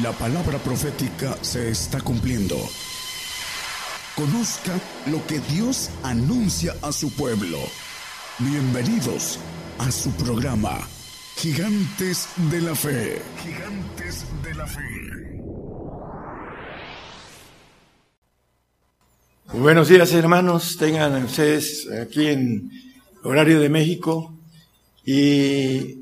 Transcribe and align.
La 0.00 0.10
palabra 0.12 0.56
profética 0.56 1.36
se 1.42 1.68
está 1.68 2.00
cumpliendo. 2.00 2.56
Conozca 4.16 4.72
lo 5.10 5.26
que 5.26 5.38
Dios 5.40 5.90
anuncia 6.02 6.74
a 6.80 6.92
su 6.92 7.12
pueblo. 7.12 7.58
Bienvenidos 8.38 9.38
a 9.76 9.90
su 9.90 10.10
programa, 10.12 10.88
Gigantes 11.36 12.26
de 12.50 12.62
la 12.62 12.74
Fe. 12.74 13.20
Gigantes 13.42 14.24
de 14.42 14.54
la 14.54 14.66
Fe. 14.66 14.82
Buenos 19.52 19.88
días 19.88 20.10
hermanos, 20.14 20.78
tengan 20.78 21.22
ustedes 21.22 21.86
aquí 22.00 22.28
en 22.28 22.70
horario 23.24 23.60
de 23.60 23.68
México 23.68 24.34
y 25.04 25.98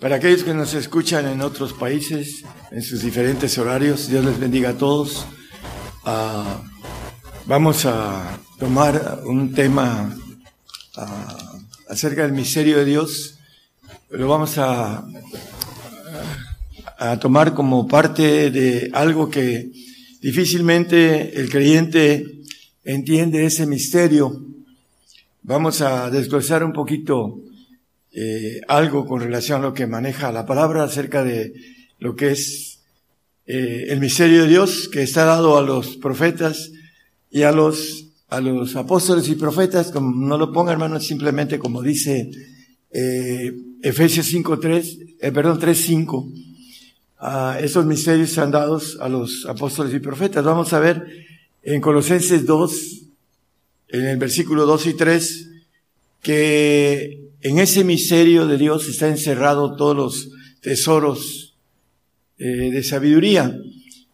para 0.00 0.16
aquellos 0.16 0.42
que 0.42 0.54
nos 0.54 0.74
escuchan 0.74 1.28
en 1.28 1.40
otros 1.40 1.72
países, 1.72 2.44
en 2.70 2.82
sus 2.82 3.02
diferentes 3.02 3.56
horarios, 3.56 4.08
Dios 4.08 4.24
les 4.24 4.38
bendiga 4.38 4.70
a 4.70 4.76
todos. 4.76 5.26
Ah, 6.04 6.62
vamos 7.46 7.86
a 7.86 8.38
tomar 8.58 9.20
un 9.24 9.54
tema 9.54 10.14
ah, 10.96 11.58
acerca 11.88 12.22
del 12.22 12.32
misterio 12.32 12.78
de 12.78 12.84
Dios. 12.84 13.38
Lo 14.10 14.28
vamos 14.28 14.58
a, 14.58 15.06
tomar 17.20 17.54
como 17.54 17.86
parte 17.86 18.50
de 18.50 18.90
algo 18.92 19.30
que 19.30 19.70
difícilmente 20.20 21.38
el 21.40 21.48
creyente 21.48 22.42
entiende 22.84 23.46
ese 23.46 23.66
misterio. 23.66 24.44
Vamos 25.42 25.80
a 25.80 26.10
desglosar 26.10 26.64
un 26.64 26.72
poquito 26.72 27.40
eh, 28.10 28.60
algo 28.66 29.06
con 29.06 29.20
relación 29.20 29.60
a 29.60 29.66
lo 29.66 29.74
que 29.74 29.86
maneja 29.86 30.32
la 30.32 30.44
palabra 30.44 30.82
acerca 30.82 31.22
de 31.22 31.52
lo 31.98 32.16
que 32.16 32.32
es 32.32 32.80
eh, 33.46 33.86
el 33.88 34.00
misterio 34.00 34.42
de 34.42 34.48
Dios 34.48 34.88
que 34.88 35.02
está 35.02 35.24
dado 35.24 35.58
a 35.58 35.62
los 35.62 35.96
profetas 35.96 36.70
y 37.30 37.42
a 37.42 37.52
los 37.52 38.08
a 38.28 38.40
los 38.40 38.76
apóstoles 38.76 39.28
y 39.28 39.36
profetas, 39.36 39.90
como 39.90 40.14
no 40.14 40.36
lo 40.36 40.52
ponga 40.52 40.72
hermano, 40.72 41.00
simplemente 41.00 41.58
como 41.58 41.82
dice 41.82 42.30
eh, 42.90 43.54
Efesios 43.82 44.32
5.3, 44.32 45.16
eh, 45.20 45.32
perdón, 45.32 45.58
3.5, 45.58 46.32
uh, 47.20 47.64
esos 47.64 47.86
misterios 47.86 48.36
han 48.38 48.50
dados 48.50 48.98
a 49.00 49.08
los 49.08 49.46
apóstoles 49.46 49.94
y 49.94 50.00
profetas. 50.00 50.44
Vamos 50.44 50.72
a 50.72 50.78
ver 50.78 51.06
en 51.62 51.80
Colosenses 51.80 52.44
2, 52.44 53.02
en 53.88 54.06
el 54.06 54.18
versículo 54.18 54.66
2 54.66 54.86
y 54.86 54.94
3, 54.94 55.50
que 56.20 57.30
en 57.40 57.58
ese 57.58 57.84
misterio 57.84 58.46
de 58.46 58.58
Dios 58.58 58.88
está 58.88 59.08
encerrado 59.08 59.76
todos 59.76 59.96
los 59.96 60.30
tesoros 60.60 61.47
eh, 62.38 62.70
de 62.70 62.82
sabiduría, 62.82 63.56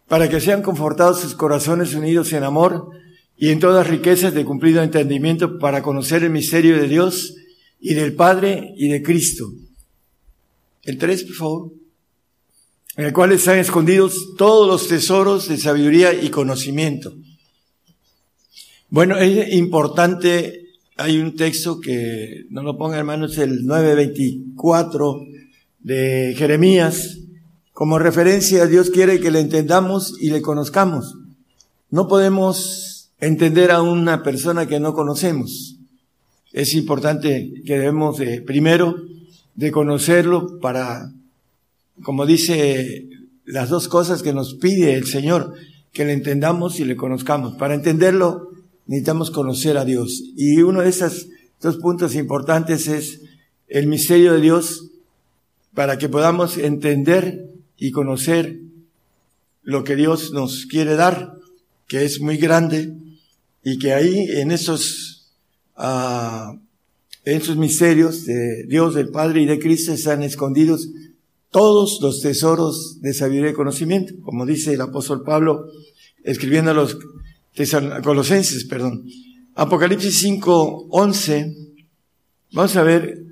para 0.08 0.28
que 0.28 0.40
sean 0.40 0.62
confortados 0.62 1.20
sus 1.20 1.34
corazones 1.34 1.94
unidos 1.94 2.32
en 2.32 2.42
amor 2.42 2.88
y 3.36 3.50
en 3.50 3.58
todas 3.58 3.86
riquezas 3.86 4.32
de 4.34 4.44
cumplido 4.44 4.82
entendimiento 4.82 5.58
para 5.58 5.82
conocer 5.82 6.22
el 6.22 6.30
misterio 6.30 6.76
de 6.76 6.88
Dios 6.88 7.34
y 7.80 7.94
del 7.94 8.14
Padre 8.14 8.72
y 8.76 8.88
de 8.88 9.02
Cristo. 9.02 9.52
El 10.84 10.98
3, 10.98 11.24
por 11.24 11.34
favor. 11.34 11.72
En 12.96 13.06
el 13.06 13.12
cual 13.12 13.32
están 13.32 13.58
escondidos 13.58 14.34
todos 14.38 14.68
los 14.68 14.88
tesoros 14.88 15.48
de 15.48 15.56
sabiduría 15.56 16.14
y 16.14 16.30
conocimiento. 16.30 17.14
Bueno, 18.88 19.18
es 19.18 19.52
importante, 19.52 20.68
hay 20.96 21.18
un 21.18 21.34
texto 21.34 21.80
que 21.80 22.44
no 22.50 22.62
lo 22.62 22.78
ponga 22.78 22.96
hermanos, 22.96 23.36
el 23.38 23.66
924 23.66 25.26
de 25.80 26.34
Jeremías, 26.38 27.18
como 27.74 27.98
referencia 27.98 28.66
Dios 28.66 28.88
quiere 28.88 29.20
que 29.20 29.32
le 29.32 29.40
entendamos 29.40 30.14
y 30.20 30.30
le 30.30 30.40
conozcamos. 30.40 31.16
No 31.90 32.06
podemos 32.06 33.10
entender 33.18 33.72
a 33.72 33.82
una 33.82 34.22
persona 34.22 34.66
que 34.66 34.78
no 34.78 34.94
conocemos. 34.94 35.76
Es 36.52 36.72
importante 36.74 37.52
que 37.66 37.78
debemos 37.78 38.16
de, 38.18 38.40
primero, 38.42 38.94
de 39.56 39.72
conocerlo 39.72 40.60
para, 40.60 41.12
como 42.04 42.26
dice 42.26 43.08
las 43.44 43.70
dos 43.70 43.88
cosas 43.88 44.22
que 44.22 44.32
nos 44.32 44.54
pide 44.54 44.94
el 44.94 45.06
Señor, 45.06 45.54
que 45.92 46.04
le 46.04 46.12
entendamos 46.12 46.78
y 46.78 46.84
le 46.84 46.94
conozcamos. 46.94 47.56
Para 47.56 47.74
entenderlo, 47.74 48.52
necesitamos 48.86 49.32
conocer 49.32 49.78
a 49.78 49.84
Dios. 49.84 50.22
Y 50.36 50.62
uno 50.62 50.82
de 50.82 50.90
esos 50.90 51.26
dos 51.60 51.78
puntos 51.78 52.14
importantes 52.14 52.86
es 52.86 53.20
el 53.66 53.88
misterio 53.88 54.34
de 54.34 54.40
Dios 54.40 54.92
para 55.74 55.98
que 55.98 56.08
podamos 56.08 56.56
entender 56.56 57.53
y 57.76 57.90
conocer 57.90 58.60
lo 59.62 59.84
que 59.84 59.96
Dios 59.96 60.32
nos 60.32 60.66
quiere 60.66 60.94
dar, 60.94 61.34
que 61.86 62.04
es 62.04 62.20
muy 62.20 62.36
grande 62.36 62.94
y 63.62 63.78
que 63.78 63.94
ahí 63.94 64.26
en 64.36 64.50
esos, 64.50 65.32
uh, 65.76 66.56
en 67.24 67.36
esos 67.36 67.56
misterios 67.56 68.26
de 68.26 68.64
Dios, 68.66 68.94
del 68.94 69.08
Padre 69.08 69.42
y 69.42 69.46
de 69.46 69.58
Cristo 69.58 69.92
están 69.92 70.22
escondidos 70.22 70.88
todos 71.50 72.00
los 72.02 72.20
tesoros 72.20 73.00
de 73.00 73.14
sabiduría 73.14 73.52
y 73.52 73.54
conocimiento, 73.54 74.12
como 74.22 74.44
dice 74.44 74.74
el 74.74 74.80
apóstol 74.80 75.22
Pablo 75.22 75.66
escribiendo 76.24 76.72
a 76.72 76.74
los 76.74 76.98
Colosenses, 78.02 78.64
perdón. 78.64 79.04
Apocalipsis 79.54 80.18
5, 80.18 80.88
11. 80.90 81.56
Vamos 82.52 82.76
a 82.76 82.82
ver 82.82 83.24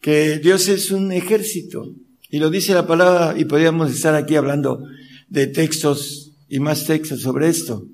que 0.00 0.38
Dios 0.38 0.68
es 0.68 0.92
un 0.92 1.10
ejército. 1.10 1.92
Y 2.34 2.40
lo 2.40 2.50
dice 2.50 2.74
la 2.74 2.84
palabra, 2.84 3.38
y 3.38 3.44
podríamos 3.44 3.92
estar 3.92 4.16
aquí 4.16 4.34
hablando 4.34 4.82
de 5.28 5.46
textos 5.46 6.32
y 6.48 6.58
más 6.58 6.84
textos 6.84 7.20
sobre 7.20 7.46
esto. 7.48 7.86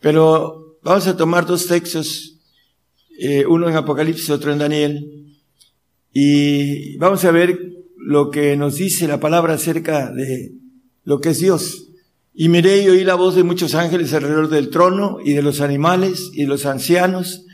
Pero 0.00 0.78
vamos 0.84 1.08
a 1.08 1.16
tomar 1.16 1.44
dos 1.44 1.66
textos, 1.66 2.36
eh, 3.18 3.44
uno 3.44 3.68
en 3.68 3.74
Apocalipsis, 3.74 4.30
otro 4.30 4.52
en 4.52 4.60
Daniel, 4.60 5.34
y 6.12 6.96
vamos 6.98 7.24
a 7.24 7.32
ver 7.32 7.58
lo 7.96 8.30
que 8.30 8.56
nos 8.56 8.76
dice 8.76 9.08
la 9.08 9.18
palabra 9.18 9.54
acerca 9.54 10.08
de 10.12 10.52
lo 11.02 11.20
que 11.20 11.30
es 11.30 11.40
Dios. 11.40 11.88
Y 12.32 12.50
miré 12.50 12.80
y 12.80 12.88
oí 12.90 13.02
la 13.02 13.16
voz 13.16 13.34
de 13.34 13.42
muchos 13.42 13.74
ángeles 13.74 14.12
alrededor 14.12 14.50
del 14.50 14.70
trono 14.70 15.18
y 15.24 15.32
de 15.32 15.42
los 15.42 15.60
animales 15.60 16.30
y 16.32 16.42
de 16.42 16.48
los 16.48 16.64
ancianos, 16.64 17.44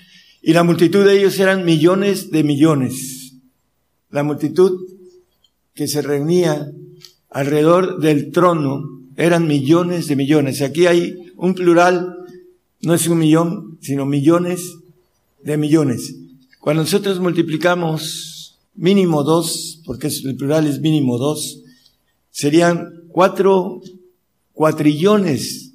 y 0.43 0.53
la 0.53 0.65
multitud 0.65 1.03
de 1.03 1.17
ellos 1.17 1.39
eran 1.39 1.65
millones 1.65 2.31
de 2.31 2.45
millones. 2.45 3.37
La 4.11 4.23
multitud 4.23 5.00
que 5.75 5.89
se 5.89 6.03
reunía 6.03 6.71
alrededor 7.31 8.01
del 8.01 8.33
trono 8.33 9.01
eran 9.17 9.47
millones 9.47 10.09
de 10.09 10.17
millones. 10.17 10.63
Aquí 10.63 10.87
hay 10.87 11.33
un 11.37 11.55
plural, 11.55 12.17
no 12.81 12.95
es 12.95 13.07
un 13.07 13.19
millón, 13.19 13.79
sino 13.81 14.07
millones 14.07 14.77
de 15.43 15.57
millones. 15.57 16.17
Cuando 16.61 16.83
nosotros 16.83 17.21
multiplicamos 17.21 18.59
mínimo 18.75 19.23
dos, 19.23 19.83
porque 19.85 20.09
el 20.09 20.37
plural 20.37 20.67
es 20.67 20.81
mínimo 20.81 21.19
dos, 21.19 21.63
serían 22.31 23.05
cuatro 23.09 23.81
cuatrillones 24.53 25.73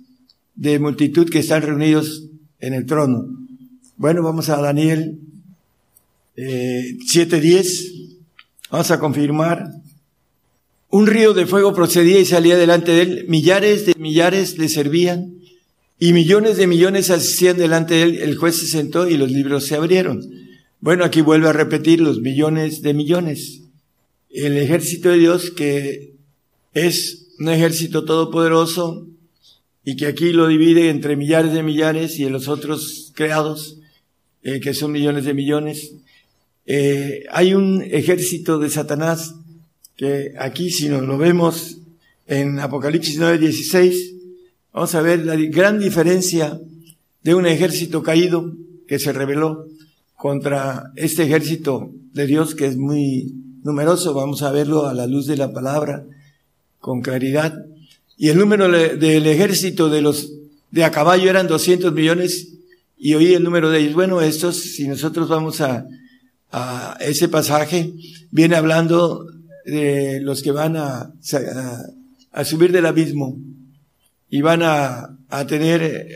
de 0.55 0.79
multitud 0.79 1.29
que 1.29 1.39
están 1.39 1.63
reunidos 1.63 2.25
en 2.59 2.73
el 2.73 2.85
trono. 2.85 3.25
Bueno, 3.97 4.23
vamos 4.23 4.49
a 4.49 4.61
Daniel 4.61 5.19
eh, 6.35 6.97
7.10. 7.11 8.19
Vamos 8.69 8.91
a 8.91 8.99
confirmar. 8.99 9.71
Un 10.95 11.07
río 11.07 11.33
de 11.33 11.45
fuego 11.45 11.73
procedía 11.73 12.21
y 12.21 12.25
salía 12.25 12.55
delante 12.55 12.93
de 12.93 13.01
él. 13.01 13.25
Millares 13.27 13.85
de 13.85 13.95
millares 13.97 14.57
le 14.57 14.69
servían 14.69 15.41
y 15.99 16.13
millones 16.13 16.55
de 16.55 16.67
millones 16.67 17.09
asistían 17.09 17.57
delante 17.57 17.95
de 17.95 18.03
él. 18.03 18.15
El 18.21 18.37
juez 18.37 18.55
se 18.55 18.67
sentó 18.67 19.05
y 19.05 19.17
los 19.17 19.29
libros 19.29 19.65
se 19.65 19.75
abrieron. 19.75 20.21
Bueno, 20.79 21.03
aquí 21.03 21.19
vuelve 21.19 21.49
a 21.49 21.51
repetir 21.51 21.99
los 21.99 22.21
millones 22.21 22.81
de 22.81 22.93
millones. 22.93 23.63
El 24.29 24.55
ejército 24.55 25.09
de 25.09 25.17
Dios 25.17 25.51
que 25.51 26.13
es 26.73 27.27
un 27.39 27.49
ejército 27.49 28.05
todopoderoso 28.05 29.05
y 29.83 29.97
que 29.97 30.05
aquí 30.05 30.31
lo 30.31 30.47
divide 30.47 30.87
entre 30.87 31.17
millares 31.17 31.51
de 31.51 31.61
millares 31.61 32.17
y 32.19 32.23
en 32.23 32.31
los 32.31 32.47
otros 32.47 33.11
creados, 33.15 33.79
eh, 34.43 34.61
que 34.61 34.73
son 34.73 34.93
millones 34.93 35.25
de 35.25 35.33
millones. 35.33 35.91
Eh, 36.65 37.25
hay 37.31 37.53
un 37.53 37.83
ejército 37.83 38.59
de 38.59 38.69
Satanás 38.69 39.35
que 39.95 40.33
aquí, 40.37 40.69
si 40.69 40.89
nos 40.89 41.03
lo 41.03 41.17
vemos 41.17 41.77
en 42.27 42.59
Apocalipsis 42.59 43.19
9:16, 43.19 44.13
vamos 44.73 44.95
a 44.95 45.01
ver 45.01 45.25
la 45.25 45.35
gran 45.35 45.79
diferencia 45.79 46.59
de 47.23 47.35
un 47.35 47.45
ejército 47.45 48.03
caído 48.03 48.53
que 48.87 48.99
se 48.99 49.13
rebeló 49.13 49.67
contra 50.15 50.91
este 50.95 51.23
ejército 51.23 51.91
de 52.13 52.27
Dios 52.27 52.55
que 52.55 52.65
es 52.65 52.77
muy 52.77 53.33
numeroso. 53.63 54.13
Vamos 54.13 54.41
a 54.43 54.51
verlo 54.51 54.85
a 54.85 54.93
la 54.93 55.07
luz 55.07 55.27
de 55.27 55.37
la 55.37 55.53
palabra 55.53 56.03
con 56.79 57.01
claridad. 57.01 57.65
Y 58.17 58.29
el 58.29 58.37
número 58.37 58.69
del 58.69 59.27
ejército 59.27 59.89
de 59.89 60.01
los 60.01 60.33
de 60.71 60.83
a 60.83 60.91
caballo 60.91 61.29
eran 61.29 61.47
200 61.47 61.93
millones 61.93 62.49
y 62.97 63.13
oí 63.13 63.33
el 63.33 63.43
número 63.43 63.69
de 63.69 63.79
ellos. 63.79 63.93
Bueno, 63.93 64.21
estos, 64.21 64.57
si 64.57 64.87
nosotros 64.87 65.29
vamos 65.29 65.61
a, 65.61 65.85
a 66.51 66.97
ese 66.99 67.27
pasaje, 67.27 67.93
viene 68.31 68.55
hablando 68.55 69.25
de 69.65 70.19
los 70.21 70.41
que 70.41 70.51
van 70.51 70.77
a, 70.77 71.13
a, 72.31 72.45
subir 72.45 72.71
del 72.71 72.85
abismo 72.85 73.37
y 74.29 74.41
van 74.41 74.61
a, 74.63 75.17
a 75.29 75.47
tener 75.47 75.81
eh, 75.83 76.07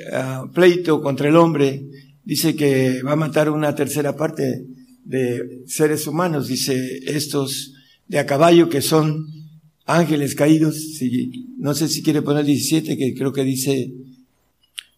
pleito 0.53 1.01
contra 1.01 1.29
el 1.29 1.35
hombre. 1.35 1.85
Dice 2.23 2.55
que 2.55 3.01
va 3.01 3.13
a 3.13 3.15
matar 3.15 3.49
una 3.49 3.73
tercera 3.73 4.15
parte 4.15 4.65
de 5.03 5.63
seres 5.65 6.05
humanos, 6.05 6.47
dice 6.47 6.99
estos 7.05 7.73
de 8.07 8.19
a 8.19 8.25
caballo 8.25 8.69
que 8.69 8.81
son 8.81 9.27
ángeles 9.85 10.35
caídos. 10.35 10.77
no 11.57 11.73
sé 11.73 11.87
si 11.87 12.03
quiere 12.03 12.21
poner 12.21 12.45
17, 12.45 12.97
que 12.97 13.15
creo 13.15 13.33
que 13.33 13.43
dice 13.43 13.91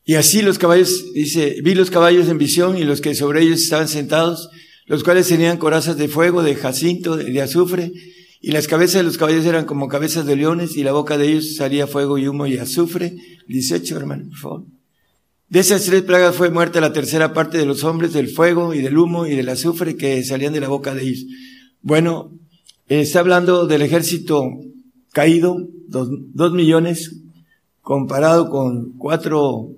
y 0.06 0.16
así 0.16 0.42
los 0.42 0.58
caballos, 0.58 1.14
dice, 1.14 1.58
vi 1.64 1.76
los 1.76 1.92
caballos 1.92 2.28
en 2.28 2.38
visión 2.38 2.78
y 2.78 2.84
los 2.84 3.02
que 3.02 3.14
sobre 3.14 3.44
ellos 3.44 3.62
estaban 3.62 3.88
sentados, 3.88 4.50
los 4.88 5.04
cuales 5.04 5.28
tenían 5.28 5.58
corazas 5.58 5.98
de 5.98 6.08
fuego, 6.08 6.42
de 6.44 6.56
jacinto, 6.56 7.16
de, 7.18 7.42
azufre, 7.42 7.92
y 8.42 8.52
las 8.52 8.68
cabezas 8.68 8.96
de 8.96 9.04
los 9.04 9.18
caballos 9.18 9.46
eran 9.46 9.66
como 9.66 9.88
cabezas 9.88 10.26
de 10.26 10.36
leones, 10.36 10.76
y 10.76 10.84
la 10.84 10.92
boca 10.92 11.18
de 11.18 11.30
ellos 11.30 11.56
salía 11.56 11.86
fuego 11.86 12.18
y 12.18 12.28
humo 12.28 12.48
y 12.48 12.58
azufre. 12.58 13.16
18, 13.48 13.96
hermano, 13.96 14.26
por 14.30 14.38
favor. 14.38 14.64
De 15.48 15.60
esas 15.60 15.84
tres 15.84 16.02
plagas 16.02 16.36
fue 16.36 16.50
muerta 16.50 16.82
la 16.82 16.94
tercera 16.94 17.34
parte 17.34 17.58
de 17.58 17.66
los 17.66 17.84
hombres 17.84 18.14
del 18.14 18.30
fuego 18.30 18.74
y 18.74 18.82
del 18.82 18.98
humo 18.98 19.28
y 19.28 19.36
del 19.36 19.50
azufre 19.50 19.96
que 19.96 20.24
salían 20.24 20.54
de 20.54 20.62
la 20.62 20.70
boca 20.70 20.96
de 20.96 21.04
ellos. 21.04 21.26
Bueno, 21.82 22.32
está 22.88 23.20
hablando 23.20 23.68
del 23.68 23.82
ejército 23.82 24.50
caído, 25.12 25.68
dos, 25.88 26.10
dos 26.34 26.54
millones, 26.54 27.18
comparado 27.82 28.50
con 28.50 28.94
cuatro 28.94 29.72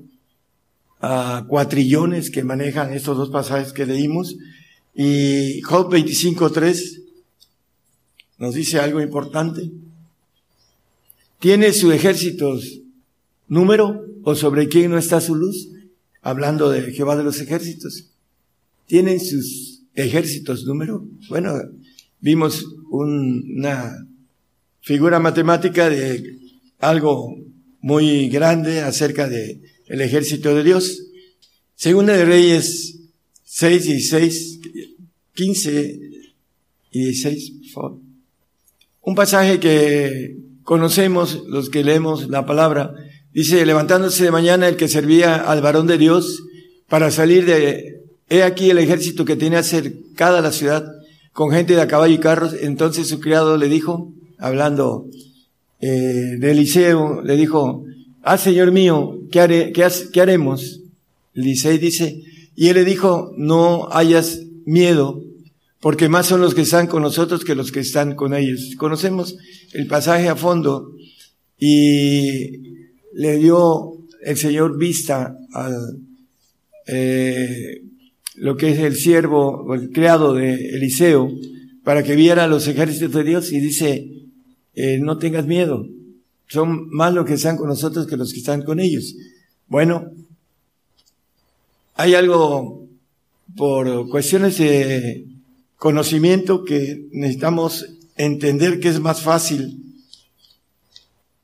a 1.01 1.43
cuatrillones 1.49 2.29
que 2.29 2.43
manejan 2.45 2.93
estos 2.93 3.17
dos 3.17 3.29
pasajes 3.29 3.73
que 3.73 3.85
leímos. 3.85 4.37
Y 4.95 5.59
Job 5.61 5.91
25.3 5.91 7.01
nos 8.37 8.53
dice 8.53 8.79
algo 8.79 9.01
importante. 9.01 9.71
¿Tiene 11.39 11.73
su 11.73 11.91
ejército 11.91 12.57
número 13.47 14.05
o 14.23 14.35
sobre 14.35 14.67
quién 14.67 14.91
no 14.91 14.97
está 14.97 15.21
su 15.21 15.35
luz? 15.35 15.69
Hablando 16.21 16.69
de 16.69 16.91
Jehová 16.93 17.15
de 17.17 17.23
los 17.23 17.39
ejércitos. 17.41 18.09
¿Tienen 18.87 19.19
sus 19.19 19.81
ejércitos 19.93 20.65
número? 20.65 21.05
Bueno, 21.29 21.53
vimos 22.21 22.65
una 22.89 24.07
figura 24.81 25.19
matemática 25.19 25.89
de 25.89 26.39
algo 26.79 27.35
muy 27.81 28.29
grande 28.29 28.79
acerca 28.79 29.27
de 29.27 29.61
el 29.87 30.01
ejército 30.01 30.55
de 30.55 30.63
Dios. 30.63 31.07
Segunda 31.75 32.13
de 32.13 32.25
Reyes 32.25 32.99
6, 33.43 33.83
16, 33.83 34.59
15 35.33 35.99
y 36.91 36.99
16, 37.05 37.51
por 37.51 37.69
favor. 37.69 38.02
Un 39.05 39.15
pasaje 39.15 39.59
que 39.59 40.37
conocemos 40.63 41.43
los 41.47 41.69
que 41.69 41.83
leemos 41.83 42.29
la 42.29 42.45
palabra. 42.45 42.93
Dice, 43.33 43.65
levantándose 43.65 44.23
de 44.23 44.31
mañana 44.31 44.69
el 44.69 44.77
que 44.77 44.87
servía 44.87 45.35
al 45.35 45.61
varón 45.61 45.87
de 45.87 45.97
Dios 45.97 46.41
para 46.87 47.11
salir 47.11 47.45
de, 47.45 48.01
he 48.29 48.43
aquí 48.43 48.69
el 48.69 48.77
ejército 48.77 49.25
que 49.25 49.35
tenía 49.35 49.61
cercada 49.61 50.39
la 50.39 50.53
ciudad 50.53 50.85
con 51.33 51.51
gente 51.51 51.75
de 51.75 51.81
a 51.81 51.87
caballo 51.87 52.13
y 52.13 52.19
carros. 52.19 52.55
Entonces 52.61 53.09
su 53.09 53.19
criado 53.19 53.57
le 53.57 53.67
dijo, 53.67 54.13
hablando 54.37 55.07
eh, 55.81 56.37
de 56.39 56.51
Eliseo, 56.51 57.21
le 57.23 57.35
dijo, 57.35 57.83
ah, 58.21 58.37
Señor 58.37 58.71
mío, 58.71 59.19
¿qué, 59.31 59.41
haré, 59.41 59.73
qué, 59.73 60.21
haremos? 60.21 60.79
El 61.33 61.43
16 61.43 61.81
dice, 61.81 62.21
y 62.55 62.69
él 62.69 62.75
le 62.75 62.85
dijo, 62.85 63.33
no 63.35 63.89
hayas 63.91 64.39
miedo, 64.65 65.21
porque 65.83 66.07
más 66.07 66.27
son 66.27 66.39
los 66.39 66.55
que 66.55 66.61
están 66.61 66.87
con 66.87 67.01
nosotros 67.03 67.43
que 67.43 67.55
los 67.55 67.73
que 67.73 67.81
están 67.81 68.15
con 68.15 68.33
ellos. 68.33 68.73
Conocemos 68.77 69.35
el 69.73 69.85
pasaje 69.85 70.29
a 70.29 70.37
fondo 70.37 70.93
y 71.59 72.87
le 73.11 73.37
dio 73.37 73.97
el 74.23 74.37
Señor 74.37 74.77
vista 74.77 75.37
al 75.51 75.99
eh, 76.87 77.81
lo 78.35 78.55
que 78.55 78.69
es 78.71 78.79
el 78.79 78.95
siervo 78.95 79.73
el 79.73 79.89
criado 79.91 80.33
de 80.33 80.69
Eliseo 80.69 81.29
para 81.83 82.01
que 82.01 82.15
viera 82.15 82.47
los 82.47 82.65
ejércitos 82.69 83.11
de 83.11 83.23
Dios 83.25 83.51
y 83.51 83.59
dice, 83.59 84.07
eh, 84.75 84.99
no 85.01 85.17
tengas 85.17 85.45
miedo, 85.47 85.85
son 86.47 86.89
más 86.91 87.13
los 87.13 87.25
que 87.25 87.33
están 87.33 87.57
con 87.57 87.67
nosotros 87.67 88.07
que 88.07 88.15
los 88.15 88.31
que 88.31 88.39
están 88.39 88.61
con 88.61 88.79
ellos. 88.79 89.15
Bueno, 89.67 90.13
hay 91.95 92.15
algo 92.15 92.87
por 93.57 94.07
cuestiones 94.07 94.57
de 94.59 95.32
conocimiento 95.83 96.63
que 96.63 97.09
necesitamos 97.11 97.85
entender 98.15 98.79
que 98.79 98.87
es 98.87 99.01
más 99.01 99.19
fácil 99.19 99.83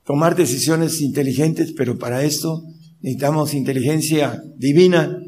tomar 0.05 0.37
decisiones 0.37 1.01
inteligentes, 1.01 1.73
pero 1.75 1.99
para 1.99 2.23
esto 2.23 2.63
necesitamos 3.01 3.53
inteligencia 3.53 4.41
divina, 4.55 5.21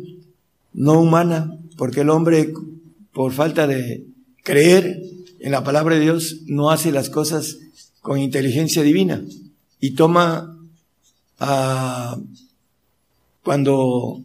no 0.71 1.01
humana, 1.01 1.59
porque 1.75 2.01
el 2.01 2.09
hombre, 2.09 2.53
por 3.11 3.33
falta 3.33 3.67
de 3.67 4.05
creer 4.43 5.03
en 5.41 5.51
la 5.51 5.65
palabra 5.65 5.95
de 5.95 6.03
Dios, 6.03 6.43
no 6.45 6.71
hace 6.71 6.93
las 6.93 7.09
cosas 7.09 7.57
con 7.99 8.17
inteligencia 8.17 8.81
divina. 8.81 9.21
Y 9.81 9.91
toma 9.91 10.57
ah, 11.37 12.17
cuando 13.43 14.21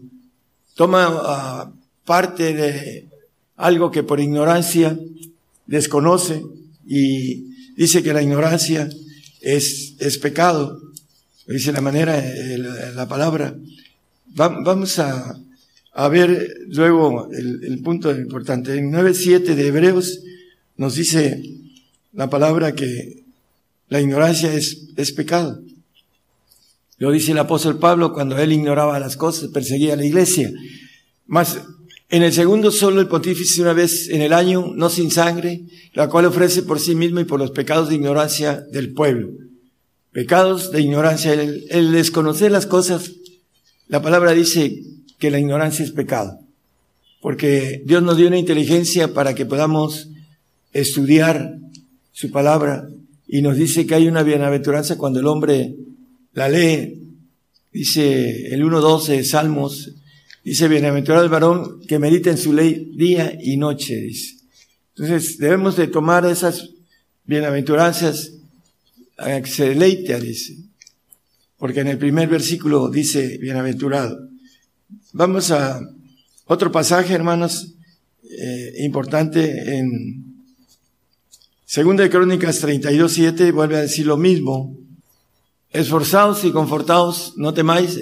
toma 0.76 1.08
ah, 1.10 1.72
parte 2.04 2.54
de 2.54 3.15
algo 3.56 3.90
que 3.90 4.02
por 4.02 4.20
ignorancia 4.20 4.98
desconoce 5.66 6.42
y 6.86 7.54
dice 7.76 8.02
que 8.02 8.12
la 8.12 8.22
ignorancia 8.22 8.88
es, 9.40 9.94
es 9.98 10.18
pecado. 10.18 10.80
Dice 11.46 11.72
la 11.72 11.80
manera, 11.80 12.22
la, 12.94 13.08
palabra. 13.08 13.56
vamos 14.34 14.98
a, 14.98 15.38
a, 15.92 16.08
ver 16.08 16.58
luego 16.68 17.28
el, 17.32 17.80
punto 17.82 18.10
importante. 18.10 18.76
En 18.76 18.92
9.7 18.92 19.54
de 19.54 19.66
Hebreos 19.66 20.20
nos 20.76 20.96
dice 20.96 21.42
la 22.12 22.28
palabra 22.28 22.74
que 22.74 23.22
la 23.88 24.00
ignorancia 24.00 24.52
es, 24.52 24.88
es 24.96 25.12
pecado. 25.12 25.62
Lo 26.98 27.12
dice 27.12 27.32
el 27.32 27.38
apóstol 27.38 27.78
Pablo 27.78 28.12
cuando 28.12 28.38
él 28.38 28.52
ignoraba 28.52 28.98
las 28.98 29.16
cosas, 29.16 29.50
perseguía 29.50 29.92
a 29.92 29.96
la 29.96 30.04
iglesia. 30.04 30.50
Mas 31.26 31.60
en 32.08 32.22
el 32.22 32.32
segundo 32.32 32.70
solo 32.70 33.00
el 33.00 33.08
pontífice 33.08 33.60
una 33.62 33.72
vez 33.72 34.08
en 34.08 34.22
el 34.22 34.32
año, 34.32 34.72
no 34.74 34.90
sin 34.90 35.10
sangre, 35.10 35.62
la 35.92 36.08
cual 36.08 36.26
ofrece 36.26 36.62
por 36.62 36.78
sí 36.78 36.94
mismo 36.94 37.18
y 37.18 37.24
por 37.24 37.40
los 37.40 37.50
pecados 37.50 37.88
de 37.88 37.96
ignorancia 37.96 38.60
del 38.70 38.92
pueblo. 38.92 39.30
Pecados 40.12 40.70
de 40.70 40.82
ignorancia, 40.82 41.32
el, 41.32 41.92
desconocer 41.92 42.52
las 42.52 42.66
cosas, 42.66 43.10
la 43.88 44.02
palabra 44.02 44.32
dice 44.32 44.82
que 45.18 45.30
la 45.30 45.40
ignorancia 45.40 45.84
es 45.84 45.90
pecado. 45.90 46.38
Porque 47.20 47.82
Dios 47.84 48.02
nos 48.04 48.16
dio 48.16 48.28
una 48.28 48.38
inteligencia 48.38 49.12
para 49.12 49.34
que 49.34 49.44
podamos 49.44 50.08
estudiar 50.72 51.58
su 52.12 52.30
palabra, 52.30 52.88
y 53.26 53.42
nos 53.42 53.56
dice 53.56 53.84
que 53.84 53.96
hay 53.96 54.06
una 54.06 54.22
bienaventuranza 54.22 54.96
cuando 54.96 55.18
el 55.18 55.26
hombre 55.26 55.74
la 56.32 56.48
lee. 56.48 57.02
Dice 57.72 58.46
el 58.54 58.62
1.12 58.62 59.08
de 59.08 59.24
Salmos, 59.24 59.90
dice, 60.50 60.68
bienaventurado 60.68 61.24
el 61.24 61.30
varón 61.30 61.80
que 61.88 61.98
medita 61.98 62.30
en 62.30 62.38
su 62.38 62.52
ley 62.52 62.92
día 62.94 63.36
y 63.42 63.56
noche, 63.56 63.96
dice. 63.96 64.36
Entonces 64.94 65.38
debemos 65.38 65.76
de 65.76 65.88
tomar 65.88 66.24
esas 66.24 66.70
bienaventuranzas 67.24 68.32
deleite, 69.18 70.20
dice. 70.20 70.56
Porque 71.58 71.80
en 71.80 71.88
el 71.88 71.98
primer 71.98 72.28
versículo 72.28 72.88
dice 72.88 73.38
bienaventurado. 73.38 74.28
Vamos 75.12 75.50
a 75.50 75.80
otro 76.44 76.70
pasaje, 76.70 77.12
hermanos, 77.12 77.74
eh, 78.22 78.74
importante 78.84 79.78
en 79.78 80.24
Segunda 81.64 82.04
de 82.04 82.10
Crónicas 82.10 82.62
32.7 82.62 83.52
vuelve 83.52 83.78
a 83.78 83.80
decir 83.80 84.06
lo 84.06 84.16
mismo. 84.16 84.76
Esforzaos 85.70 86.44
y 86.44 86.52
confortaos, 86.52 87.34
no 87.36 87.52
temáis, 87.52 87.98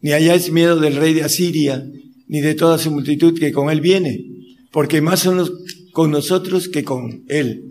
ni 0.00 0.12
hayáis 0.12 0.50
miedo 0.50 0.78
del 0.80 0.96
rey 0.96 1.14
de 1.14 1.24
Asiria, 1.24 1.86
ni 2.26 2.40
de 2.40 2.54
toda 2.54 2.78
su 2.78 2.90
multitud 2.90 3.38
que 3.38 3.52
con 3.52 3.70
él 3.70 3.80
viene, 3.80 4.24
porque 4.70 5.00
más 5.00 5.20
son 5.20 5.36
los 5.36 5.52
con 5.92 6.10
nosotros 6.10 6.68
que 6.68 6.84
con 6.84 7.24
él. 7.28 7.64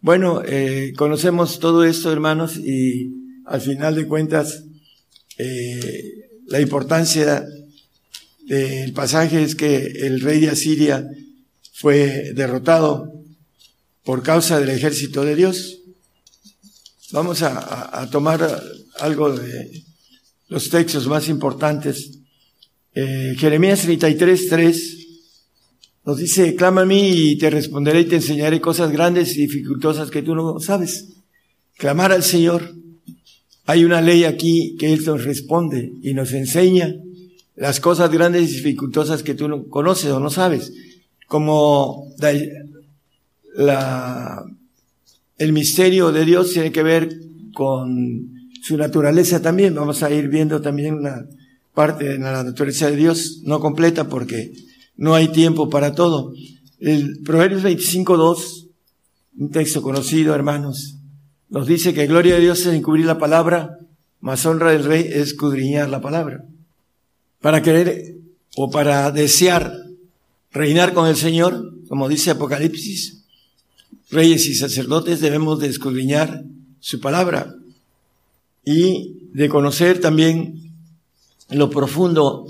Bueno, 0.00 0.42
eh, 0.46 0.92
conocemos 0.96 1.58
todo 1.58 1.84
esto, 1.84 2.12
hermanos, 2.12 2.56
y 2.56 3.10
al 3.44 3.60
final 3.60 3.94
de 3.94 4.06
cuentas, 4.06 4.64
eh, 5.36 6.28
la 6.46 6.60
importancia 6.60 7.44
del 8.46 8.92
pasaje 8.92 9.42
es 9.42 9.54
que 9.54 9.86
el 9.86 10.20
rey 10.20 10.40
de 10.40 10.50
Asiria 10.50 11.06
fue 11.72 12.32
derrotado 12.34 13.12
por 14.04 14.22
causa 14.22 14.58
del 14.58 14.70
ejército 14.70 15.24
de 15.24 15.36
Dios. 15.36 15.78
Vamos 17.12 17.42
a, 17.42 18.08
tomar 18.10 18.62
algo 18.98 19.32
de 19.32 19.84
los 20.50 20.68
textos 20.68 21.06
más 21.06 21.28
importantes. 21.28 22.18
Eh, 22.92 23.34
Jeremías 23.38 23.82
33, 23.82 24.48
3 24.48 24.96
nos 26.04 26.18
dice, 26.18 26.56
clama 26.56 26.82
a 26.82 26.86
mí 26.86 27.30
y 27.30 27.38
te 27.38 27.50
responderé 27.50 28.00
y 28.00 28.04
te 28.06 28.16
enseñaré 28.16 28.60
cosas 28.60 28.90
grandes 28.90 29.36
y 29.36 29.42
dificultosas 29.42 30.10
que 30.10 30.22
tú 30.22 30.34
no 30.34 30.58
sabes. 30.58 31.08
Clamar 31.78 32.12
al 32.12 32.24
Señor. 32.24 32.74
hay 33.64 33.84
una 33.84 34.00
ley 34.00 34.24
aquí 34.24 34.76
que 34.76 34.92
Él 34.92 35.04
nos 35.04 35.24
responde 35.24 35.92
y 36.02 36.12
nos 36.14 36.32
enseña 36.32 36.96
las 37.54 37.78
cosas 37.78 38.10
grandes 38.10 38.50
y 38.50 38.54
dificultosas 38.56 39.22
que 39.22 39.34
tú 39.34 39.46
no 39.46 39.68
conoces 39.68 40.10
o 40.10 40.18
no 40.18 40.30
sabes, 40.30 40.72
como 41.28 42.08
la, 43.54 44.44
el 45.38 45.52
misterio 45.52 46.10
de 46.10 46.24
Dios 46.24 46.52
tiene 46.52 46.72
que 46.72 46.82
ver 46.82 47.20
con 47.52 48.39
su 48.62 48.76
naturaleza 48.76 49.40
también. 49.42 49.74
Vamos 49.74 50.02
a 50.02 50.10
ir 50.10 50.28
viendo 50.28 50.60
también 50.60 50.94
una 50.94 51.26
parte 51.74 52.04
de 52.04 52.18
la 52.18 52.44
naturaleza 52.44 52.90
de 52.90 52.96
Dios, 52.96 53.40
no 53.44 53.60
completa 53.60 54.08
porque 54.08 54.52
no 54.96 55.14
hay 55.14 55.28
tiempo 55.28 55.70
para 55.70 55.94
todo. 55.94 56.32
El 56.78 57.20
Proverbios 57.22 57.62
25.2, 57.62 58.68
un 59.38 59.50
texto 59.50 59.82
conocido, 59.82 60.34
hermanos, 60.34 60.96
nos 61.48 61.66
dice 61.66 61.94
que 61.94 62.06
gloria 62.06 62.34
de 62.34 62.42
Dios 62.42 62.60
es 62.60 62.74
encubrir 62.74 63.06
la 63.06 63.18
palabra, 63.18 63.78
más 64.20 64.44
honra 64.46 64.72
del 64.72 64.84
rey 64.84 65.06
es 65.08 65.28
escudriñar 65.28 65.88
la 65.88 66.00
palabra. 66.00 66.44
Para 67.40 67.62
querer 67.62 68.16
o 68.56 68.70
para 68.70 69.10
desear 69.10 69.74
reinar 70.52 70.92
con 70.92 71.08
el 71.08 71.16
Señor, 71.16 71.74
como 71.88 72.08
dice 72.08 72.30
Apocalipsis, 72.30 73.24
reyes 74.10 74.46
y 74.46 74.54
sacerdotes 74.54 75.20
debemos 75.20 75.60
de 75.60 75.68
escudriñar 75.68 76.44
su 76.80 77.00
palabra 77.00 77.54
y 78.64 79.28
de 79.32 79.48
conocer 79.48 80.00
también 80.00 80.74
lo 81.50 81.70
profundo 81.70 82.46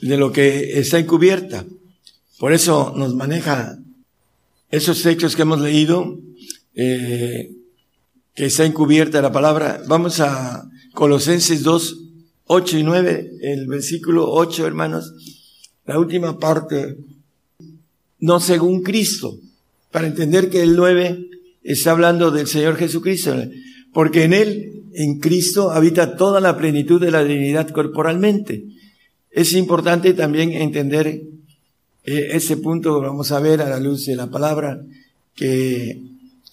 de 0.00 0.16
lo 0.16 0.32
que 0.32 0.78
está 0.78 0.98
encubierta. 0.98 1.64
Por 2.38 2.52
eso 2.52 2.92
nos 2.96 3.14
maneja 3.14 3.78
esos 4.70 5.02
textos 5.02 5.36
que 5.36 5.42
hemos 5.42 5.60
leído, 5.60 6.18
eh, 6.74 7.52
que 8.34 8.46
está 8.46 8.64
encubierta 8.64 9.22
la 9.22 9.30
palabra. 9.30 9.82
Vamos 9.86 10.18
a 10.20 10.68
Colosenses 10.94 11.62
2, 11.62 11.98
8 12.46 12.78
y 12.78 12.82
9, 12.82 13.30
el 13.42 13.66
versículo 13.66 14.30
8, 14.30 14.66
hermanos, 14.66 15.12
la 15.86 15.98
última 15.98 16.38
parte, 16.38 16.96
no 18.18 18.40
según 18.40 18.82
Cristo, 18.82 19.38
para 19.90 20.06
entender 20.06 20.50
que 20.50 20.62
el 20.62 20.74
9 20.74 21.28
está 21.62 21.92
hablando 21.92 22.30
del 22.30 22.46
Señor 22.46 22.76
Jesucristo, 22.76 23.36
porque 23.92 24.24
en 24.24 24.32
Él, 24.32 24.82
en 24.94 25.18
Cristo, 25.18 25.70
habita 25.70 26.16
toda 26.16 26.40
la 26.40 26.56
plenitud 26.56 27.00
de 27.00 27.10
la 27.10 27.24
divinidad 27.24 27.68
corporalmente. 27.70 28.64
Es 29.30 29.52
importante 29.52 30.14
también 30.14 30.52
entender 30.52 31.22
eh, 32.04 32.28
ese 32.32 32.56
punto, 32.56 33.00
vamos 33.00 33.32
a 33.32 33.40
ver 33.40 33.60
a 33.60 33.68
la 33.68 33.80
luz 33.80 34.06
de 34.06 34.16
la 34.16 34.28
palabra, 34.28 34.82
que 35.34 36.00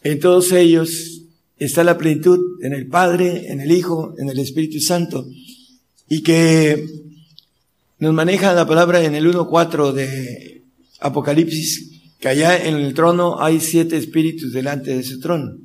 en 0.03 0.19
todos 0.19 0.51
ellos 0.51 1.23
está 1.57 1.83
la 1.83 1.97
plenitud, 1.97 2.39
en 2.61 2.73
el 2.73 2.87
Padre, 2.87 3.51
en 3.51 3.59
el 3.59 3.71
Hijo, 3.71 4.13
en 4.17 4.29
el 4.29 4.39
Espíritu 4.39 4.79
Santo, 4.79 5.27
y 6.07 6.23
que 6.23 6.87
nos 7.99 8.13
maneja 8.13 8.53
la 8.53 8.65
palabra 8.65 9.03
en 9.03 9.15
el 9.15 9.25
1.4 9.25 9.91
de 9.91 10.63
Apocalipsis, 11.01 11.99
que 12.19 12.29
allá 12.29 12.57
en 12.57 12.75
el 12.75 12.93
trono 12.93 13.41
hay 13.41 13.59
siete 13.59 13.97
espíritus 13.97 14.53
delante 14.53 14.95
de 14.95 15.03
su 15.03 15.19
trono. 15.19 15.57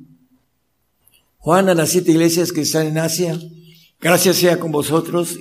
Juan 1.45 1.69
a 1.69 1.75
las 1.75 1.91
siete 1.91 2.09
iglesias 2.09 2.51
que 2.51 2.61
están 2.61 2.87
en 2.87 2.97
Asia, 2.97 3.39
gracias 4.01 4.37
sea 4.37 4.59
con 4.59 4.71
vosotros 4.71 5.37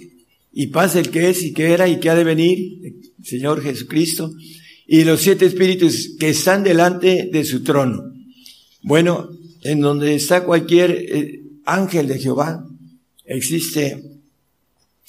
y 0.52 0.66
paz 0.66 0.96
el 0.96 1.08
que 1.08 1.30
es 1.30 1.42
y 1.42 1.54
que 1.54 1.72
era 1.72 1.88
y 1.88 1.98
que 1.98 2.10
ha 2.10 2.14
de 2.14 2.24
venir, 2.24 2.58
el 2.84 3.24
Señor 3.24 3.62
Jesucristo, 3.62 4.30
y 4.86 5.04
los 5.04 5.22
siete 5.22 5.46
espíritus 5.46 6.10
que 6.20 6.28
están 6.28 6.62
delante 6.62 7.30
de 7.32 7.44
su 7.46 7.62
trono. 7.62 8.12
Bueno, 8.82 9.30
en 9.62 9.80
donde 9.80 10.14
está 10.14 10.44
cualquier 10.44 10.90
eh, 10.90 11.40
ángel 11.64 12.06
de 12.06 12.18
Jehová, 12.18 12.68
existe 13.24 14.20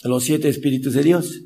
los 0.06 0.24
siete 0.24 0.48
espíritus 0.48 0.94
de 0.94 1.04
Dios. 1.04 1.42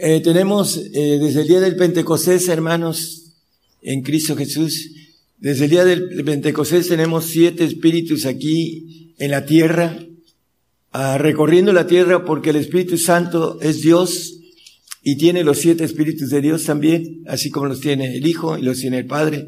Eh, 0.00 0.20
tenemos 0.20 0.76
eh, 0.76 1.18
desde 1.20 1.40
el 1.40 1.48
día 1.48 1.58
del 1.58 1.74
Pentecostés, 1.74 2.46
hermanos, 2.46 3.32
en 3.82 4.02
Cristo 4.02 4.36
Jesús, 4.36 4.92
desde 5.40 5.66
el 5.66 5.70
día 5.70 5.84
del 5.84 6.24
Pentecostés 6.24 6.88
tenemos 6.88 7.26
siete 7.26 7.64
espíritus 7.64 8.26
aquí 8.26 9.14
en 9.18 9.30
la 9.30 9.46
tierra, 9.46 9.96
ah, 10.90 11.16
recorriendo 11.16 11.72
la 11.72 11.86
tierra 11.86 12.24
porque 12.24 12.50
el 12.50 12.56
Espíritu 12.56 12.98
Santo 12.98 13.60
es 13.60 13.80
Dios 13.80 14.40
y 15.00 15.16
tiene 15.16 15.44
los 15.44 15.58
siete 15.58 15.84
espíritus 15.84 16.30
de 16.30 16.40
Dios 16.40 16.64
también, 16.64 17.22
así 17.28 17.50
como 17.50 17.66
los 17.66 17.80
tiene 17.80 18.16
el 18.16 18.26
Hijo 18.26 18.58
y 18.58 18.62
los 18.62 18.80
tiene 18.80 18.98
el 18.98 19.06
Padre. 19.06 19.46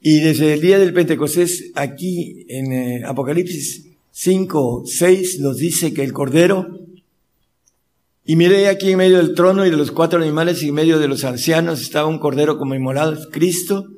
Y 0.00 0.20
desde 0.20 0.54
el 0.54 0.60
día 0.60 0.78
del 0.78 0.92
Pentecostés, 0.92 1.72
aquí 1.74 2.46
en 2.48 2.72
eh, 2.72 3.02
Apocalipsis 3.04 3.86
5, 4.12 4.84
6, 4.86 5.40
nos 5.40 5.56
dice 5.56 5.92
que 5.92 6.04
el 6.04 6.12
Cordero, 6.12 6.78
y 8.24 8.36
miré 8.36 8.68
aquí 8.68 8.92
en 8.92 8.98
medio 8.98 9.16
del 9.16 9.34
trono 9.34 9.66
y 9.66 9.70
de 9.70 9.76
los 9.76 9.90
cuatro 9.90 10.22
animales 10.22 10.62
y 10.62 10.68
en 10.68 10.74
medio 10.74 11.00
de 11.00 11.08
los 11.08 11.24
ancianos 11.24 11.82
estaba 11.82 12.06
un 12.06 12.20
Cordero 12.20 12.56
como 12.56 12.76
inmolado, 12.76 13.18
Cristo, 13.32 13.88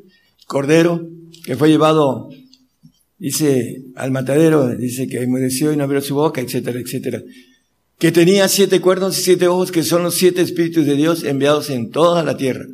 Cordero, 0.51 1.09
que 1.45 1.55
fue 1.55 1.69
llevado, 1.69 2.29
dice, 3.19 3.85
al 3.95 4.11
matadero, 4.11 4.75
dice 4.77 5.07
que 5.07 5.23
enmudeció 5.23 5.73
y 5.73 5.77
no 5.77 5.85
abrió 5.85 6.01
su 6.01 6.17
boca, 6.17 6.41
etcétera, 6.41 6.81
etcétera. 6.81 7.23
Que 8.01 8.11
tenía 8.11 8.49
siete 8.49 8.81
cuernos 8.81 9.17
y 9.17 9.23
siete 9.23 9.47
ojos, 9.47 9.71
que 9.71 9.85
son 9.85 10.03
los 10.03 10.17
siete 10.17 10.43
espíritus 10.43 10.87
de 10.87 10.97
Dios 10.97 11.23
enviados 11.23 11.71
en 11.71 11.91
toda 11.91 12.25
la 12.25 12.37
tierra. 12.37 12.67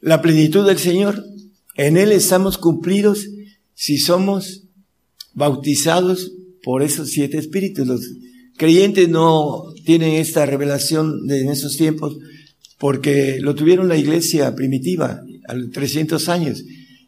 La 0.00 0.22
plenitud 0.22 0.66
del 0.66 0.78
Señor, 0.78 1.24
en 1.76 1.98
Él 1.98 2.10
estamos 2.10 2.58
cumplidos 2.58 3.28
si 3.74 3.98
somos 3.98 4.64
bautizados 5.34 6.32
por 6.64 6.82
esos 6.82 7.10
siete 7.10 7.38
espíritus. 7.38 7.86
Los 7.86 8.10
creyentes 8.56 9.08
no 9.08 9.72
tienen 9.84 10.14
esta 10.14 10.46
revelación 10.46 11.30
en 11.30 11.48
esos 11.48 11.76
tiempos 11.76 12.16
porque 12.80 13.38
lo 13.38 13.54
tuvieron 13.54 13.86
la 13.86 13.96
iglesia 13.96 14.52
primitiva 14.56 15.22
a 15.46 15.54
los 15.54 15.70
300 15.70 16.28
años 16.28 16.64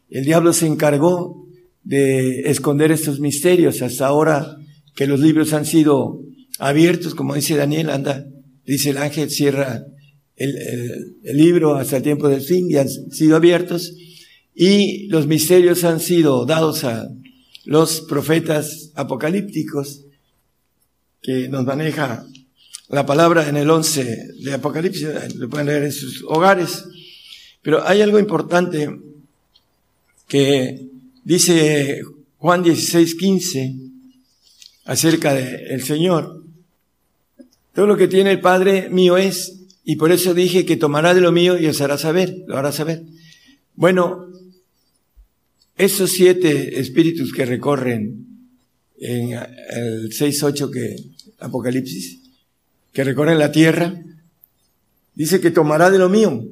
el 0.09 0.25
diablo 0.25 0.53
se 0.53 0.67
encargó 0.67 1.47
de 1.83 2.49
esconder 2.49 2.91
estos 2.91 3.19
misterios 3.19 3.81
hasta 3.81 4.07
ahora 4.07 4.57
que 4.95 5.07
los 5.07 5.19
libros 5.19 5.53
han 5.53 5.65
sido 5.65 6.21
abiertos, 6.59 7.15
como 7.15 7.35
dice 7.35 7.55
Daniel, 7.55 7.89
anda, 7.89 8.27
dice 8.65 8.89
el 8.89 8.97
ángel, 8.97 9.29
cierra 9.29 9.85
el, 10.35 11.37
libro 11.37 11.75
hasta 11.75 11.97
el 11.97 12.03
tiempo 12.03 12.29
del 12.29 12.41
fin 12.41 12.69
y 12.69 12.75
han 12.75 12.89
sido 12.89 13.35
abiertos 13.35 13.93
y 14.53 15.07
los 15.07 15.27
misterios 15.27 15.83
han 15.83 15.99
sido 15.99 16.45
dados 16.45 16.83
a 16.83 17.07
los 17.65 18.01
profetas 18.01 18.91
apocalípticos 18.95 20.05
que 21.21 21.49
nos 21.49 21.65
maneja 21.65 22.25
la 22.89 23.05
palabra 23.05 23.49
en 23.49 23.57
el 23.57 23.69
11 23.69 24.33
de 24.43 24.53
Apocalipsis, 24.53 25.35
lo 25.35 25.49
pueden 25.49 25.67
leer 25.67 25.83
en 25.83 25.91
sus 25.91 26.23
hogares. 26.25 26.85
Pero 27.61 27.85
hay 27.85 28.01
algo 28.01 28.17
importante 28.17 28.89
que 30.27 30.87
dice 31.23 32.01
Juan 32.37 32.63
16, 32.63 33.15
15 33.15 33.75
acerca 34.85 35.33
del 35.33 35.83
Señor. 35.83 36.43
Todo 37.73 37.87
lo 37.87 37.97
que 37.97 38.07
tiene 38.07 38.31
el 38.31 38.39
Padre 38.39 38.89
mío 38.89 39.17
es, 39.17 39.59
y 39.83 39.95
por 39.95 40.11
eso 40.11 40.33
dije 40.33 40.65
que 40.65 40.77
tomará 40.77 41.13
de 41.13 41.21
lo 41.21 41.31
mío 41.31 41.57
y 41.59 41.67
os 41.67 41.79
hará 41.81 41.97
saber, 41.97 42.43
lo 42.47 42.57
hará 42.57 42.71
saber. 42.71 43.03
Bueno, 43.75 44.27
esos 45.77 46.11
siete 46.11 46.79
espíritus 46.79 47.31
que 47.31 47.45
recorren 47.45 48.25
en 48.99 49.37
el 49.69 50.11
6, 50.11 50.43
8 50.43 50.71
que 50.71 50.95
Apocalipsis, 51.39 52.19
que 52.91 53.03
recorren 53.03 53.37
la 53.37 53.51
tierra, 53.51 54.03
dice 55.13 55.39
que 55.39 55.51
tomará 55.51 55.91
de 55.91 55.99
lo 55.99 56.09
mío. 56.09 56.43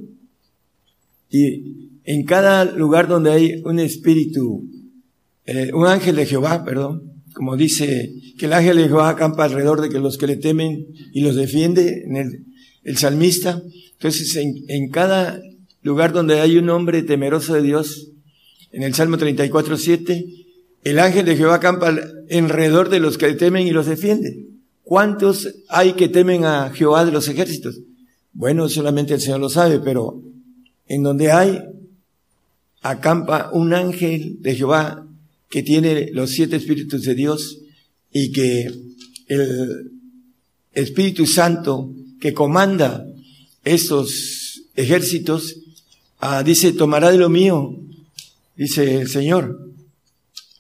Y 1.32 1.85
en 2.06 2.24
cada 2.24 2.66
lugar 2.66 3.08
donde 3.08 3.32
hay 3.32 3.62
un 3.66 3.80
espíritu, 3.80 4.70
eh, 5.46 5.72
un 5.74 5.88
ángel 5.88 6.16
de 6.16 6.26
Jehová, 6.26 6.64
perdón, 6.64 7.16
como 7.34 7.58
dice 7.58 8.14
que 8.38 8.46
el 8.46 8.54
ángel 8.54 8.78
de 8.78 8.88
Jehová 8.88 9.10
acampa 9.10 9.46
alrededor 9.46 9.82
de 9.82 9.90
que 9.90 10.00
los 10.00 10.18
que 10.18 10.28
le 10.28 10.38
temen 10.38 10.88
y 11.12 11.22
los 11.22 11.36
defiende, 11.36 12.04
en 12.06 12.46
el, 12.84 12.98
salmista. 12.98 13.62
Entonces, 13.94 14.36
en, 14.36 14.64
en, 14.68 14.90
cada 14.90 15.42
lugar 15.82 16.14
donde 16.14 16.40
hay 16.40 16.58
un 16.58 16.70
hombre 16.70 17.02
temeroso 17.02 17.56
de 17.56 17.64
Dios, 17.64 18.12
en 18.72 18.84
el 18.84 18.94
Salmo 18.94 19.18
34, 19.18 19.76
7, 19.76 20.26
el 20.84 21.00
ángel 21.00 21.26
de 21.26 21.36
Jehová 21.36 21.56
acampa 21.56 21.94
alrededor 22.30 22.90
de 22.90 23.00
los 23.00 23.18
que 23.18 23.28
le 23.28 23.34
temen 23.34 23.68
y 23.68 23.72
los 23.72 23.88
defiende. 23.88 24.46
¿Cuántos 24.84 25.50
hay 25.68 25.94
que 25.94 26.08
temen 26.08 26.46
a 26.46 26.70
Jehová 26.70 27.04
de 27.04 27.12
los 27.12 27.28
ejércitos? 27.28 27.80
Bueno, 28.34 28.70
solamente 28.70 29.16
el 29.16 29.22
Señor 29.22 29.40
lo 29.40 29.50
sabe, 29.50 29.80
pero 29.80 30.22
en 30.86 31.02
donde 31.02 31.32
hay 31.32 31.60
acampa 32.86 33.50
un 33.52 33.74
ángel 33.74 34.38
de 34.42 34.56
Jehová 34.56 35.08
que 35.50 35.64
tiene 35.64 36.12
los 36.12 36.30
siete 36.30 36.58
espíritus 36.58 37.02
de 37.02 37.16
Dios 37.16 37.58
y 38.12 38.32
que 38.32 38.72
el 39.28 39.92
Espíritu 40.72 41.26
Santo 41.26 41.92
que 42.20 42.34
comanda 42.34 43.08
estos 43.64 44.62
ejércitos, 44.76 45.56
ah, 46.20 46.44
dice, 46.44 46.74
tomará 46.74 47.12
de 47.12 47.18
lo 47.18 47.30
mío, 47.30 47.76
dice 48.56 49.02
el 49.02 49.10
Señor, 49.10 49.72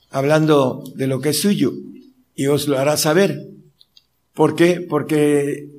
hablando 0.09 0.83
de 0.95 1.05
lo 1.07 1.21
que 1.21 1.29
es 1.29 1.39
suyo. 1.39 1.73
y 2.37 2.47
os 2.47 2.67
lo 2.67 2.77
hará 2.77 2.97
saber. 2.97 3.47
¿Por 4.33 4.55
qué? 4.55 4.81
Porque 4.81 5.69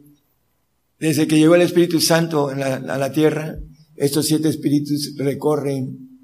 desde 0.98 1.26
que 1.26 1.38
llegó 1.38 1.54
el 1.54 1.60
Espíritu 1.60 2.00
Santo 2.00 2.48
a 2.48 2.98
la 2.98 3.12
tierra, 3.12 3.58
estos 3.96 4.26
siete 4.26 4.48
espíritus 4.48 5.14
recorren 5.18 6.15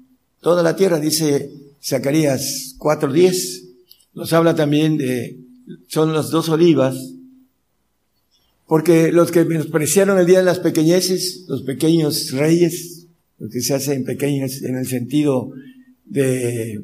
toda 0.43 0.61
la 0.61 0.75
tierra, 0.75 0.99
dice 0.99 1.51
Zacarías 1.81 2.75
4.10. 2.77 3.63
Nos 4.13 4.33
habla 4.33 4.53
también 4.53 4.97
de, 4.97 5.39
son 5.87 6.13
las 6.13 6.29
dos 6.29 6.49
olivas, 6.49 6.95
porque 8.67 9.11
los 9.11 9.31
que 9.31 9.45
menospreciaron 9.45 10.19
el 10.19 10.27
día 10.27 10.39
de 10.39 10.45
las 10.45 10.59
pequeñeces, 10.59 11.45
los 11.47 11.63
pequeños 11.63 12.31
reyes, 12.31 13.07
los 13.39 13.51
que 13.51 13.61
se 13.61 13.73
hacen 13.73 14.03
pequeños 14.03 14.61
en 14.61 14.75
el 14.75 14.85
sentido 14.85 15.49
de 16.05 16.83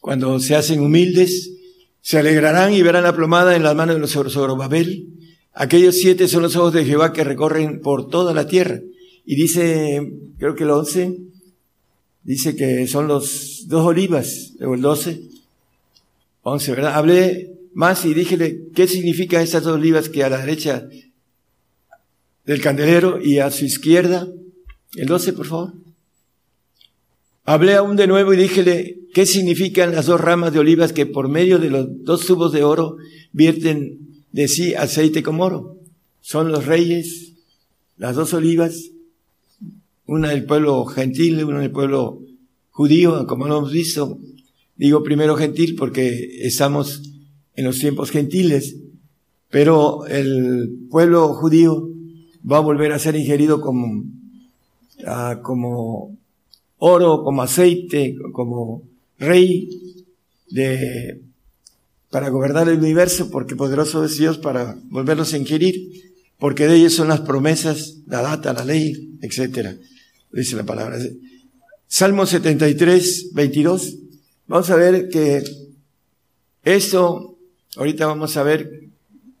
cuando 0.00 0.38
se 0.38 0.54
hacen 0.54 0.80
humildes, 0.80 1.50
se 2.00 2.18
alegrarán 2.18 2.72
y 2.72 2.82
verán 2.82 3.02
la 3.04 3.16
plomada 3.16 3.56
en 3.56 3.62
las 3.62 3.74
manos 3.74 3.96
de 3.96 4.00
los 4.00 4.12
Zorobabel. 4.12 5.08
Aquellos 5.54 5.96
siete 5.96 6.28
son 6.28 6.42
los 6.42 6.56
ojos 6.56 6.72
de 6.72 6.84
Jehová 6.84 7.12
que 7.12 7.24
recorren 7.24 7.80
por 7.80 8.08
toda 8.08 8.32
la 8.32 8.46
tierra. 8.46 8.80
Y 9.24 9.34
dice, 9.34 10.12
creo 10.38 10.54
que 10.54 10.64
el 10.64 10.70
once, 10.70 11.18
dice 12.28 12.54
que 12.56 12.86
son 12.86 13.08
los 13.08 13.64
dos 13.68 13.86
olivas, 13.86 14.52
o 14.60 14.74
el 14.74 14.82
doce, 14.82 15.22
once, 16.42 16.70
¿verdad? 16.72 16.94
Hablé 16.94 17.54
más 17.72 18.04
y 18.04 18.12
díjele, 18.12 18.64
¿qué 18.74 18.86
significa 18.86 19.40
estas 19.40 19.62
dos 19.62 19.76
olivas 19.76 20.10
que 20.10 20.22
a 20.22 20.28
la 20.28 20.36
derecha 20.36 20.86
del 22.44 22.60
candelero 22.60 23.18
y 23.18 23.38
a 23.38 23.50
su 23.50 23.64
izquierda? 23.64 24.28
El 24.94 25.06
doce, 25.06 25.32
por 25.32 25.46
favor. 25.46 25.72
Hablé 27.44 27.76
aún 27.76 27.96
de 27.96 28.06
nuevo 28.06 28.34
y 28.34 28.36
díjele, 28.36 28.98
¿qué 29.14 29.24
significan 29.24 29.94
las 29.94 30.04
dos 30.04 30.20
ramas 30.20 30.52
de 30.52 30.58
olivas 30.58 30.92
que 30.92 31.06
por 31.06 31.30
medio 31.30 31.58
de 31.58 31.70
los 31.70 31.86
dos 32.04 32.26
tubos 32.26 32.52
de 32.52 32.62
oro 32.62 32.98
vierten 33.32 34.00
de 34.32 34.48
sí 34.48 34.74
aceite 34.74 35.22
como 35.22 35.44
oro? 35.44 35.78
Son 36.20 36.52
los 36.52 36.66
reyes, 36.66 37.32
las 37.96 38.16
dos 38.16 38.34
olivas, 38.34 38.90
una 40.08 40.30
del 40.30 40.46
pueblo 40.46 40.86
gentil, 40.86 41.44
una 41.44 41.60
del 41.60 41.70
pueblo 41.70 42.22
judío, 42.70 43.26
como 43.26 43.46
lo 43.46 43.58
hemos 43.58 43.72
visto. 43.72 44.18
Digo 44.74 45.02
primero 45.02 45.36
gentil 45.36 45.76
porque 45.76 46.40
estamos 46.40 47.02
en 47.54 47.64
los 47.66 47.78
tiempos 47.78 48.10
gentiles, 48.10 48.76
pero 49.50 50.06
el 50.06 50.86
pueblo 50.90 51.34
judío 51.34 51.90
va 52.50 52.56
a 52.56 52.60
volver 52.60 52.92
a 52.92 52.98
ser 52.98 53.16
ingerido 53.16 53.60
como, 53.60 54.04
ah, 55.06 55.40
como 55.42 56.16
oro, 56.78 57.22
como 57.22 57.42
aceite, 57.42 58.16
como 58.32 58.84
rey 59.18 59.68
de, 60.48 61.20
para 62.10 62.30
gobernar 62.30 62.66
el 62.70 62.78
universo, 62.78 63.30
porque 63.30 63.56
poderoso 63.56 64.04
es 64.04 64.16
Dios 64.16 64.38
para 64.38 64.78
volverlos 64.84 65.34
a 65.34 65.38
ingerir, 65.38 65.76
porque 66.38 66.66
de 66.66 66.76
ellos 66.76 66.94
son 66.94 67.08
las 67.08 67.20
promesas, 67.20 67.98
la 68.06 68.22
data, 68.22 68.54
la 68.54 68.64
ley, 68.64 69.18
etcétera. 69.20 69.76
Dice 70.32 70.56
la 70.56 70.64
palabra. 70.64 70.98
Salmo 71.86 72.26
73, 72.26 73.30
22. 73.32 73.96
Vamos 74.46 74.70
a 74.70 74.76
ver 74.76 75.08
que 75.08 75.42
esto, 76.64 77.38
ahorita 77.76 78.06
vamos 78.06 78.36
a 78.36 78.42
ver 78.42 78.88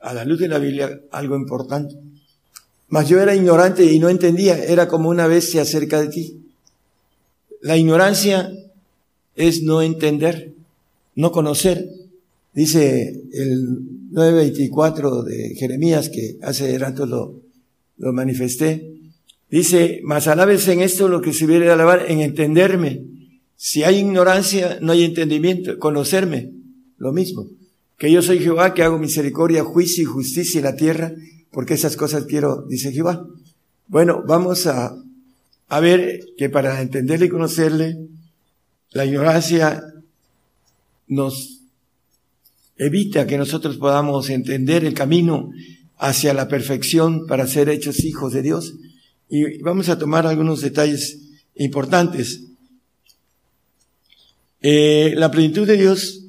a 0.00 0.14
la 0.14 0.24
luz 0.24 0.38
de 0.38 0.48
la 0.48 0.58
Biblia 0.58 1.00
algo 1.10 1.36
importante. 1.36 1.94
Mas 2.88 3.08
yo 3.08 3.20
era 3.20 3.34
ignorante 3.34 3.84
y 3.84 3.98
no 3.98 4.08
entendía, 4.08 4.62
era 4.64 4.88
como 4.88 5.10
una 5.10 5.26
bestia 5.26 5.64
cerca 5.64 6.00
de 6.00 6.08
ti. 6.08 6.40
La 7.60 7.76
ignorancia 7.76 8.50
es 9.34 9.62
no 9.62 9.82
entender, 9.82 10.52
no 11.14 11.32
conocer. 11.32 11.86
Dice 12.54 13.22
el 13.32 14.10
9.24 14.10 15.22
de 15.22 15.54
Jeremías, 15.54 16.08
que 16.08 16.38
hace 16.42 16.78
rato 16.78 17.04
lo, 17.04 17.42
lo 17.98 18.12
manifesté. 18.12 18.97
Dice, 19.50 20.00
mas 20.04 20.26
alabes 20.26 20.68
en 20.68 20.80
esto 20.80 21.08
lo 21.08 21.20
que 21.20 21.32
se 21.32 21.46
viene 21.46 21.68
a 21.68 21.74
alabar, 21.74 22.06
en 22.08 22.20
entenderme. 22.20 23.02
Si 23.56 23.82
hay 23.82 23.98
ignorancia, 23.98 24.78
no 24.80 24.92
hay 24.92 25.04
entendimiento. 25.04 25.78
Conocerme, 25.78 26.52
lo 26.96 27.12
mismo. 27.12 27.46
Que 27.96 28.12
yo 28.12 28.22
soy 28.22 28.38
Jehová, 28.38 28.74
que 28.74 28.82
hago 28.82 28.98
misericordia, 28.98 29.64
juicio 29.64 30.02
y 30.02 30.06
justicia 30.06 30.58
en 30.58 30.64
la 30.64 30.76
tierra, 30.76 31.12
porque 31.50 31.74
esas 31.74 31.96
cosas 31.96 32.24
quiero, 32.26 32.66
dice 32.68 32.92
Jehová. 32.92 33.26
Bueno, 33.88 34.22
vamos 34.26 34.66
a 34.66 34.94
a 35.68 35.80
ver 35.80 36.20
que 36.36 36.48
para 36.48 36.80
entenderle 36.80 37.26
y 37.26 37.28
conocerle, 37.28 37.98
la 38.90 39.04
ignorancia 39.04 39.84
nos 41.06 41.60
evita 42.76 43.26
que 43.26 43.36
nosotros 43.36 43.76
podamos 43.76 44.30
entender 44.30 44.84
el 44.84 44.94
camino 44.94 45.50
hacia 45.98 46.32
la 46.32 46.48
perfección 46.48 47.26
para 47.26 47.46
ser 47.46 47.68
hechos 47.68 48.04
hijos 48.04 48.32
de 48.32 48.42
Dios. 48.42 48.74
Y 49.28 49.58
vamos 49.62 49.88
a 49.88 49.98
tomar 49.98 50.26
algunos 50.26 50.60
detalles 50.60 51.18
importantes. 51.54 52.44
Eh, 54.60 55.14
la 55.16 55.30
plenitud 55.30 55.66
de 55.66 55.76
Dios 55.76 56.24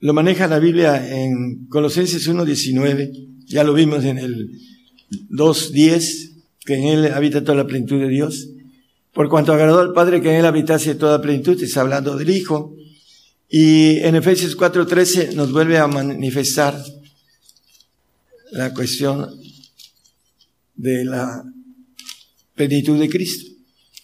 lo 0.00 0.12
maneja 0.12 0.48
la 0.48 0.58
Biblia 0.58 1.22
en 1.22 1.66
Colosenses 1.66 2.28
1.19, 2.28 3.44
ya 3.46 3.62
lo 3.62 3.72
vimos 3.72 4.04
en 4.04 4.18
el 4.18 4.50
2.10, 5.30 6.32
que 6.64 6.74
en 6.74 6.84
él 6.84 7.12
habita 7.12 7.44
toda 7.44 7.58
la 7.58 7.66
plenitud 7.66 8.00
de 8.00 8.08
Dios. 8.08 8.48
Por 9.12 9.28
cuanto 9.28 9.52
agradó 9.52 9.80
al 9.80 9.92
Padre 9.92 10.20
que 10.20 10.30
en 10.30 10.36
él 10.36 10.46
habitase 10.46 10.94
toda 10.94 11.20
plenitud, 11.20 11.62
está 11.62 11.82
hablando 11.82 12.16
del 12.16 12.30
Hijo. 12.30 12.74
Y 13.48 13.98
en 13.98 14.16
Efesios 14.16 14.56
4:13 14.56 15.34
nos 15.34 15.52
vuelve 15.52 15.76
a 15.76 15.86
manifestar 15.86 16.82
la 18.50 18.72
cuestión 18.72 19.28
de 20.74 21.04
la 21.04 21.44
plenitud 22.68 22.98
de 22.98 23.08
Cristo. 23.08 23.50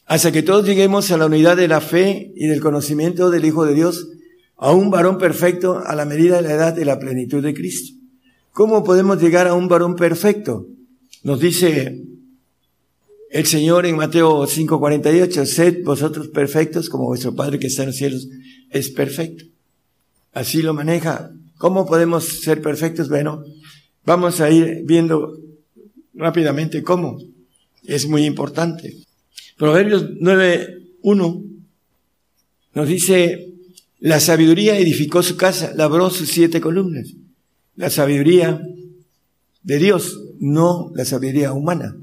Hasta 0.07 0.33
que 0.33 0.43
todos 0.43 0.67
lleguemos 0.67 1.11
a 1.11 1.19
la 1.19 1.27
unidad 1.27 1.57
de 1.57 1.69
la 1.69 1.81
fe 1.81 2.33
y 2.35 2.47
del 2.47 2.61
conocimiento 2.61 3.31
del 3.31 3.45
Hijo 3.45 3.65
de 3.65 3.75
Dios, 3.75 4.09
a 4.57 4.73
un 4.73 4.91
varón 4.91 5.19
perfecto 5.19 5.83
a 5.85 5.95
la 5.95 6.05
medida 6.05 6.37
de 6.37 6.49
la 6.49 6.55
edad 6.55 6.75
de 6.75 6.85
la 6.85 6.99
plenitud 6.99 7.43
de 7.43 7.55
Cristo. 7.55 7.95
¿Cómo 8.53 8.83
podemos 8.83 9.23
llegar 9.23 9.47
a 9.47 9.55
un 9.55 9.69
varón 9.69 9.95
perfecto? 9.95 10.67
Nos 11.23 11.39
dice 11.39 12.03
el 13.31 13.47
Señor 13.47 13.87
en 13.87 13.97
Mateo 13.97 14.47
5:48, 14.47 15.47
sed 15.47 15.85
vosotros 15.85 16.29
perfectos 16.29 16.89
como 16.89 17.07
vuestro 17.07 17.35
Padre 17.35 17.59
que 17.59 17.69
está 17.69 17.83
en 17.83 17.91
los 17.91 17.97
cielos 17.97 18.29
es 18.71 18.91
perfecto. 18.91 19.45
Así 20.33 20.63
lo 20.63 20.75
maneja. 20.75 21.31
¿Cómo 21.59 21.87
podemos 21.87 22.25
ser 22.25 22.61
perfectos? 22.61 23.09
Bueno, 23.09 23.45
vamos 24.05 24.41
a 24.41 24.51
ir 24.51 24.83
viendo 24.85 25.39
rápidamente 26.15 26.83
cómo. 26.83 27.19
Es 27.89 28.07
muy 28.07 28.27
importante. 28.27 28.99
Proverbios 29.57 30.11
9:1 30.21 31.45
nos 32.75 32.87
dice, 32.87 33.55
la 33.99 34.21
sabiduría 34.21 34.79
edificó 34.79 35.23
su 35.23 35.39
casa, 35.39 35.73
labró 35.75 36.11
sus 36.11 36.29
siete 36.29 36.61
columnas. 36.61 37.15
La 37.77 37.89
sabiduría 37.89 38.61
de 39.63 39.79
Dios, 39.79 40.21
no 40.39 40.93
la 40.95 41.07
sabiduría 41.07 41.53
humana. 41.53 41.97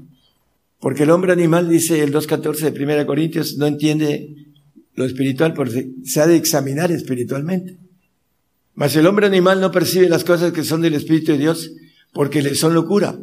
Porque 0.80 1.04
el 1.04 1.10
hombre 1.10 1.32
animal, 1.32 1.68
dice 1.68 2.02
el 2.02 2.12
2.14 2.12 2.72
de 2.72 2.84
1 2.84 3.06
Corintios, 3.06 3.56
no 3.56 3.66
entiende 3.68 4.34
lo 4.94 5.04
espiritual 5.04 5.54
porque 5.54 5.92
se 6.04 6.20
ha 6.20 6.26
de 6.26 6.34
examinar 6.34 6.90
espiritualmente. 6.90 7.78
Mas 8.74 8.96
el 8.96 9.06
hombre 9.06 9.26
animal 9.26 9.60
no 9.60 9.70
percibe 9.70 10.08
las 10.08 10.24
cosas 10.24 10.52
que 10.52 10.64
son 10.64 10.82
del 10.82 10.94
Espíritu 10.94 11.30
de 11.30 11.38
Dios 11.38 11.70
porque 12.12 12.42
le 12.42 12.56
son 12.56 12.74
locura. 12.74 13.16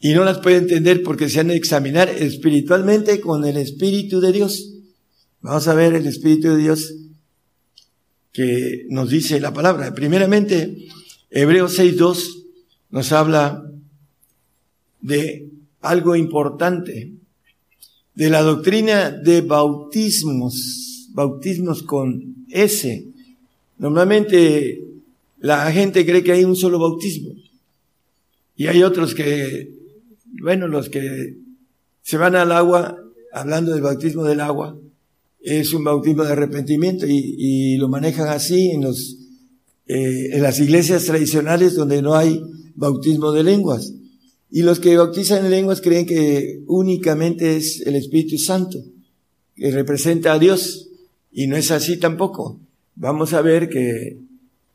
Y 0.00 0.12
no 0.12 0.24
las 0.24 0.38
puede 0.38 0.56
entender 0.58 1.02
porque 1.02 1.28
se 1.28 1.40
han 1.40 1.48
de 1.48 1.56
examinar 1.56 2.08
espiritualmente 2.08 3.20
con 3.20 3.44
el 3.44 3.56
Espíritu 3.56 4.20
de 4.20 4.32
Dios. 4.32 4.74
Vamos 5.40 5.66
a 5.66 5.74
ver 5.74 5.94
el 5.94 6.06
Espíritu 6.06 6.48
de 6.48 6.56
Dios 6.56 6.94
que 8.32 8.86
nos 8.90 9.10
dice 9.10 9.40
la 9.40 9.52
palabra. 9.52 9.92
Primeramente, 9.94 10.88
Hebreos 11.30 11.78
6.2 11.78 12.44
nos 12.90 13.12
habla 13.12 13.64
de 15.00 15.50
algo 15.80 16.14
importante 16.14 17.12
de 18.14 18.30
la 18.30 18.42
doctrina 18.42 19.10
de 19.10 19.40
bautismos, 19.40 21.08
bautismos 21.10 21.82
con 21.82 22.46
S. 22.50 23.06
Normalmente 23.78 24.82
la 25.38 25.70
gente 25.72 26.04
cree 26.04 26.22
que 26.22 26.32
hay 26.32 26.44
un 26.44 26.56
solo 26.56 26.78
bautismo 26.78 27.32
y 28.56 28.66
hay 28.66 28.82
otros 28.82 29.14
que, 29.14 29.77
bueno, 30.42 30.68
los 30.68 30.88
que 30.88 31.36
se 32.02 32.16
van 32.16 32.36
al 32.36 32.52
agua, 32.52 32.96
hablando 33.32 33.72
del 33.72 33.82
bautismo 33.82 34.24
del 34.24 34.40
agua, 34.40 34.78
es 35.40 35.72
un 35.72 35.84
bautismo 35.84 36.24
de 36.24 36.32
arrepentimiento 36.32 37.06
y, 37.08 37.76
lo 37.76 37.88
manejan 37.88 38.28
así 38.28 38.70
en 38.70 38.82
los, 38.82 39.16
eh, 39.86 40.30
en 40.32 40.42
las 40.42 40.58
iglesias 40.58 41.04
tradicionales 41.04 41.74
donde 41.74 42.02
no 42.02 42.14
hay 42.14 42.42
bautismo 42.74 43.32
de 43.32 43.44
lenguas. 43.44 43.92
Y 44.50 44.62
los 44.62 44.80
que 44.80 44.96
bautizan 44.96 45.44
en 45.44 45.50
lenguas 45.50 45.80
creen 45.80 46.06
que 46.06 46.62
únicamente 46.66 47.56
es 47.56 47.82
el 47.82 47.96
Espíritu 47.96 48.38
Santo, 48.38 48.78
que 49.54 49.70
representa 49.70 50.32
a 50.32 50.38
Dios. 50.38 50.88
Y 51.30 51.46
no 51.46 51.56
es 51.56 51.70
así 51.70 51.98
tampoco. 51.98 52.58
Vamos 52.96 53.32
a 53.34 53.42
ver 53.42 53.68
que 53.68 54.18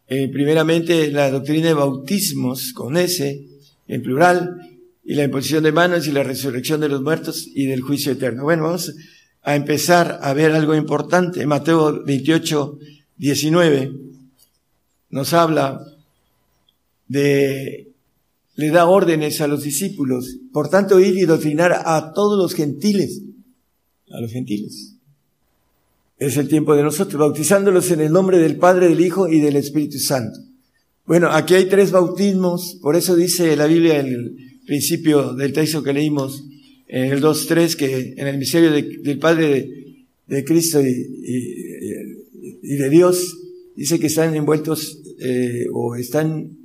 eh, 0.08 0.28
primeramente 0.30 1.10
la 1.12 1.32
doctrina 1.32 1.68
de 1.68 1.74
bautismos 1.74 2.72
con 2.74 2.98
S, 2.98 3.48
en 3.88 4.02
plural, 4.04 4.73
y 5.04 5.16
la 5.16 5.24
imposición 5.24 5.64
de 5.64 5.72
manos 5.72 6.08
y 6.08 6.12
la 6.12 6.24
resurrección 6.24 6.80
de 6.80 6.90
los 6.90 7.02
muertos 7.02 7.48
y 7.54 7.66
del 7.66 7.82
juicio 7.82 8.14
eterno. 8.14 8.44
Bueno, 8.44 8.64
vamos 8.64 8.94
a 9.42 9.56
empezar 9.56 10.20
a 10.22 10.34
ver 10.34 10.52
algo 10.52 10.76
importante. 10.76 11.46
Mateo 11.46 12.04
28, 12.04 12.80
19 13.18 13.92
nos 15.10 15.34
habla 15.34 15.86
de, 17.08 17.92
le 18.56 18.70
da 18.70 18.88
órdenes 18.88 19.42
a 19.42 19.48
los 19.48 19.62
discípulos, 19.62 20.38
por 20.52 20.70
tanto 20.70 21.00
ir 21.00 21.16
y 21.18 21.26
doctrinar 21.26 21.84
a 21.86 22.14
todos 22.14 22.36
los 22.42 22.56
gentiles, 22.56 23.22
a 24.12 24.20
los 24.20 24.32
gentiles. 24.32 24.96
Es 26.18 26.38
el 26.38 26.48
tiempo 26.48 26.76
de 26.76 26.82
nosotros, 26.82 27.20
bautizándolos 27.20 27.92
en 27.92 28.02
el 28.02 28.12
nombre 28.12 28.40
del 28.40 28.58
Padre, 28.58 28.88
del 28.88 29.02
Hijo 29.02 29.28
y 29.28 29.40
del 29.40 29.58
Espíritu 29.58 30.00
Santo. 30.00 30.40
Bueno, 31.06 31.30
aquí 31.30 31.54
hay 31.54 31.66
tres 31.66 31.92
bautismos, 31.92 32.80
por 32.82 32.96
eso 32.96 33.16
dice 33.16 33.56
la 33.56 33.68
Biblia 33.68 34.00
en 34.00 34.08
el 34.08 34.53
principio 34.66 35.34
del 35.34 35.54
texto 35.54 35.84
que 35.84 35.94
leímos, 35.94 36.44
en 36.88 37.12
el 37.12 37.22
2.3, 37.22 37.76
que 37.76 38.14
en 38.18 38.28
el 38.28 38.38
misterio 38.38 38.72
del 38.72 39.20
Padre 39.20 39.98
de, 40.28 40.44
Cristo 40.44 40.82
y, 40.82 40.94
de 42.62 42.90
Dios, 42.90 43.38
dice 43.76 44.00
que 44.00 44.08
están 44.08 44.36
envueltos 44.36 45.00
eh, 45.20 45.66
o 45.74 45.96
están 45.96 46.58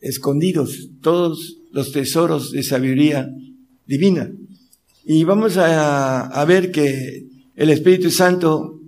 escondidos 0.00 0.90
todos 1.00 1.58
los 1.72 1.92
tesoros 1.92 2.52
de 2.52 2.62
sabiduría 2.62 3.34
divina. 3.86 4.30
Y 5.04 5.24
vamos 5.24 5.56
a 5.56 6.44
ver 6.46 6.70
que 6.70 7.26
el 7.56 7.70
Espíritu 7.70 8.10
Santo 8.10 8.80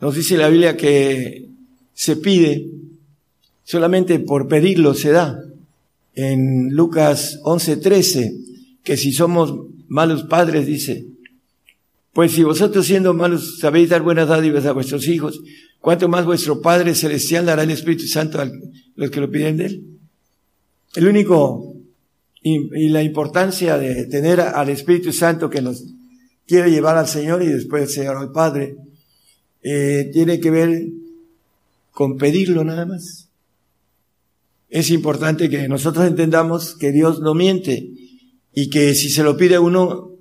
nos 0.00 0.14
dice 0.14 0.36
la 0.36 0.48
Biblia 0.48 0.76
que 0.76 1.48
se 1.92 2.16
pide, 2.16 2.66
solamente 3.62 4.18
por 4.18 4.48
pedirlo 4.48 4.94
se 4.94 5.12
da. 5.12 5.43
En 6.14 6.70
Lucas 6.70 7.40
11:13, 7.42 8.32
que 8.82 8.96
si 8.96 9.12
somos 9.12 9.54
malos 9.88 10.24
padres, 10.24 10.66
dice, 10.66 11.06
pues 12.12 12.32
si 12.32 12.44
vosotros 12.44 12.86
siendo 12.86 13.12
malos 13.12 13.58
sabéis 13.58 13.90
dar 13.90 14.02
buenas 14.02 14.28
dádivas 14.28 14.64
a 14.66 14.72
vuestros 14.72 15.08
hijos, 15.08 15.40
¿cuánto 15.80 16.08
más 16.08 16.24
vuestro 16.24 16.60
Padre 16.60 16.94
Celestial 16.94 17.46
dará 17.46 17.64
el 17.64 17.70
Espíritu 17.72 18.06
Santo 18.06 18.40
a 18.40 18.50
los 18.94 19.10
que 19.10 19.20
lo 19.20 19.30
piden 19.30 19.56
de 19.56 19.66
Él? 19.66 19.84
El 20.94 21.08
único 21.08 21.74
y, 22.40 22.88
la 22.88 23.02
importancia 23.02 23.78
de 23.78 24.06
tener 24.06 24.40
al 24.40 24.68
Espíritu 24.68 25.12
Santo 25.12 25.50
que 25.50 25.62
nos 25.62 25.82
quiere 26.46 26.70
llevar 26.70 26.96
al 26.96 27.08
Señor 27.08 27.42
y 27.42 27.46
después 27.46 27.82
al 27.82 27.88
Señor 27.88 28.16
al 28.16 28.30
Padre, 28.30 28.76
eh, 29.62 30.10
tiene 30.12 30.38
que 30.38 30.50
ver 30.50 30.86
con 31.90 32.16
pedirlo 32.16 32.62
nada 32.62 32.84
más. 32.84 33.23
Es 34.74 34.90
importante 34.90 35.48
que 35.48 35.68
nosotros 35.68 36.04
entendamos 36.04 36.74
que 36.74 36.90
Dios 36.90 37.20
no 37.20 37.32
miente 37.32 37.92
y 38.52 38.70
que 38.70 38.96
si 38.96 39.08
se 39.08 39.22
lo 39.22 39.36
pide 39.36 39.56
uno 39.56 40.16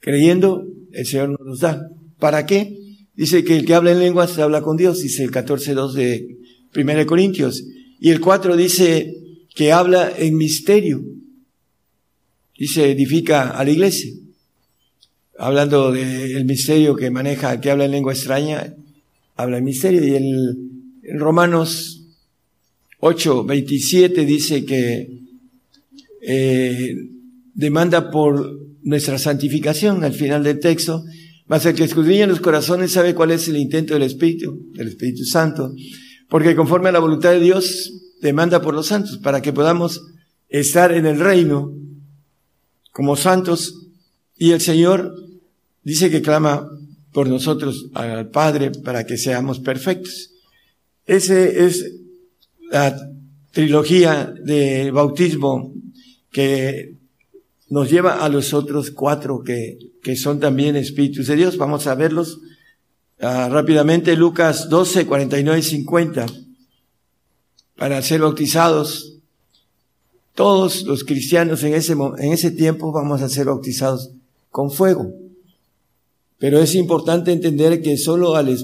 creyendo, 0.00 0.66
el 0.90 1.04
Señor 1.04 1.38
nos 1.44 1.60
da. 1.60 1.86
¿Para 2.18 2.46
qué? 2.46 2.78
Dice 3.14 3.44
que 3.44 3.58
el 3.58 3.66
que 3.66 3.74
habla 3.74 3.92
en 3.92 3.98
lenguas 3.98 4.38
habla 4.38 4.62
con 4.62 4.78
Dios, 4.78 5.02
dice 5.02 5.22
el 5.22 5.30
14.2 5.30 5.92
de 5.92 6.38
1 6.74 7.04
Corintios. 7.04 7.62
Y 8.00 8.08
el 8.08 8.22
4 8.22 8.56
dice 8.56 9.44
que 9.54 9.70
habla 9.70 10.14
en 10.16 10.38
misterio. 10.38 11.04
Dice, 12.56 12.90
edifica 12.90 13.50
a 13.50 13.62
la 13.64 13.70
iglesia 13.70 14.14
hablando 15.38 15.92
del 15.92 16.46
misterio 16.46 16.96
que 16.96 17.10
maneja, 17.10 17.60
que 17.60 17.70
habla 17.70 17.84
en 17.84 17.90
lengua 17.90 18.14
extraña, 18.14 18.74
habla 19.36 19.58
en 19.58 19.64
misterio. 19.64 20.02
Y 20.06 20.14
el, 20.14 20.56
en 21.02 21.18
Romanos 21.18 21.97
8, 23.00 23.44
27 23.44 24.24
dice 24.24 24.64
que 24.64 25.08
eh, 26.22 26.94
demanda 27.54 28.10
por 28.10 28.58
nuestra 28.82 29.18
santificación 29.18 30.04
al 30.04 30.12
final 30.12 30.42
del 30.42 30.60
texto, 30.60 31.04
mas 31.46 31.64
el 31.66 31.74
que 31.74 31.84
escudriña 31.84 32.26
los 32.26 32.40
corazones 32.40 32.92
sabe 32.92 33.14
cuál 33.14 33.30
es 33.30 33.48
el 33.48 33.56
intento 33.56 33.94
del 33.94 34.02
Espíritu, 34.02 34.58
del 34.74 34.88
Espíritu 34.88 35.24
Santo, 35.24 35.72
porque 36.28 36.54
conforme 36.54 36.88
a 36.88 36.92
la 36.92 36.98
voluntad 36.98 37.30
de 37.30 37.40
Dios 37.40 37.92
demanda 38.20 38.60
por 38.60 38.74
los 38.74 38.86
santos, 38.86 39.18
para 39.18 39.40
que 39.40 39.52
podamos 39.52 40.00
estar 40.48 40.92
en 40.92 41.06
el 41.06 41.20
reino 41.20 41.72
como 42.92 43.16
santos. 43.16 43.86
Y 44.36 44.52
el 44.52 44.60
Señor 44.60 45.14
dice 45.82 46.10
que 46.10 46.22
clama 46.22 46.68
por 47.12 47.28
nosotros 47.28 47.86
al 47.94 48.30
Padre 48.30 48.70
para 48.70 49.04
que 49.06 49.16
seamos 49.16 49.60
perfectos. 49.60 50.30
Ese 51.06 51.64
es 51.64 51.94
la 52.70 53.10
trilogía 53.52 54.32
de 54.44 54.90
bautismo 54.90 55.72
que 56.30 56.94
nos 57.68 57.90
lleva 57.90 58.24
a 58.24 58.28
los 58.28 58.54
otros 58.54 58.90
cuatro 58.90 59.42
que, 59.42 59.78
que 60.02 60.16
son 60.16 60.40
también 60.40 60.76
espíritus 60.76 61.26
de 61.26 61.36
Dios. 61.36 61.56
Vamos 61.56 61.86
a 61.86 61.94
verlos 61.94 62.40
ah, 63.20 63.48
rápidamente. 63.50 64.16
Lucas 64.16 64.68
12, 64.68 65.06
49 65.06 65.58
y 65.58 65.62
50. 65.62 66.26
Para 67.76 68.02
ser 68.02 68.20
bautizados, 68.22 69.14
todos 70.34 70.82
los 70.84 71.04
cristianos 71.04 71.62
en 71.62 71.74
ese, 71.74 71.92
en 71.92 72.32
ese 72.32 72.50
tiempo 72.50 72.92
vamos 72.92 73.22
a 73.22 73.28
ser 73.28 73.46
bautizados 73.46 74.10
con 74.50 74.70
fuego. 74.70 75.12
Pero 76.38 76.60
es 76.60 76.74
importante 76.74 77.32
entender 77.32 77.82
que 77.82 77.96
solo 77.96 78.36
al, 78.36 78.56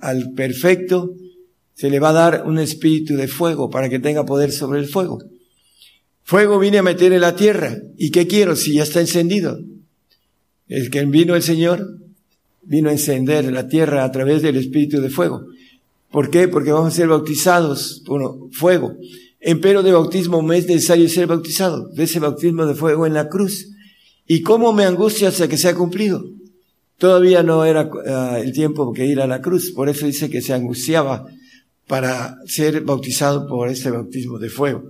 al 0.00 0.32
perfecto 0.32 1.14
se 1.80 1.88
le 1.88 1.98
va 1.98 2.10
a 2.10 2.12
dar 2.12 2.42
un 2.46 2.58
espíritu 2.58 3.16
de 3.16 3.26
fuego 3.26 3.70
para 3.70 3.88
que 3.88 3.98
tenga 3.98 4.26
poder 4.26 4.52
sobre 4.52 4.80
el 4.80 4.86
fuego. 4.86 5.18
Fuego 6.24 6.58
vine 6.58 6.76
a 6.76 6.82
meter 6.82 7.14
en 7.14 7.22
la 7.22 7.34
tierra. 7.34 7.74
¿Y 7.96 8.10
qué 8.10 8.26
quiero 8.26 8.54
si 8.54 8.74
ya 8.74 8.82
está 8.82 9.00
encendido? 9.00 9.58
El 10.68 10.90
que 10.90 11.02
vino 11.06 11.34
el 11.34 11.42
Señor 11.42 11.88
vino 12.64 12.90
a 12.90 12.92
encender 12.92 13.50
la 13.50 13.66
tierra 13.66 14.04
a 14.04 14.12
través 14.12 14.42
del 14.42 14.58
espíritu 14.58 15.00
de 15.00 15.08
fuego. 15.08 15.46
¿Por 16.10 16.28
qué? 16.28 16.48
Porque 16.48 16.70
vamos 16.70 16.92
a 16.92 16.96
ser 16.96 17.08
bautizados 17.08 18.02
por 18.04 18.52
fuego. 18.52 18.94
Empero 19.40 19.82
de 19.82 19.92
bautismo 19.92 20.42
me 20.42 20.58
es 20.58 20.66
necesario 20.66 21.08
ser 21.08 21.28
bautizado, 21.28 21.88
de 21.88 22.04
ese 22.04 22.20
bautismo 22.20 22.66
de 22.66 22.74
fuego 22.74 23.06
en 23.06 23.14
la 23.14 23.30
cruz. 23.30 23.70
¿Y 24.26 24.42
cómo 24.42 24.74
me 24.74 24.84
angustia 24.84 25.28
hasta 25.28 25.48
que 25.48 25.56
sea 25.56 25.74
cumplido? 25.74 26.22
Todavía 26.98 27.42
no 27.42 27.64
era 27.64 27.90
ah, 28.06 28.38
el 28.38 28.52
tiempo 28.52 28.92
que 28.92 29.06
ir 29.06 29.22
a 29.22 29.26
la 29.26 29.40
cruz, 29.40 29.72
por 29.72 29.88
eso 29.88 30.04
dice 30.04 30.28
que 30.28 30.42
se 30.42 30.52
angustiaba 30.52 31.24
para 31.90 32.36
ser 32.46 32.82
bautizado 32.82 33.48
por 33.48 33.68
este 33.68 33.90
bautismo 33.90 34.38
de 34.38 34.48
fuego. 34.48 34.84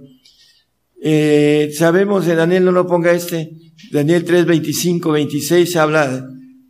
Eh, 1.00 1.72
sabemos 1.74 2.26
de 2.26 2.34
Daniel, 2.34 2.66
no 2.66 2.72
lo 2.72 2.86
ponga 2.86 3.12
este, 3.12 3.56
Daniel 3.90 4.22
3, 4.22 4.44
25, 4.44 5.10
26 5.10 5.76
habla 5.76 6.28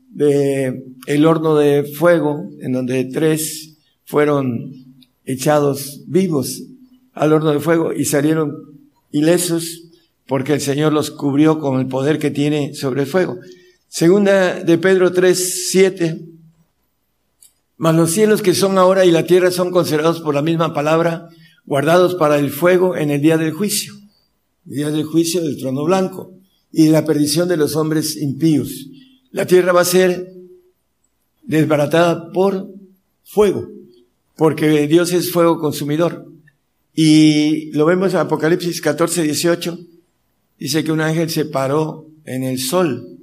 de 0.08 0.84
el 1.06 1.26
horno 1.26 1.56
de 1.56 1.82
fuego, 1.82 2.48
en 2.60 2.70
donde 2.70 3.06
tres 3.06 3.76
fueron 4.04 4.70
echados 5.24 6.04
vivos 6.06 6.62
al 7.12 7.32
horno 7.32 7.50
de 7.50 7.58
fuego 7.58 7.92
y 7.92 8.04
salieron 8.04 8.54
ilesos 9.10 9.90
porque 10.28 10.52
el 10.52 10.60
Señor 10.60 10.92
los 10.92 11.10
cubrió 11.10 11.58
con 11.58 11.80
el 11.80 11.88
poder 11.88 12.20
que 12.20 12.30
tiene 12.30 12.72
sobre 12.74 13.00
el 13.00 13.08
fuego. 13.08 13.36
Segunda 13.88 14.62
de 14.62 14.78
Pedro 14.78 15.12
3, 15.12 15.70
7. 15.70 16.20
Mas 17.80 17.94
los 17.94 18.10
cielos 18.10 18.42
que 18.42 18.54
son 18.54 18.76
ahora 18.76 19.06
y 19.06 19.10
la 19.10 19.24
tierra 19.24 19.50
son 19.50 19.70
considerados 19.70 20.20
por 20.20 20.34
la 20.34 20.42
misma 20.42 20.74
palabra, 20.74 21.30
guardados 21.64 22.14
para 22.14 22.38
el 22.38 22.50
fuego 22.50 22.94
en 22.94 23.10
el 23.10 23.22
día 23.22 23.38
del 23.38 23.52
juicio. 23.52 23.94
El 24.66 24.76
día 24.76 24.90
del 24.90 25.04
juicio 25.04 25.40
del 25.40 25.56
trono 25.56 25.84
blanco 25.84 26.30
y 26.70 26.88
la 26.88 27.06
perdición 27.06 27.48
de 27.48 27.56
los 27.56 27.76
hombres 27.76 28.18
impíos. 28.18 28.86
La 29.30 29.46
tierra 29.46 29.72
va 29.72 29.80
a 29.80 29.86
ser 29.86 30.30
desbaratada 31.42 32.30
por 32.32 32.68
fuego, 33.24 33.70
porque 34.36 34.86
Dios 34.86 35.14
es 35.14 35.32
fuego 35.32 35.58
consumidor. 35.58 36.30
Y 36.94 37.72
lo 37.72 37.86
vemos 37.86 38.12
en 38.12 38.20
Apocalipsis 38.20 38.82
14, 38.82 39.22
18. 39.22 39.78
Dice 40.58 40.84
que 40.84 40.92
un 40.92 41.00
ángel 41.00 41.30
se 41.30 41.46
paró 41.46 42.06
en 42.26 42.42
el 42.42 42.58
sol 42.58 43.16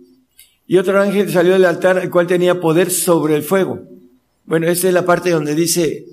y 0.65 0.77
otro 0.77 0.99
ángel 0.99 1.31
salió 1.31 1.53
del 1.53 1.65
altar, 1.65 1.99
el 1.99 2.09
cual 2.09 2.25
tenía 2.25 2.59
poder 2.59 2.89
sobre 2.89 3.35
el 3.35 3.43
fuego. 3.43 3.96
Bueno, 4.47 4.67
esta 4.67 4.87
es 4.87 4.93
la 4.93 5.05
parte 5.05 5.29
donde 5.29 5.53
dice 5.55 6.05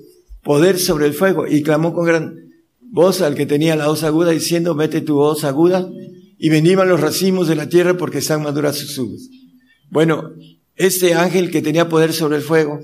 poder 0.43 0.77
sobre 0.77 1.07
el 1.07 1.13
fuego. 1.13 1.47
Y 1.47 1.63
clamó 1.63 1.93
con 1.93 2.05
gran 2.05 2.35
voz 2.81 3.21
al 3.21 3.33
que 3.33 3.45
tenía 3.45 3.75
la 3.75 3.87
voz 3.87 4.03
aguda, 4.03 4.31
diciendo, 4.31 4.75
mete 4.75 5.01
tu 5.01 5.15
voz 5.15 5.43
aguda, 5.43 5.89
y 6.37 6.49
venían 6.49 6.87
los 6.87 6.99
racimos 6.99 7.47
de 7.47 7.55
la 7.55 7.69
tierra 7.69 7.97
porque 7.97 8.19
están 8.19 8.43
maduras 8.43 8.77
sus 8.77 8.97
uvas. 8.97 9.29
Bueno, 9.89 10.31
este 10.75 11.13
ángel 11.13 11.49
que 11.49 11.61
tenía 11.61 11.87
poder 11.87 12.11
sobre 12.11 12.37
el 12.37 12.41
fuego, 12.41 12.81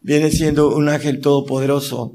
viene 0.00 0.30
siendo 0.30 0.74
un 0.74 0.88
ángel 0.88 1.20
todopoderoso 1.20 2.14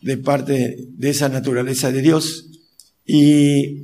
de 0.00 0.16
parte 0.16 0.88
de 0.90 1.10
esa 1.10 1.28
naturaleza 1.28 1.92
de 1.92 2.00
Dios. 2.00 2.46
Y 3.04 3.82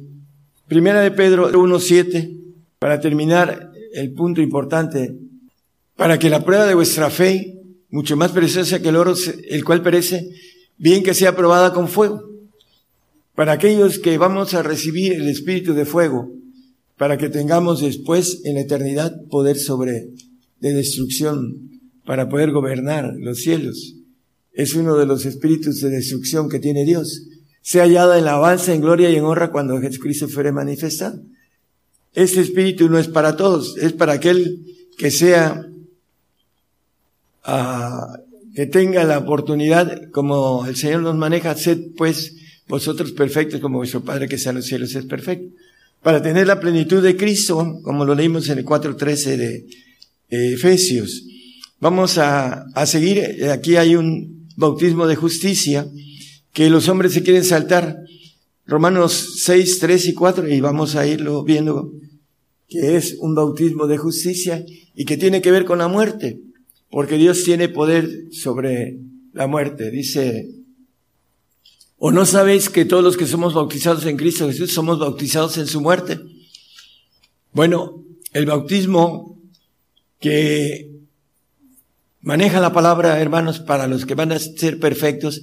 primera 0.66 1.02
de 1.02 1.10
Pedro 1.10 1.50
1.7, 1.52 2.38
para 2.78 3.00
terminar, 3.00 3.70
el 3.92 4.12
punto 4.12 4.40
importante, 4.40 5.18
para 5.96 6.18
que 6.18 6.30
la 6.30 6.44
prueba 6.44 6.64
de 6.66 6.74
vuestra 6.74 7.10
fe, 7.10 7.59
mucho 7.90 8.16
más 8.16 8.32
preciosa 8.32 8.80
que 8.80 8.88
el 8.88 8.96
oro, 8.96 9.14
el 9.48 9.64
cual 9.64 9.82
perece, 9.82 10.30
bien 10.78 11.02
que 11.02 11.14
sea 11.14 11.36
probada 11.36 11.72
con 11.72 11.88
fuego. 11.88 12.22
Para 13.34 13.52
aquellos 13.52 13.98
que 13.98 14.18
vamos 14.18 14.54
a 14.54 14.62
recibir 14.62 15.12
el 15.12 15.28
espíritu 15.28 15.74
de 15.74 15.86
fuego, 15.86 16.30
para 16.96 17.16
que 17.16 17.28
tengamos 17.28 17.80
después 17.80 18.42
en 18.44 18.54
la 18.54 18.60
eternidad 18.60 19.14
poder 19.30 19.58
sobre 19.58 20.10
de 20.60 20.74
destrucción, 20.74 21.80
para 22.04 22.28
poder 22.28 22.52
gobernar 22.52 23.14
los 23.18 23.40
cielos. 23.40 23.94
Es 24.52 24.74
uno 24.74 24.96
de 24.96 25.06
los 25.06 25.24
espíritus 25.24 25.80
de 25.80 25.90
destrucción 25.90 26.48
que 26.48 26.58
tiene 26.58 26.84
Dios. 26.84 27.26
Sea 27.62 27.84
hallada 27.84 28.18
en 28.18 28.24
la 28.24 28.32
alabanza, 28.32 28.74
en 28.74 28.80
gloria 28.80 29.10
y 29.10 29.16
en 29.16 29.24
honra 29.24 29.50
cuando 29.50 29.80
Jesucristo 29.80 30.28
fuere 30.28 30.52
manifestado. 30.52 31.22
Este 32.12 32.40
espíritu 32.40 32.88
no 32.88 32.98
es 32.98 33.08
para 33.08 33.36
todos, 33.36 33.76
es 33.78 33.92
para 33.92 34.14
aquel 34.14 34.66
que 34.98 35.10
sea, 35.10 35.69
que 38.54 38.66
tenga 38.66 39.04
la 39.04 39.18
oportunidad, 39.18 40.10
como 40.10 40.66
el 40.66 40.76
Señor 40.76 41.02
nos 41.02 41.16
maneja, 41.16 41.54
sed 41.54 41.78
pues 41.96 42.34
vosotros 42.68 43.12
perfectos 43.12 43.60
como 43.60 43.78
vuestro 43.78 44.02
Padre 44.02 44.28
que 44.28 44.36
está 44.36 44.50
en 44.50 44.56
los 44.56 44.66
cielos 44.66 44.94
es 44.94 45.06
perfecto. 45.06 45.54
Para 46.02 46.22
tener 46.22 46.46
la 46.46 46.60
plenitud 46.60 47.02
de 47.02 47.16
Cristo, 47.16 47.80
como 47.82 48.04
lo 48.04 48.14
leímos 48.14 48.48
en 48.48 48.58
el 48.58 48.64
4.13 48.64 49.36
de 49.36 49.66
Efesios. 50.28 51.24
Vamos 51.80 52.18
a, 52.18 52.64
a 52.74 52.86
seguir, 52.86 53.44
aquí 53.50 53.76
hay 53.76 53.96
un 53.96 54.48
bautismo 54.56 55.06
de 55.06 55.16
justicia 55.16 55.86
que 56.52 56.70
los 56.70 56.88
hombres 56.88 57.12
se 57.12 57.22
quieren 57.22 57.44
saltar. 57.44 57.98
Romanos 58.66 59.40
6, 59.42 59.78
3 59.80 60.06
y 60.06 60.14
4, 60.14 60.48
y 60.48 60.60
vamos 60.60 60.94
a 60.94 61.06
irlo 61.06 61.42
viendo, 61.42 61.92
que 62.68 62.96
es 62.96 63.16
un 63.18 63.34
bautismo 63.34 63.86
de 63.86 63.98
justicia 63.98 64.64
y 64.94 65.04
que 65.04 65.16
tiene 65.16 65.42
que 65.42 65.50
ver 65.50 65.64
con 65.64 65.78
la 65.78 65.88
muerte, 65.88 66.38
porque 66.90 67.16
Dios 67.16 67.44
tiene 67.44 67.68
poder 67.68 68.26
sobre 68.32 68.98
la 69.32 69.46
muerte. 69.46 69.90
Dice 69.90 70.60
¿O 72.02 72.10
no 72.12 72.24
sabéis 72.24 72.70
que 72.70 72.86
todos 72.86 73.04
los 73.04 73.18
que 73.18 73.26
somos 73.26 73.52
bautizados 73.52 74.06
en 74.06 74.16
Cristo 74.16 74.46
Jesús 74.46 74.72
somos 74.72 74.98
bautizados 74.98 75.58
en 75.58 75.66
su 75.66 75.82
muerte? 75.82 76.18
Bueno, 77.52 78.06
el 78.32 78.46
bautismo 78.46 79.38
que 80.18 80.90
maneja 82.22 82.58
la 82.58 82.72
palabra, 82.72 83.20
hermanos, 83.20 83.60
para 83.60 83.86
los 83.86 84.06
que 84.06 84.14
van 84.14 84.32
a 84.32 84.38
ser 84.38 84.80
perfectos, 84.80 85.42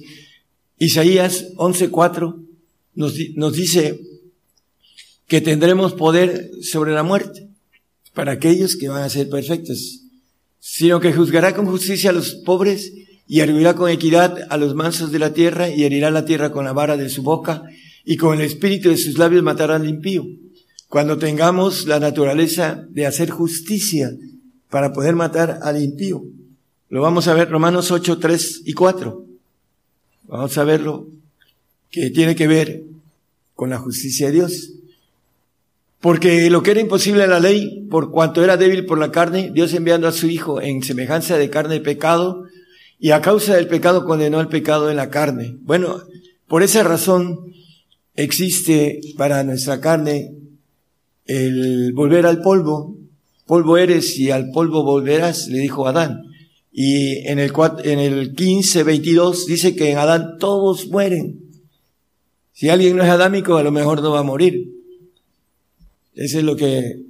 Isaías 0.78 1.46
11.4 1.54 2.44
nos, 2.94 3.14
nos 3.36 3.52
dice 3.52 4.00
que 5.28 5.40
tendremos 5.40 5.94
poder 5.94 6.50
sobre 6.60 6.92
la 6.92 7.04
muerte 7.04 7.48
para 8.14 8.32
aquellos 8.32 8.74
que 8.74 8.88
van 8.88 9.04
a 9.04 9.10
ser 9.10 9.28
perfectos, 9.28 10.06
sino 10.60 11.00
que 11.00 11.12
juzgará 11.12 11.54
con 11.54 11.66
justicia 11.66 12.10
a 12.10 12.12
los 12.12 12.34
pobres 12.34 12.92
y 13.26 13.40
arguirá 13.40 13.74
con 13.74 13.90
equidad 13.90 14.46
a 14.48 14.56
los 14.56 14.74
mansos 14.74 15.12
de 15.12 15.18
la 15.18 15.32
tierra 15.32 15.68
y 15.68 15.84
herirá 15.84 16.10
la 16.10 16.24
tierra 16.24 16.50
con 16.50 16.64
la 16.64 16.72
vara 16.72 16.96
de 16.96 17.10
su 17.10 17.22
boca 17.22 17.62
y 18.04 18.16
con 18.16 18.38
el 18.38 18.44
espíritu 18.44 18.88
de 18.88 18.96
sus 18.96 19.18
labios 19.18 19.42
matará 19.42 19.76
al 19.76 19.88
impío. 19.88 20.26
Cuando 20.88 21.18
tengamos 21.18 21.86
la 21.86 22.00
naturaleza 22.00 22.86
de 22.88 23.06
hacer 23.06 23.28
justicia 23.28 24.10
para 24.70 24.92
poder 24.92 25.14
matar 25.14 25.60
al 25.62 25.82
impío. 25.82 26.24
Lo 26.88 27.02
vamos 27.02 27.28
a 27.28 27.34
ver 27.34 27.50
Romanos 27.50 27.90
8, 27.90 28.18
3 28.18 28.62
y 28.64 28.72
4. 28.72 29.24
Vamos 30.28 30.58
a 30.58 30.64
verlo 30.64 31.06
que 31.90 32.10
tiene 32.10 32.34
que 32.34 32.46
ver 32.46 32.82
con 33.54 33.70
la 33.70 33.78
justicia 33.78 34.28
de 34.28 34.32
Dios. 34.32 34.70
Porque 36.00 36.48
lo 36.48 36.62
que 36.62 36.70
era 36.70 36.80
imposible 36.80 37.24
a 37.24 37.26
la 37.26 37.40
ley, 37.40 37.86
por 37.90 38.10
cuanto 38.10 38.44
era 38.44 38.56
débil 38.56 38.86
por 38.86 38.98
la 38.98 39.10
carne, 39.10 39.50
Dios 39.52 39.74
enviando 39.74 40.06
a 40.06 40.12
su 40.12 40.28
Hijo 40.28 40.60
en 40.60 40.82
semejanza 40.82 41.36
de 41.36 41.50
carne 41.50 41.74
de 41.74 41.80
pecado, 41.80 42.44
y 43.00 43.10
a 43.10 43.20
causa 43.20 43.56
del 43.56 43.68
pecado 43.68 44.04
condenó 44.04 44.40
el 44.40 44.48
pecado 44.48 44.90
en 44.90 44.96
la 44.96 45.10
carne. 45.10 45.56
Bueno, 45.60 46.02
por 46.46 46.62
esa 46.62 46.82
razón 46.82 47.52
existe 48.14 49.00
para 49.16 49.42
nuestra 49.44 49.80
carne 49.80 50.34
el 51.26 51.92
volver 51.94 52.26
al 52.26 52.42
polvo. 52.42 52.96
Polvo 53.46 53.76
eres 53.76 54.18
y 54.18 54.30
al 54.30 54.50
polvo 54.50 54.82
volverás, 54.82 55.48
le 55.48 55.58
dijo 55.58 55.86
Adán. 55.86 56.22
Y 56.72 57.26
en 57.28 57.38
el, 57.38 57.52
en 57.84 57.98
el 57.98 58.34
15, 58.34 58.82
22 58.82 59.46
dice 59.46 59.74
que 59.74 59.90
en 59.90 59.98
Adán 59.98 60.36
todos 60.38 60.88
mueren. 60.88 61.40
Si 62.52 62.68
alguien 62.68 62.96
no 62.96 63.04
es 63.04 63.08
adámico, 63.08 63.56
a 63.56 63.62
lo 63.62 63.70
mejor 63.70 64.02
no 64.02 64.12
va 64.12 64.20
a 64.20 64.24
morir. 64.24 64.77
Eso 66.18 66.38
es 66.38 66.44
lo 66.44 66.56
que 66.56 67.00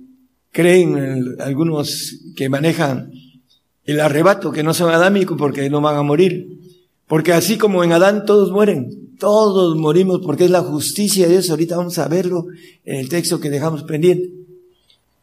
creen 0.52 1.36
algunos 1.40 2.14
que 2.36 2.50
manejan 2.50 3.10
el 3.86 4.00
arrebato, 4.00 4.52
que 4.52 4.62
no 4.62 4.74
son 4.74 4.92
adámicos 4.92 5.38
porque 5.38 5.70
no 5.70 5.80
van 5.80 5.96
a 5.96 6.02
morir. 6.02 6.60
Porque 7.06 7.32
así 7.32 7.56
como 7.56 7.82
en 7.82 7.92
Adán 7.92 8.26
todos 8.26 8.52
mueren, 8.52 9.16
todos 9.18 9.78
morimos 9.78 10.20
porque 10.22 10.44
es 10.44 10.50
la 10.50 10.60
justicia 10.60 11.24
de 11.24 11.32
Dios. 11.32 11.48
Ahorita 11.48 11.78
vamos 11.78 11.96
a 11.98 12.06
verlo 12.06 12.48
en 12.84 12.96
el 12.96 13.08
texto 13.08 13.40
que 13.40 13.48
dejamos 13.48 13.82
pendiente. 13.84 14.30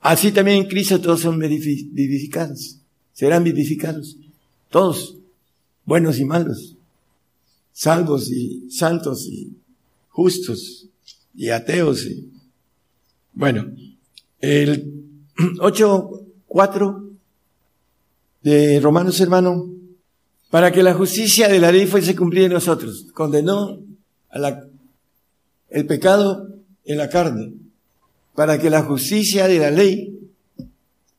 Así 0.01 0.31
también 0.31 0.63
en 0.63 0.67
Cristo 0.67 0.99
todos 0.99 1.21
son 1.21 1.37
vivificados, 1.37 2.77
serán 3.13 3.43
vivificados. 3.43 4.17
Todos, 4.71 5.15
buenos 5.85 6.17
y 6.17 6.25
malos, 6.25 6.75
salvos 7.71 8.31
y 8.31 8.67
santos 8.71 9.27
y 9.27 9.53
justos 10.09 10.87
y 11.35 11.49
ateos. 11.49 12.03
Y... 12.07 12.34
Bueno, 13.35 13.69
el 14.39 14.93
8.4 15.59 17.09
de 18.41 18.79
Romanos, 18.79 19.19
hermano, 19.19 19.69
para 20.49 20.71
que 20.71 20.81
la 20.81 20.93
justicia 20.93 21.49
de 21.49 21.59
la 21.59 21.71
ley 21.71 21.85
fuese 21.85 22.15
cumplida 22.15 22.45
en 22.45 22.53
nosotros. 22.53 23.07
Condenó 23.13 23.77
a 24.29 24.39
la, 24.39 24.65
el 25.69 25.85
pecado 25.85 26.47
en 26.85 26.97
la 26.97 27.09
carne, 27.09 27.53
para 28.35 28.57
que 28.57 28.69
la 28.69 28.83
justicia 28.83 29.49
de 29.49 29.59
la 29.59 29.69
ley, 29.69 30.17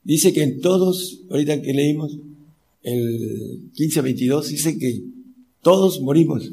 dice 0.02 0.32
que 0.32 0.42
en 0.42 0.60
todos, 0.62 1.20
ahorita 1.30 1.60
que 1.60 1.74
leímos 1.74 2.18
el 2.82 3.72
15-22, 3.74 4.44
dice 4.44 4.78
que 4.78 5.02
todos 5.60 6.00
morimos. 6.00 6.50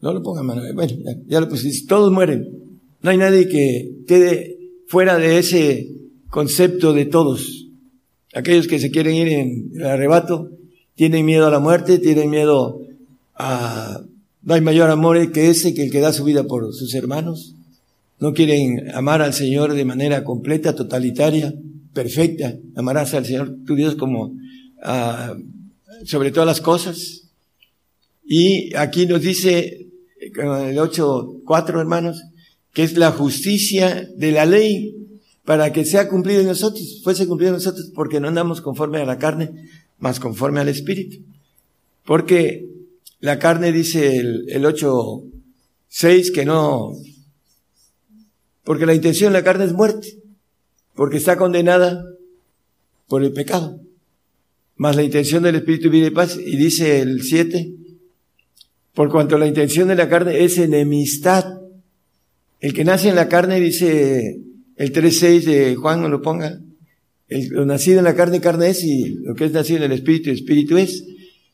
No 0.00 0.14
lo 0.14 0.22
pongan 0.22 0.46
mano, 0.46 0.62
bueno, 0.72 0.92
ya, 1.04 1.16
ya 1.26 1.40
lo 1.40 1.48
puse, 1.50 1.70
todos 1.86 2.10
mueren. 2.10 2.67
No 3.02 3.10
hay 3.10 3.16
nadie 3.16 3.48
que 3.48 3.90
quede 4.06 4.58
fuera 4.86 5.18
de 5.18 5.38
ese 5.38 5.88
concepto 6.30 6.92
de 6.92 7.06
todos. 7.06 7.66
Aquellos 8.34 8.66
que 8.66 8.78
se 8.78 8.90
quieren 8.90 9.14
ir 9.14 9.28
en 9.28 9.70
el 9.74 9.86
arrebato 9.86 10.50
tienen 10.94 11.24
miedo 11.24 11.46
a 11.46 11.50
la 11.50 11.60
muerte, 11.60 11.98
tienen 11.98 12.30
miedo 12.30 12.80
a... 13.34 14.02
No 14.42 14.54
hay 14.54 14.60
mayor 14.60 14.90
amor 14.90 15.30
que 15.32 15.50
ese 15.50 15.74
que 15.74 15.82
el 15.82 15.90
que 15.90 16.00
da 16.00 16.12
su 16.12 16.24
vida 16.24 16.44
por 16.44 16.72
sus 16.72 16.94
hermanos. 16.94 17.54
No 18.18 18.32
quieren 18.32 18.90
amar 18.94 19.22
al 19.22 19.34
Señor 19.34 19.74
de 19.74 19.84
manera 19.84 20.24
completa, 20.24 20.74
totalitaria, 20.74 21.54
perfecta. 21.92 22.56
Amarás 22.74 23.14
al 23.14 23.26
Señor 23.26 23.56
tu 23.66 23.74
Dios 23.74 23.94
como 23.94 24.34
ah, 24.82 25.36
sobre 26.04 26.30
todas 26.30 26.46
las 26.46 26.60
cosas. 26.60 27.28
Y 28.24 28.74
aquí 28.74 29.06
nos 29.06 29.22
dice, 29.22 29.88
en 30.20 30.46
el 30.46 30.78
8.4 30.78 31.80
hermanos, 31.80 32.22
que 32.72 32.82
es 32.82 32.96
la 32.96 33.12
justicia 33.12 34.08
de 34.16 34.32
la 34.32 34.46
ley 34.46 34.94
para 35.44 35.72
que 35.72 35.84
sea 35.84 36.08
cumplido 36.08 36.40
en 36.40 36.46
nosotros, 36.46 37.00
fuese 37.02 37.26
cumplido 37.26 37.50
en 37.50 37.56
nosotros, 37.56 37.90
porque 37.94 38.20
no 38.20 38.28
andamos 38.28 38.60
conforme 38.60 38.98
a 38.98 39.06
la 39.06 39.18
carne, 39.18 39.50
más 39.98 40.20
conforme 40.20 40.60
al 40.60 40.68
Espíritu. 40.68 41.18
Porque 42.04 42.68
la 43.20 43.38
carne 43.38 43.72
dice 43.72 44.18
el, 44.18 44.44
el 44.48 44.66
8, 44.66 45.22
6 45.88 46.30
que 46.32 46.44
no, 46.44 46.92
porque 48.68 48.84
la 48.84 48.92
intención 48.92 49.32
de 49.32 49.38
la 49.38 49.44
carne 49.44 49.64
es 49.64 49.72
muerte, 49.72 50.18
porque 50.94 51.16
está 51.16 51.38
condenada 51.38 52.04
por 53.06 53.24
el 53.24 53.32
pecado. 53.32 53.80
Más 54.76 54.94
la 54.94 55.02
intención 55.02 55.42
del 55.42 55.54
Espíritu 55.54 55.88
y 55.90 56.10
paz, 56.10 56.36
y 56.36 56.56
dice 56.58 57.00
el 57.00 57.22
7, 57.22 57.72
por 58.92 59.10
cuanto 59.10 59.38
la 59.38 59.46
intención 59.46 59.88
de 59.88 59.94
la 59.94 60.10
carne 60.10 60.44
es 60.44 60.58
enemistad. 60.58 61.57
El 62.60 62.72
que 62.72 62.84
nace 62.84 63.08
en 63.08 63.14
la 63.14 63.28
carne 63.28 63.60
dice 63.60 64.40
el 64.76 64.92
3.6 64.92 65.42
de 65.44 65.76
Juan 65.76 66.02
no 66.02 66.08
lo 66.08 66.22
ponga. 66.22 66.60
El, 67.28 67.48
lo 67.48 67.66
nacido 67.66 67.98
en 67.98 68.04
la 68.04 68.14
carne, 68.14 68.40
carne 68.40 68.70
es, 68.70 68.84
y 68.84 69.16
lo 69.22 69.34
que 69.34 69.44
es 69.44 69.52
nacido 69.52 69.78
en 69.78 69.84
el 69.84 69.92
espíritu, 69.92 70.30
espíritu 70.30 70.76
es. 70.78 71.04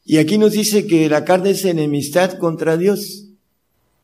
Y 0.04 0.18
aquí 0.18 0.38
nos 0.38 0.52
dice 0.52 0.86
que 0.86 1.08
la 1.08 1.24
carne 1.24 1.50
es 1.50 1.64
enemistad 1.64 2.38
contra 2.38 2.76
Dios. 2.76 3.28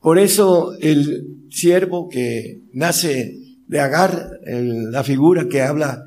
Por 0.01 0.19
eso 0.19 0.75
el 0.81 1.27
siervo 1.51 2.09
que 2.09 2.61
nace 2.73 3.39
de 3.69 3.81
Agar, 3.81 4.41
la 4.47 5.05
figura 5.05 5.49
que 5.49 5.61
habla 5.61 6.07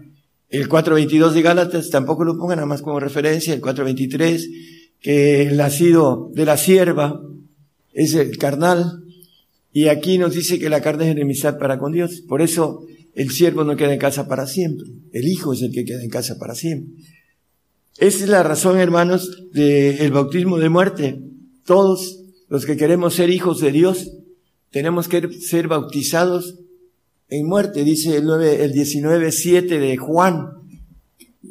el 0.49 0.67
4.22 0.67 1.31
de 1.31 1.41
Gálatas, 1.41 1.89
tampoco 1.89 2.23
lo 2.23 2.37
ponga 2.37 2.55
nada 2.55 2.67
más 2.67 2.81
como 2.81 2.99
referencia, 2.99 3.53
el 3.53 3.61
4.23, 3.61 4.97
que 4.99 5.43
el 5.43 5.57
nacido 5.57 6.31
de 6.33 6.45
la 6.45 6.57
sierva 6.57 7.21
es 7.93 8.15
el 8.15 8.37
carnal, 8.37 9.02
y 9.73 9.87
aquí 9.87 10.19
nos 10.19 10.35
dice 10.35 10.59
que 10.59 10.69
la 10.69 10.81
carne 10.81 11.05
es 11.05 11.11
enemistad 11.11 11.57
para 11.57 11.79
con 11.79 11.91
Dios. 11.91 12.21
Por 12.27 12.43
eso 12.43 12.85
el 13.15 13.31
siervo 13.31 13.63
no 13.63 13.75
queda 13.75 13.93
en 13.93 13.99
casa 13.99 14.27
para 14.27 14.45
siempre. 14.45 14.87
El 15.11 15.27
hijo 15.27 15.53
es 15.53 15.63
el 15.63 15.71
que 15.71 15.83
queda 15.83 16.03
en 16.03 16.11
casa 16.11 16.37
para 16.37 16.53
siempre. 16.53 16.93
Esa 17.97 18.23
es 18.23 18.29
la 18.29 18.43
razón, 18.43 18.79
hermanos, 18.79 19.49
del 19.51 20.11
bautismo 20.11 20.59
de 20.59 20.69
muerte. 20.69 21.19
Todos 21.65 22.19
los 22.49 22.65
que 22.67 22.77
queremos 22.77 23.15
ser 23.15 23.31
hijos 23.31 23.61
de 23.61 23.71
Dios, 23.71 24.11
tenemos 24.69 25.07
que 25.07 25.27
ser 25.41 25.67
bautizados 25.67 26.59
en 27.29 27.47
muerte, 27.47 27.83
dice 27.83 28.17
el, 28.17 28.25
9, 28.25 28.63
el 28.63 28.73
19.7 28.73 29.79
de 29.79 29.97
Juan. 29.97 30.49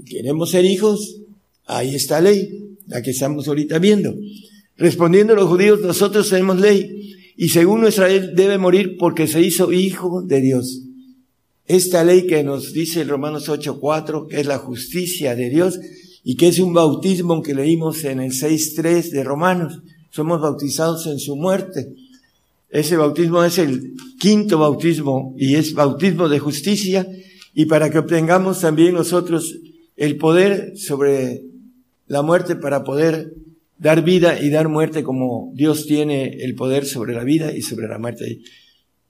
Queremos 0.06 0.50
ser 0.50 0.64
hijos, 0.64 1.22
ahí 1.66 1.96
está 1.96 2.20
ley, 2.20 2.76
la 2.86 3.02
que 3.02 3.10
estamos 3.10 3.48
ahorita 3.48 3.80
viendo. 3.80 4.14
Respondiendo 4.76 5.34
los 5.34 5.48
judíos, 5.48 5.80
nosotros 5.80 6.28
tenemos 6.28 6.60
ley, 6.60 7.14
y 7.36 7.48
según 7.48 7.82
ley 7.82 8.30
debe 8.34 8.58
morir 8.58 8.96
porque 8.98 9.26
se 9.26 9.40
hizo 9.40 9.72
hijo 9.72 10.22
de 10.22 10.40
Dios. 10.40 10.82
Esta 11.66 12.04
ley 12.04 12.26
que 12.26 12.42
nos 12.42 12.72
dice 12.72 13.00
el 13.00 13.08
Romanos 13.08 13.48
8.4, 13.48 14.28
que 14.28 14.40
es 14.40 14.46
la 14.46 14.58
justicia 14.58 15.34
de 15.34 15.48
Dios, 15.48 15.78
y 16.24 16.36
que 16.36 16.48
es 16.48 16.58
un 16.58 16.72
bautismo 16.74 17.42
que 17.42 17.54
leímos 17.54 18.04
en 18.04 18.20
el 18.20 18.32
6.3 18.32 19.10
de 19.10 19.24
Romanos. 19.24 19.80
Somos 20.10 20.40
bautizados 20.40 21.06
en 21.06 21.18
su 21.18 21.36
muerte. 21.36 21.94
Ese 22.68 22.96
bautismo 22.96 23.44
es 23.44 23.58
el 23.58 23.94
quinto 24.18 24.58
bautismo 24.58 25.34
y 25.36 25.56
es 25.56 25.74
bautismo 25.74 26.28
de 26.28 26.38
justicia 26.38 27.06
y 27.54 27.66
para 27.66 27.90
que 27.90 27.98
obtengamos 27.98 28.60
también 28.60 28.94
nosotros 28.94 29.58
el 29.96 30.16
poder 30.16 30.72
sobre 30.76 31.42
la 32.06 32.22
muerte 32.22 32.56
para 32.56 32.82
poder 32.82 33.34
dar 33.82 34.04
vida 34.04 34.40
y 34.40 34.48
dar 34.48 34.68
muerte 34.68 35.02
como 35.02 35.50
Dios 35.54 35.86
tiene 35.86 36.36
el 36.44 36.54
poder 36.54 36.86
sobre 36.86 37.14
la 37.14 37.24
vida 37.24 37.54
y 37.54 37.62
sobre 37.62 37.88
la 37.88 37.98
muerte. 37.98 38.40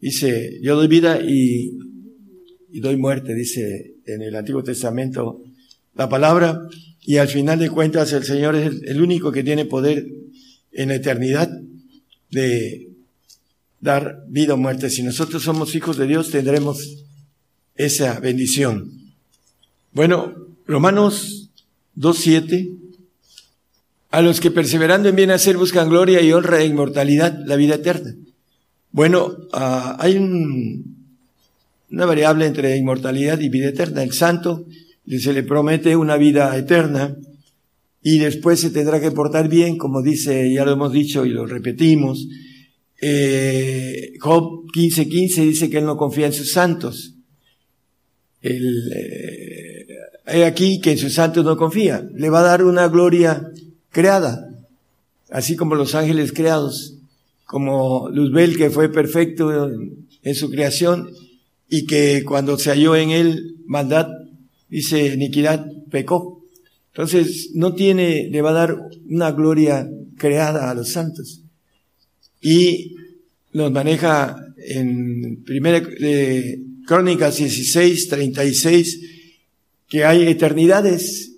Dice, 0.00 0.58
yo 0.62 0.76
doy 0.76 0.88
vida 0.88 1.20
y, 1.20 1.78
y 2.70 2.80
doy 2.80 2.96
muerte, 2.96 3.34
dice 3.34 3.96
en 4.06 4.22
el 4.22 4.34
Antiguo 4.34 4.62
Testamento 4.62 5.42
la 5.94 6.08
palabra, 6.08 6.66
y 7.02 7.18
al 7.18 7.28
final 7.28 7.58
de 7.58 7.68
cuentas 7.68 8.14
el 8.14 8.24
Señor 8.24 8.56
es 8.56 8.82
el 8.84 9.02
único 9.02 9.30
que 9.30 9.44
tiene 9.44 9.66
poder 9.66 10.06
en 10.72 10.88
la 10.88 10.94
eternidad 10.94 11.50
de 12.30 12.88
dar 13.78 14.24
vida 14.28 14.54
o 14.54 14.56
muerte. 14.56 14.88
Si 14.88 15.02
nosotros 15.02 15.42
somos 15.42 15.74
hijos 15.74 15.98
de 15.98 16.06
Dios, 16.06 16.30
tendremos 16.30 17.04
esa 17.74 18.18
bendición. 18.20 18.90
Bueno, 19.92 20.32
Romanos 20.66 21.50
2.7, 21.96 22.81
a 24.12 24.20
los 24.20 24.40
que 24.40 24.50
perseverando 24.50 25.08
en 25.08 25.16
bien 25.16 25.30
hacer 25.30 25.56
buscan 25.56 25.88
gloria 25.88 26.20
y 26.20 26.32
honra 26.32 26.60
e 26.60 26.66
inmortalidad, 26.66 27.36
la 27.46 27.56
vida 27.56 27.76
eterna. 27.76 28.14
Bueno, 28.90 29.26
uh, 29.54 29.96
hay 29.98 30.16
un, 30.16 31.08
una 31.90 32.04
variable 32.04 32.44
entre 32.44 32.76
inmortalidad 32.76 33.40
y 33.40 33.48
vida 33.48 33.70
eterna. 33.70 34.02
El 34.02 34.12
santo 34.12 34.66
se 35.06 35.32
le 35.32 35.42
promete 35.42 35.96
una 35.96 36.18
vida 36.18 36.54
eterna 36.58 37.16
y 38.02 38.18
después 38.18 38.60
se 38.60 38.70
tendrá 38.70 39.00
que 39.00 39.12
portar 39.12 39.48
bien, 39.48 39.78
como 39.78 40.02
dice, 40.02 40.52
ya 40.52 40.66
lo 40.66 40.72
hemos 40.72 40.92
dicho 40.92 41.24
y 41.24 41.30
lo 41.30 41.46
repetimos, 41.46 42.28
eh, 43.00 44.12
Job 44.20 44.66
15:15 44.74 45.08
15 45.08 45.42
dice 45.42 45.70
que 45.70 45.78
él 45.78 45.86
no 45.86 45.96
confía 45.96 46.26
en 46.26 46.34
sus 46.34 46.52
santos. 46.52 47.14
El, 48.42 48.92
eh, 50.26 50.44
aquí 50.44 50.82
que 50.82 50.92
en 50.92 50.98
sus 50.98 51.14
santos 51.14 51.46
no 51.46 51.56
confía. 51.56 52.06
Le 52.14 52.28
va 52.28 52.40
a 52.40 52.44
dar 52.44 52.62
una 52.62 52.88
gloria 52.88 53.51
creada, 53.92 54.48
así 55.30 55.54
como 55.54 55.76
los 55.76 55.94
ángeles 55.94 56.32
creados, 56.32 56.94
como 57.44 58.08
Luzbel 58.08 58.56
que 58.56 58.70
fue 58.70 58.88
perfecto 58.88 59.70
en, 60.22 60.34
su 60.34 60.50
creación 60.50 61.10
y 61.68 61.86
que 61.86 62.24
cuando 62.24 62.58
se 62.58 62.70
halló 62.70 62.96
en 62.96 63.10
él 63.10 63.56
maldad, 63.66 64.08
dice 64.68 65.14
iniquidad, 65.14 65.66
pecó. 65.90 66.42
Entonces 66.92 67.50
no 67.54 67.74
tiene, 67.74 68.28
le 68.30 68.42
va 68.42 68.50
a 68.50 68.54
dar 68.54 68.78
una 69.08 69.32
gloria 69.32 69.88
creada 70.16 70.70
a 70.70 70.74
los 70.74 70.90
santos 70.90 71.42
y 72.40 72.96
nos 73.52 73.70
maneja 73.70 74.36
en 74.56 75.42
primera 75.44 75.80
de 75.80 76.60
Crónicas 76.86 77.36
16, 77.36 78.08
36, 78.08 79.00
que 79.88 80.04
hay 80.04 80.26
eternidades. 80.26 81.31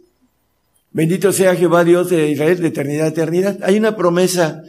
Bendito 0.94 1.32
sea 1.32 1.56
Jehová 1.56 1.82
Dios 1.82 2.08
de 2.08 2.30
Israel 2.30 2.60
de 2.60 2.68
eternidad 2.68 3.06
a 3.06 3.08
eternidad. 3.08 3.58
Hay 3.64 3.76
una 3.76 3.96
promesa 3.96 4.62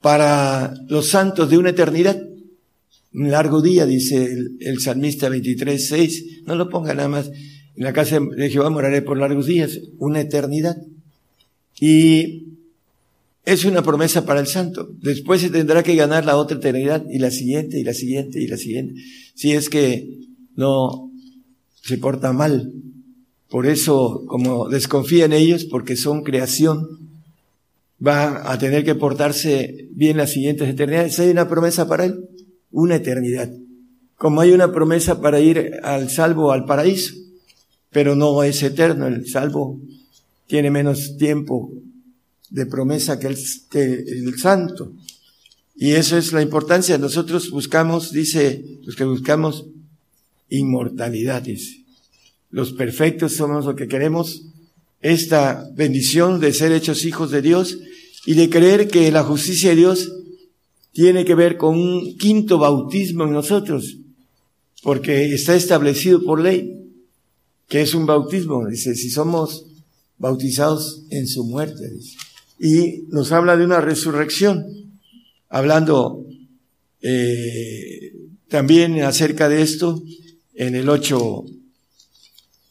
para 0.00 0.72
los 0.86 1.08
santos 1.08 1.50
de 1.50 1.58
una 1.58 1.70
eternidad. 1.70 2.16
Un 3.12 3.32
largo 3.32 3.60
día, 3.60 3.84
dice 3.84 4.36
el, 4.60 4.78
salmista 4.78 5.28
23, 5.28 5.88
6. 5.88 6.24
No 6.46 6.54
lo 6.54 6.68
ponga 6.68 6.94
nada 6.94 7.08
más. 7.08 7.28
En 7.74 7.82
la 7.82 7.92
casa 7.92 8.20
de 8.20 8.50
Jehová 8.50 8.70
moraré 8.70 9.02
por 9.02 9.18
largos 9.18 9.46
días. 9.46 9.80
Una 9.98 10.20
eternidad. 10.20 10.76
Y 11.80 12.54
es 13.44 13.64
una 13.64 13.82
promesa 13.82 14.24
para 14.24 14.38
el 14.38 14.46
santo. 14.46 14.90
Después 15.02 15.40
se 15.40 15.50
tendrá 15.50 15.82
que 15.82 15.96
ganar 15.96 16.24
la 16.24 16.36
otra 16.36 16.58
eternidad 16.58 17.04
y 17.10 17.18
la 17.18 17.32
siguiente 17.32 17.80
y 17.80 17.82
la 17.82 17.94
siguiente 17.94 18.40
y 18.40 18.46
la 18.46 18.58
siguiente. 18.58 18.94
Si 19.34 19.50
es 19.50 19.68
que 19.68 20.20
no 20.54 21.10
se 21.82 21.98
porta 21.98 22.32
mal. 22.32 22.72
Por 23.48 23.66
eso, 23.66 24.24
como 24.26 24.68
desconfía 24.68 25.26
en 25.26 25.32
ellos, 25.32 25.64
porque 25.64 25.96
son 25.96 26.22
creación, 26.22 26.98
va 28.04 28.50
a 28.50 28.58
tener 28.58 28.84
que 28.84 28.94
portarse 28.94 29.88
bien 29.92 30.16
las 30.16 30.32
siguientes 30.32 30.68
eternidades. 30.68 31.18
Hay 31.18 31.30
una 31.30 31.48
promesa 31.48 31.88
para 31.88 32.06
él, 32.06 32.28
una 32.70 32.96
eternidad. 32.96 33.50
Como 34.16 34.40
hay 34.40 34.52
una 34.52 34.72
promesa 34.72 35.20
para 35.20 35.40
ir 35.40 35.80
al 35.82 36.10
salvo 36.10 36.52
al 36.52 36.64
paraíso, 36.64 37.14
pero 37.90 38.16
no 38.16 38.42
es 38.42 38.62
eterno. 38.62 39.06
El 39.06 39.28
salvo 39.28 39.80
tiene 40.46 40.70
menos 40.70 41.16
tiempo 41.16 41.72
de 42.50 42.66
promesa 42.66 43.18
que 43.18 43.28
el, 43.28 43.38
que 43.70 43.82
el 43.82 44.38
santo. 44.38 44.92
Y 45.76 45.92
eso 45.92 46.16
es 46.16 46.32
la 46.32 46.42
importancia. 46.42 46.98
Nosotros 46.98 47.50
buscamos, 47.50 48.12
dice, 48.12 48.64
los 48.82 48.96
que 48.96 49.04
buscamos 49.04 49.66
inmortalidad, 50.48 51.42
dice. 51.42 51.83
Los 52.54 52.72
perfectos 52.72 53.32
somos 53.32 53.64
lo 53.64 53.74
que 53.74 53.88
queremos, 53.88 54.44
esta 55.00 55.68
bendición 55.74 56.38
de 56.38 56.52
ser 56.52 56.70
hechos 56.70 57.04
hijos 57.04 57.32
de 57.32 57.42
Dios 57.42 57.78
y 58.26 58.34
de 58.34 58.48
creer 58.48 58.86
que 58.86 59.10
la 59.10 59.24
justicia 59.24 59.70
de 59.70 59.76
Dios 59.76 60.12
tiene 60.92 61.24
que 61.24 61.34
ver 61.34 61.56
con 61.56 61.76
un 61.76 62.16
quinto 62.16 62.58
bautismo 62.58 63.24
en 63.24 63.32
nosotros, 63.32 63.96
porque 64.84 65.34
está 65.34 65.56
establecido 65.56 66.22
por 66.22 66.40
ley, 66.40 66.92
que 67.66 67.82
es 67.82 67.92
un 67.92 68.06
bautismo, 68.06 68.64
dice, 68.68 68.94
si 68.94 69.10
somos 69.10 69.66
bautizados 70.18 71.02
en 71.10 71.26
su 71.26 71.42
muerte, 71.42 71.90
dice. 71.90 72.16
Y 72.60 73.02
nos 73.08 73.32
habla 73.32 73.56
de 73.56 73.64
una 73.64 73.80
resurrección, 73.80 74.64
hablando 75.48 76.24
eh, 77.02 78.12
también 78.46 79.02
acerca 79.02 79.48
de 79.48 79.62
esto 79.62 80.04
en 80.54 80.76
el 80.76 80.88
8, 80.88 81.46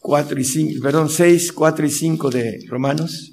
4 0.04 0.38
y 0.38 0.44
5, 0.44 0.82
perdón, 0.84 1.10
6, 1.10 1.54
4 1.54 1.86
y 1.86 1.90
5 1.90 2.30
de 2.30 2.66
Romanos. 2.68 3.32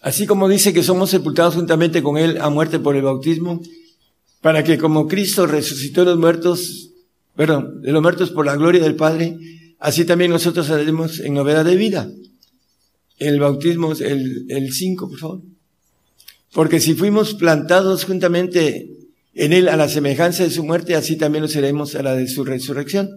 Así 0.00 0.26
como 0.26 0.48
dice 0.48 0.72
que 0.72 0.84
somos 0.84 1.10
sepultados 1.10 1.56
juntamente 1.56 2.04
con 2.04 2.16
Él 2.16 2.38
a 2.40 2.48
muerte 2.50 2.78
por 2.78 2.94
el 2.94 3.02
bautismo, 3.02 3.60
para 4.40 4.62
que 4.62 4.78
como 4.78 5.08
Cristo 5.08 5.48
resucitó 5.48 6.02
de 6.02 6.12
los 6.12 6.18
muertos, 6.20 6.90
perdón, 7.34 7.82
de 7.82 7.90
los 7.90 8.00
muertos 8.00 8.30
por 8.30 8.46
la 8.46 8.54
gloria 8.54 8.80
del 8.80 8.94
Padre, 8.94 9.36
así 9.80 10.04
también 10.04 10.30
nosotros 10.30 10.68
saldremos 10.68 11.18
en 11.18 11.34
novedad 11.34 11.64
de 11.64 11.74
vida. 11.74 12.08
El 13.18 13.40
bautismo, 13.40 13.92
el, 13.92 14.46
el 14.48 14.72
5, 14.72 15.08
por 15.08 15.18
favor. 15.18 15.42
Porque 16.52 16.78
si 16.78 16.94
fuimos 16.94 17.34
plantados 17.34 18.04
juntamente 18.04 18.88
en 19.34 19.52
Él 19.52 19.68
a 19.68 19.76
la 19.76 19.88
semejanza 19.88 20.44
de 20.44 20.50
su 20.50 20.62
muerte, 20.62 20.94
así 20.94 21.16
también 21.16 21.42
lo 21.42 21.48
seremos 21.48 21.96
a 21.96 22.04
la 22.04 22.14
de 22.14 22.28
su 22.28 22.44
resurrección. 22.44 23.10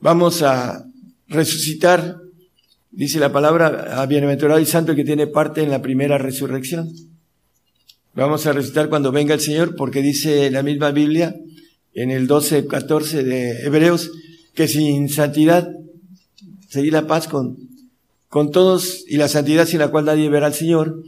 Vamos 0.00 0.42
a 0.42 0.88
resucitar, 1.32 2.18
dice 2.90 3.18
la 3.18 3.32
palabra, 3.32 4.00
a 4.00 4.06
bienaventurado 4.06 4.60
y 4.60 4.66
santo 4.66 4.94
que 4.94 5.04
tiene 5.04 5.26
parte 5.26 5.62
en 5.62 5.70
la 5.70 5.82
primera 5.82 6.18
resurrección. 6.18 6.90
Vamos 8.14 8.46
a 8.46 8.52
resucitar 8.52 8.88
cuando 8.88 9.10
venga 9.10 9.34
el 9.34 9.40
Señor, 9.40 9.74
porque 9.74 10.02
dice 10.02 10.50
la 10.50 10.62
misma 10.62 10.90
Biblia, 10.90 11.34
en 11.94 12.10
el 12.10 12.26
12, 12.26 12.66
14 12.66 13.24
de 13.24 13.64
Hebreos, 13.64 14.10
que 14.54 14.68
sin 14.68 15.08
santidad, 15.08 15.68
seguir 16.68 16.92
la 16.92 17.06
paz 17.06 17.26
con, 17.28 17.56
con 18.28 18.50
todos 18.50 19.04
y 19.08 19.16
la 19.16 19.28
santidad 19.28 19.66
sin 19.66 19.78
la 19.78 19.88
cual 19.88 20.04
nadie 20.04 20.28
verá 20.28 20.46
al 20.46 20.54
Señor, 20.54 21.02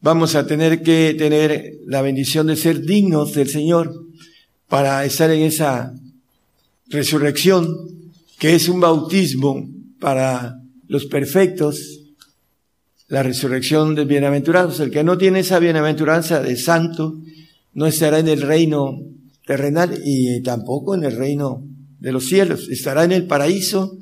vamos 0.00 0.34
a 0.34 0.46
tener 0.46 0.82
que 0.82 1.14
tener 1.14 1.74
la 1.86 2.02
bendición 2.02 2.48
de 2.48 2.56
ser 2.56 2.82
dignos 2.82 3.34
del 3.34 3.48
Señor 3.48 4.06
para 4.68 5.04
estar 5.04 5.30
en 5.30 5.42
esa 5.42 5.94
resurrección, 6.88 8.01
que 8.42 8.56
es 8.56 8.68
un 8.68 8.80
bautismo 8.80 9.70
para 10.00 10.60
los 10.88 11.06
perfectos, 11.06 12.00
la 13.06 13.22
resurrección 13.22 13.94
de 13.94 14.04
bienaventurados. 14.04 14.80
El 14.80 14.90
que 14.90 15.04
no 15.04 15.16
tiene 15.16 15.38
esa 15.38 15.60
bienaventuranza 15.60 16.42
de 16.42 16.56
santo 16.56 17.20
no 17.72 17.86
estará 17.86 18.18
en 18.18 18.26
el 18.26 18.42
reino 18.42 18.98
terrenal 19.46 19.96
y 20.04 20.42
tampoco 20.42 20.96
en 20.96 21.04
el 21.04 21.14
reino 21.14 21.62
de 22.00 22.10
los 22.10 22.24
cielos. 22.24 22.68
Estará 22.68 23.04
en 23.04 23.12
el 23.12 23.28
paraíso 23.28 23.96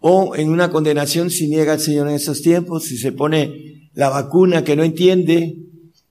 o 0.00 0.34
en 0.34 0.48
una 0.48 0.72
condenación 0.72 1.30
si 1.30 1.46
niega 1.46 1.74
al 1.74 1.80
Señor 1.80 2.08
en 2.08 2.16
esos 2.16 2.42
tiempos, 2.42 2.86
si 2.86 2.98
se 2.98 3.12
pone 3.12 3.88
la 3.94 4.08
vacuna 4.08 4.64
que 4.64 4.74
no 4.74 4.82
entiende, 4.82 5.58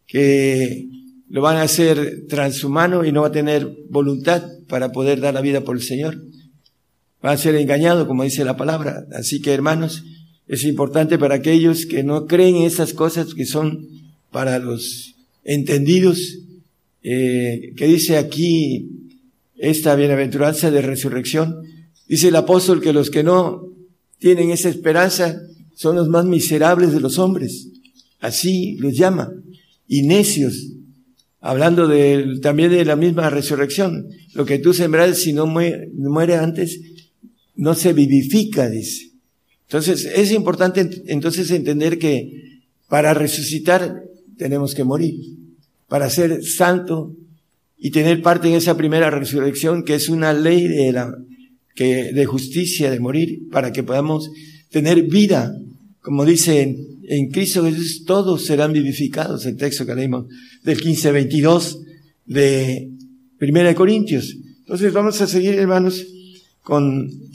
que 0.08 0.88
lo 1.28 1.42
van 1.42 1.58
a 1.58 1.64
hacer 1.64 2.26
transhumano 2.30 3.04
y 3.04 3.12
no 3.12 3.24
va 3.24 3.28
a 3.28 3.34
tener 3.34 3.70
voluntad 3.90 4.44
para 4.70 4.94
poder 4.94 5.20
dar 5.20 5.34
la 5.34 5.42
vida 5.42 5.60
por 5.60 5.76
el 5.76 5.84
Señor. 5.84 6.29
Va 7.24 7.32
a 7.32 7.38
ser 7.38 7.56
engañado, 7.56 8.08
como 8.08 8.24
dice 8.24 8.46
la 8.46 8.56
palabra. 8.58 9.06
Así 9.14 9.42
que, 9.42 9.54
hermanos, 9.54 10.04
es 10.48 10.64
importante 10.64 11.18
para 11.18 11.36
aquellos 11.36 11.86
que 11.86 12.04
no 12.04 12.26
creen 12.26 12.56
en 12.58 12.64
esas 12.64 12.94
cosas 12.94 13.34
que 13.34 13.46
son 13.46 13.88
para 14.32 14.60
los 14.60 15.16
entendidos, 15.44 16.40
eh, 17.04 17.74
que 17.76 17.88
dice 17.88 18.18
aquí 18.18 18.90
esta 19.58 19.96
bienaventuranza 19.96 20.72
de 20.72 20.82
resurrección. 20.82 21.62
Dice 22.08 22.30
el 22.30 22.36
apóstol 22.36 22.82
que 22.82 22.94
los 22.94 23.10
que 23.10 23.24
no 23.24 23.68
tienen 24.18 24.52
esa 24.52 24.70
esperanza 24.70 25.42
son 25.76 25.96
los 25.96 26.08
más 26.10 26.26
miserables 26.26 26.94
de 26.94 27.00
los 27.00 27.20
hombres. 27.20 27.68
Así 28.20 28.76
los 28.80 28.96
llama. 28.98 29.32
Y 29.88 30.04
necios, 30.04 30.74
hablando 31.42 31.88
de, 31.88 32.40
también 32.42 32.72
de 32.72 32.86
la 32.86 32.96
misma 32.96 33.30
resurrección. 33.30 34.08
Lo 34.34 34.46
que 34.46 34.60
tú 34.60 34.74
sembras, 34.74 35.18
si 35.18 35.34
no 35.34 35.46
muere 35.46 36.36
antes, 36.36 36.80
no 37.60 37.76
se 37.76 37.92
vivifica, 37.92 38.70
dice. 38.70 39.12
Entonces, 39.68 40.06
es 40.06 40.32
importante 40.32 40.90
entonces 41.08 41.52
entender 41.52 42.00
que 42.00 42.62
para 42.88 43.14
resucitar 43.14 44.02
tenemos 44.38 44.74
que 44.74 44.86
morir. 44.86 45.16
Para 45.90 46.10
ser 46.10 46.42
santo 46.44 47.14
y 47.78 47.92
tener 47.92 48.22
parte 48.22 48.48
en 48.48 48.54
esa 48.54 48.78
primera 48.78 49.10
resurrección, 49.10 49.84
que 49.84 49.96
es 49.96 50.08
una 50.08 50.32
ley 50.32 50.70
de 50.70 50.94
la, 50.94 51.14
que, 51.76 52.14
de 52.14 52.26
justicia, 52.26 52.90
de 52.90 53.02
morir, 53.02 53.50
para 53.52 53.74
que 53.74 53.84
podamos 53.84 54.32
tener 54.72 55.04
vida. 55.04 55.54
Como 56.02 56.24
dice 56.24 56.62
en, 57.04 57.30
Cristo 57.30 57.66
Jesús, 57.66 58.06
todos 58.06 58.46
serán 58.46 58.72
vivificados, 58.72 59.46
el 59.46 59.58
texto 59.58 59.86
que 59.86 59.96
leímos 59.96 60.28
del 60.64 60.78
1522 60.78 61.82
de 62.26 62.90
Primera 63.38 63.68
de 63.68 63.76
Corintios. 63.76 64.38
Entonces 64.60 64.94
vamos 64.94 65.20
a 65.20 65.28
seguir, 65.28 65.56
hermanos, 65.56 66.06
con 66.64 67.29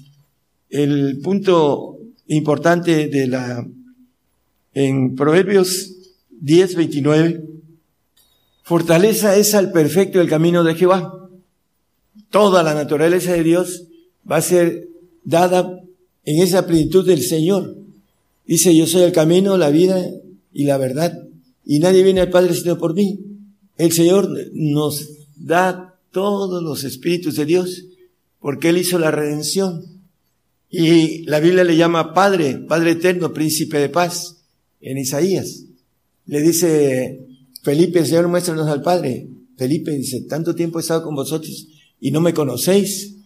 el 0.82 1.20
punto 1.22 1.98
importante 2.26 3.08
de 3.08 3.26
la, 3.26 3.66
en 4.72 5.14
Proverbios 5.14 5.92
10, 6.40 6.74
29, 6.74 7.44
fortaleza 8.62 9.36
es 9.36 9.54
al 9.54 9.72
perfecto 9.72 10.20
el 10.20 10.28
camino 10.28 10.64
de 10.64 10.74
Jehová. 10.74 11.28
Toda 12.30 12.62
la 12.62 12.74
naturaleza 12.74 13.32
de 13.32 13.42
Dios 13.42 13.84
va 14.30 14.36
a 14.36 14.42
ser 14.42 14.88
dada 15.22 15.80
en 16.24 16.42
esa 16.42 16.66
plenitud 16.66 17.06
del 17.06 17.22
Señor. 17.22 17.76
Dice, 18.46 18.74
yo 18.76 18.86
soy 18.86 19.02
el 19.02 19.12
camino, 19.12 19.56
la 19.56 19.70
vida 19.70 20.04
y 20.52 20.64
la 20.64 20.76
verdad 20.76 21.24
y 21.64 21.78
nadie 21.78 22.02
viene 22.02 22.20
al 22.20 22.30
Padre 22.30 22.54
sino 22.54 22.78
por 22.78 22.94
mí. 22.94 23.20
El 23.76 23.92
Señor 23.92 24.28
nos 24.52 25.08
da 25.36 25.98
todos 26.12 26.62
los 26.62 26.84
espíritus 26.84 27.36
de 27.36 27.46
Dios 27.46 27.84
porque 28.40 28.68
Él 28.68 28.78
hizo 28.78 28.98
la 28.98 29.10
redención. 29.10 29.82
Y 30.70 31.24
la 31.24 31.40
Biblia 31.40 31.64
le 31.64 31.76
llama 31.76 32.14
Padre, 32.14 32.58
Padre 32.68 32.92
eterno, 32.92 33.32
príncipe 33.32 33.78
de 33.78 33.88
paz, 33.88 34.44
en 34.80 34.98
Isaías. 34.98 35.64
Le 36.26 36.40
dice 36.40 37.20
Felipe, 37.62 38.04
Señor, 38.04 38.28
muéstranos 38.28 38.68
al 38.68 38.82
Padre. 38.82 39.28
Felipe 39.56 39.92
dice, 39.92 40.22
tanto 40.22 40.54
tiempo 40.54 40.78
he 40.78 40.82
estado 40.82 41.04
con 41.04 41.14
vosotros 41.14 41.68
y 42.00 42.10
no 42.10 42.20
me 42.20 42.34
conocéis. 42.34 43.16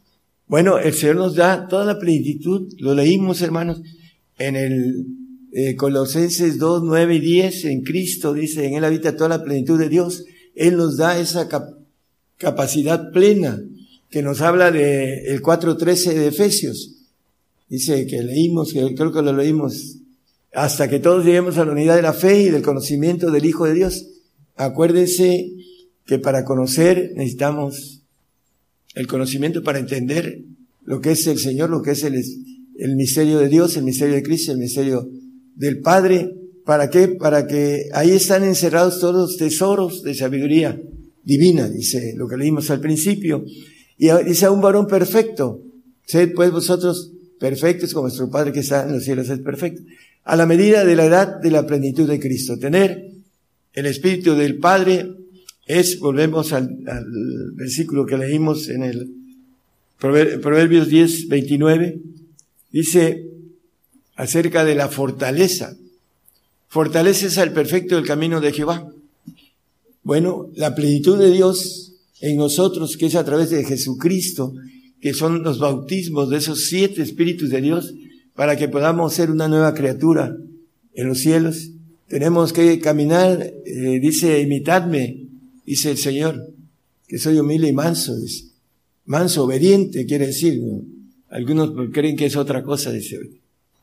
Bueno, 0.47 0.79
el 0.79 0.95
Señor 0.95 1.17
nos 1.17 1.35
da 1.35 1.69
toda 1.69 1.85
la 1.85 1.99
plenitud, 1.99 2.73
lo 2.79 2.95
leímos 2.95 3.43
hermanos, 3.43 3.81
en 4.39 4.57
el 4.57 5.07
eh, 5.53 5.75
Colosenses 5.77 6.59
2, 6.59 6.83
9 6.85 7.15
y 7.17 7.21
10, 7.21 7.65
en 7.67 7.83
Cristo, 7.83 8.35
dice, 8.35 8.67
en 8.67 8.75
Él 8.75 8.85
habita 8.85 9.17
toda 9.17 9.31
la 9.31 9.43
plenitud 9.43 9.79
de 9.79 9.89
Dios. 9.89 10.25
Él 10.55 10.77
nos 10.77 10.97
da 10.97 11.19
esa 11.19 11.49
capacidad 12.37 13.11
plena 13.13 13.61
que 14.11 14.23
nos 14.23 14.41
habla 14.41 14.71
de 14.71 15.25
el 15.27 15.43
4.13 15.43 16.15
de 16.15 16.29
Efesios. 16.29 16.98
Dice 17.69 18.07
que 18.07 18.23
leímos, 18.23 18.73
que 18.73 18.95
creo 18.95 19.13
que 19.13 19.23
lo 19.23 19.33
leímos, 19.33 19.99
hasta 20.53 20.89
que 20.89 20.99
todos 20.99 21.25
lleguemos 21.25 21.59
a 21.59 21.65
la 21.65 21.73
unidad 21.73 21.97
de 21.97 22.03
la 22.03 22.15
fe 22.15 22.43
y 22.43 22.51
del 22.51 22.63
conocimiento 22.63 23.31
del 23.31 23.45
Hijo 23.45 23.67
de 23.67 23.75
Dios. 23.75 24.07
Acuérdense 24.57 25.53
que 26.07 26.19
para 26.19 26.45
conocer 26.45 27.13
necesitamos 27.15 28.03
el 28.95 29.07
conocimiento 29.07 29.63
para 29.63 29.79
entender 29.79 30.43
lo 30.83 31.01
que 31.01 31.13
es 31.13 31.27
el 31.27 31.39
Señor, 31.39 31.69
lo 31.69 31.83
que 31.83 31.91
es 31.91 32.03
el, 32.03 32.15
el 32.15 32.97
misterio 32.97 33.39
de 33.39 33.49
Dios, 33.49 33.77
el 33.77 33.85
misterio 33.85 34.15
de 34.15 34.23
Cristo, 34.23 34.53
el 34.53 34.59
misterio 34.59 35.09
del 35.55 35.81
Padre. 35.81 36.35
¿Para 36.65 36.89
qué? 36.89 37.09
Para 37.09 37.47
que 37.47 37.89
ahí 37.93 38.11
están 38.11 38.45
encerrados 38.45 38.99
todos 38.99 39.15
los 39.15 39.37
tesoros 39.37 40.03
de 40.03 40.15
sabiduría 40.15 40.81
divina, 41.23 41.69
dice 41.69 42.15
lo 42.17 42.27
que 42.27 42.39
leímos 42.39 42.71
al 42.71 42.81
principio. 42.81 43.45
Y 43.99 44.09
dice 44.25 44.47
a 44.47 44.51
un 44.51 44.63
varón 44.63 44.87
perfecto, 44.87 45.63
sed 46.07 46.33
pues 46.35 46.51
vosotros 46.51 47.13
perfectos 47.39 47.93
como 47.93 48.03
vuestro 48.03 48.31
Padre 48.31 48.53
que 48.53 48.61
está 48.61 48.85
en 48.85 48.95
los 48.95 49.05
cielos 49.05 49.29
es 49.29 49.39
perfecto. 49.41 49.83
A 50.25 50.37
la 50.37 50.47
medida 50.47 50.85
de 50.85 50.97
la 50.97 51.07
edad 51.07 51.41
de 51.41 51.51
la 51.51 51.67
plenitud 51.67 52.09
de 52.09 52.21
Cristo. 52.21 52.59
Tener 52.59 53.11
el 53.73 53.87
Espíritu 53.87 54.35
del 54.35 54.59
Padre 54.59 55.15
es, 55.67 55.99
volvemos 55.99 56.53
al, 56.53 56.79
al 56.87 57.07
versículo 57.55 58.07
que 58.07 58.19
leímos 58.19 58.69
en 58.69 58.83
el 58.83 59.19
Proverbios 59.99 60.89
10, 60.89 61.27
29, 61.27 62.01
dice, 62.71 63.27
acerca 64.15 64.65
de 64.65 64.77
la 64.77 64.89
fortaleza. 64.89 65.77
Fortaleces 66.69 67.37
al 67.39 67.53
perfecto 67.53 67.97
del 67.97 68.07
camino 68.07 68.41
de 68.41 68.53
Jehová. 68.53 68.93
Bueno, 70.05 70.51
la 70.55 70.75
plenitud 70.75 71.19
de 71.19 71.33
Dios 71.33 71.95
en 72.21 72.37
nosotros, 72.37 72.97
que 72.97 73.07
es 73.07 73.17
a 73.17 73.25
través 73.25 73.51
de 73.51 73.65
Jesucristo, 73.65 74.55
que 75.01 75.15
son 75.15 75.43
los 75.43 75.59
bautismos 75.59 76.31
de 76.31 76.39
esos 76.39 76.67
siete 76.67 77.03
espíritus 77.03 77.51
de 77.51 77.61
Dios, 77.61 77.95
para 78.35 78.57
que 78.57 78.69
podamos 78.69 79.15
ser 79.15 79.31
una 79.31 79.49
nueva 79.49 79.75
criatura 79.75 80.37
en 80.95 81.09
los 81.09 81.19
cielos. 81.19 81.71
Tenemos 82.09 82.53
que 82.53 82.79
caminar, 82.81 83.53
eh, 83.65 84.01
dice, 84.01 84.41
imitadme, 84.41 85.27
dice 85.67 85.91
el 85.91 85.99
Señor, 85.99 86.53
que 87.07 87.19
soy 87.19 87.39
humilde 87.39 87.69
y 87.69 87.73
manso. 87.73 88.15
Manso, 89.07 89.45
obediente, 89.45 90.07
quiere 90.07 90.27
decir. 90.27 90.61
Algunos 91.31 91.73
creen 91.93 92.17
que 92.17 92.27
es 92.27 92.37
otra 92.37 92.63
cosa, 92.63 92.93
dice 92.93 93.19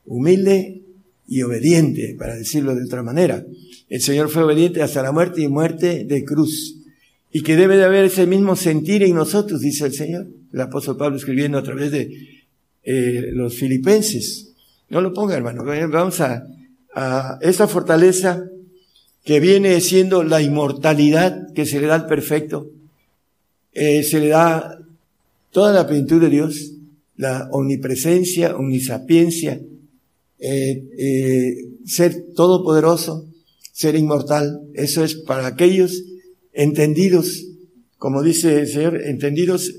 humilde 0.06 0.82
y 1.28 1.42
obediente, 1.42 2.16
para 2.18 2.36
decirlo 2.36 2.76
de 2.76 2.84
otra 2.84 3.04
manera. 3.04 3.46
El 3.90 4.02
Señor 4.02 4.30
fue 4.30 4.44
obediente 4.44 4.82
hasta 4.82 5.02
la 5.02 5.12
muerte 5.12 5.42
y 5.42 5.48
muerte 5.48 6.06
de 6.06 6.24
cruz. 6.24 6.78
Y 7.36 7.44
que 7.44 7.58
debe 7.58 7.76
de 7.76 7.84
haber 7.84 8.06
ese 8.06 8.26
mismo 8.28 8.56
sentir 8.56 9.04
en 9.04 9.14
nosotros, 9.14 9.60
dice 9.60 9.88
el 9.88 9.94
Señor. 9.94 10.28
El 10.54 10.62
apóstol 10.62 10.96
Pablo 10.96 11.18
escribiendo 11.18 11.58
a 11.58 11.64
través 11.64 11.92
de 11.92 12.10
eh, 12.82 13.30
los 13.34 13.56
filipenses. 13.56 14.54
No 14.88 15.02
lo 15.02 15.12
ponga, 15.12 15.36
hermano. 15.36 15.66
Vamos 15.66 16.22
a, 16.22 16.48
a 16.94 17.38
esa 17.42 17.68
fortaleza 17.68 18.42
que 19.26 19.42
viene 19.42 19.82
siendo 19.82 20.24
la 20.24 20.42
inmortalidad 20.42 21.52
que 21.54 21.66
se 21.66 21.82
le 21.82 21.88
da 21.88 21.96
al 21.96 22.08
perfecto. 22.08 22.70
Eh, 23.74 24.04
se 24.04 24.22
le 24.22 24.30
da 24.30 24.80
toda 25.52 25.74
la 25.74 25.86
plenitud 25.86 26.22
de 26.22 26.30
Dios, 26.30 26.72
la 27.18 27.50
omnipresencia, 27.52 28.56
omnisapiencia, 28.56 29.60
eh, 30.40 30.84
eh, 30.98 31.56
ser 31.86 32.28
todopoderoso, 32.34 33.26
ser 33.74 33.98
inmortal. 33.98 34.62
Eso 34.74 35.04
es 35.04 35.16
para 35.16 35.48
aquellos 35.48 36.02
entendidos, 36.56 37.46
como 37.98 38.24
dice 38.24 38.62
el 38.62 38.68
Señor, 38.68 39.02
entendidos 39.04 39.72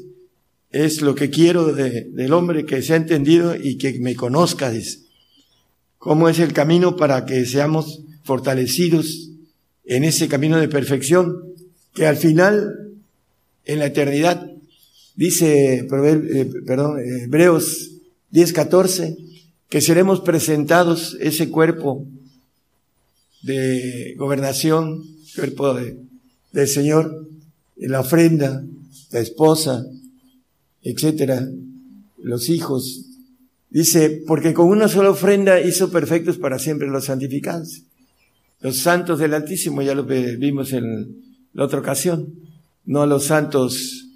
es 0.70 1.00
lo 1.00 1.14
que 1.14 1.30
quiero 1.30 1.72
del 1.72 2.32
hombre 2.32 2.66
que 2.66 2.82
sea 2.82 2.96
entendido 2.96 3.56
y 3.56 3.78
que 3.78 3.98
me 3.98 4.14
conozca, 4.14 4.70
dice. 4.70 5.00
¿Cómo 5.98 6.28
es 6.28 6.38
el 6.38 6.52
camino 6.52 6.96
para 6.96 7.24
que 7.24 7.46
seamos 7.46 8.02
fortalecidos 8.22 9.30
en 9.84 10.04
ese 10.04 10.28
camino 10.28 10.58
de 10.58 10.68
perfección? 10.68 11.54
Que 11.94 12.06
al 12.06 12.16
final, 12.16 12.92
en 13.64 13.78
la 13.78 13.86
eternidad, 13.86 14.50
dice, 15.14 15.78
eh, 15.78 16.50
perdón, 16.66 16.98
Hebreos 17.00 17.92
10, 18.30 18.52
14, 18.52 19.16
que 19.68 19.80
seremos 19.80 20.20
presentados 20.20 21.16
ese 21.20 21.48
cuerpo 21.48 22.06
de 23.42 24.14
gobernación, 24.18 25.04
cuerpo 25.34 25.74
de, 25.74 26.05
del 26.56 26.68
Señor, 26.68 27.28
la 27.76 28.00
ofrenda, 28.00 28.64
la 29.12 29.20
esposa, 29.20 29.84
etcétera, 30.82 31.46
los 32.22 32.48
hijos. 32.48 33.02
Dice, 33.68 34.22
porque 34.26 34.54
con 34.54 34.68
una 34.68 34.88
sola 34.88 35.10
ofrenda 35.10 35.60
hizo 35.60 35.90
perfectos 35.90 36.38
para 36.38 36.58
siempre 36.58 36.88
los 36.88 37.04
santificados. 37.04 37.82
Los 38.62 38.78
santos 38.78 39.18
del 39.18 39.34
Altísimo, 39.34 39.82
ya 39.82 39.94
lo 39.94 40.04
vimos 40.04 40.72
en 40.72 41.16
la 41.52 41.64
otra 41.64 41.80
ocasión, 41.80 42.32
no 42.86 43.04
los 43.04 43.24
santos 43.24 44.06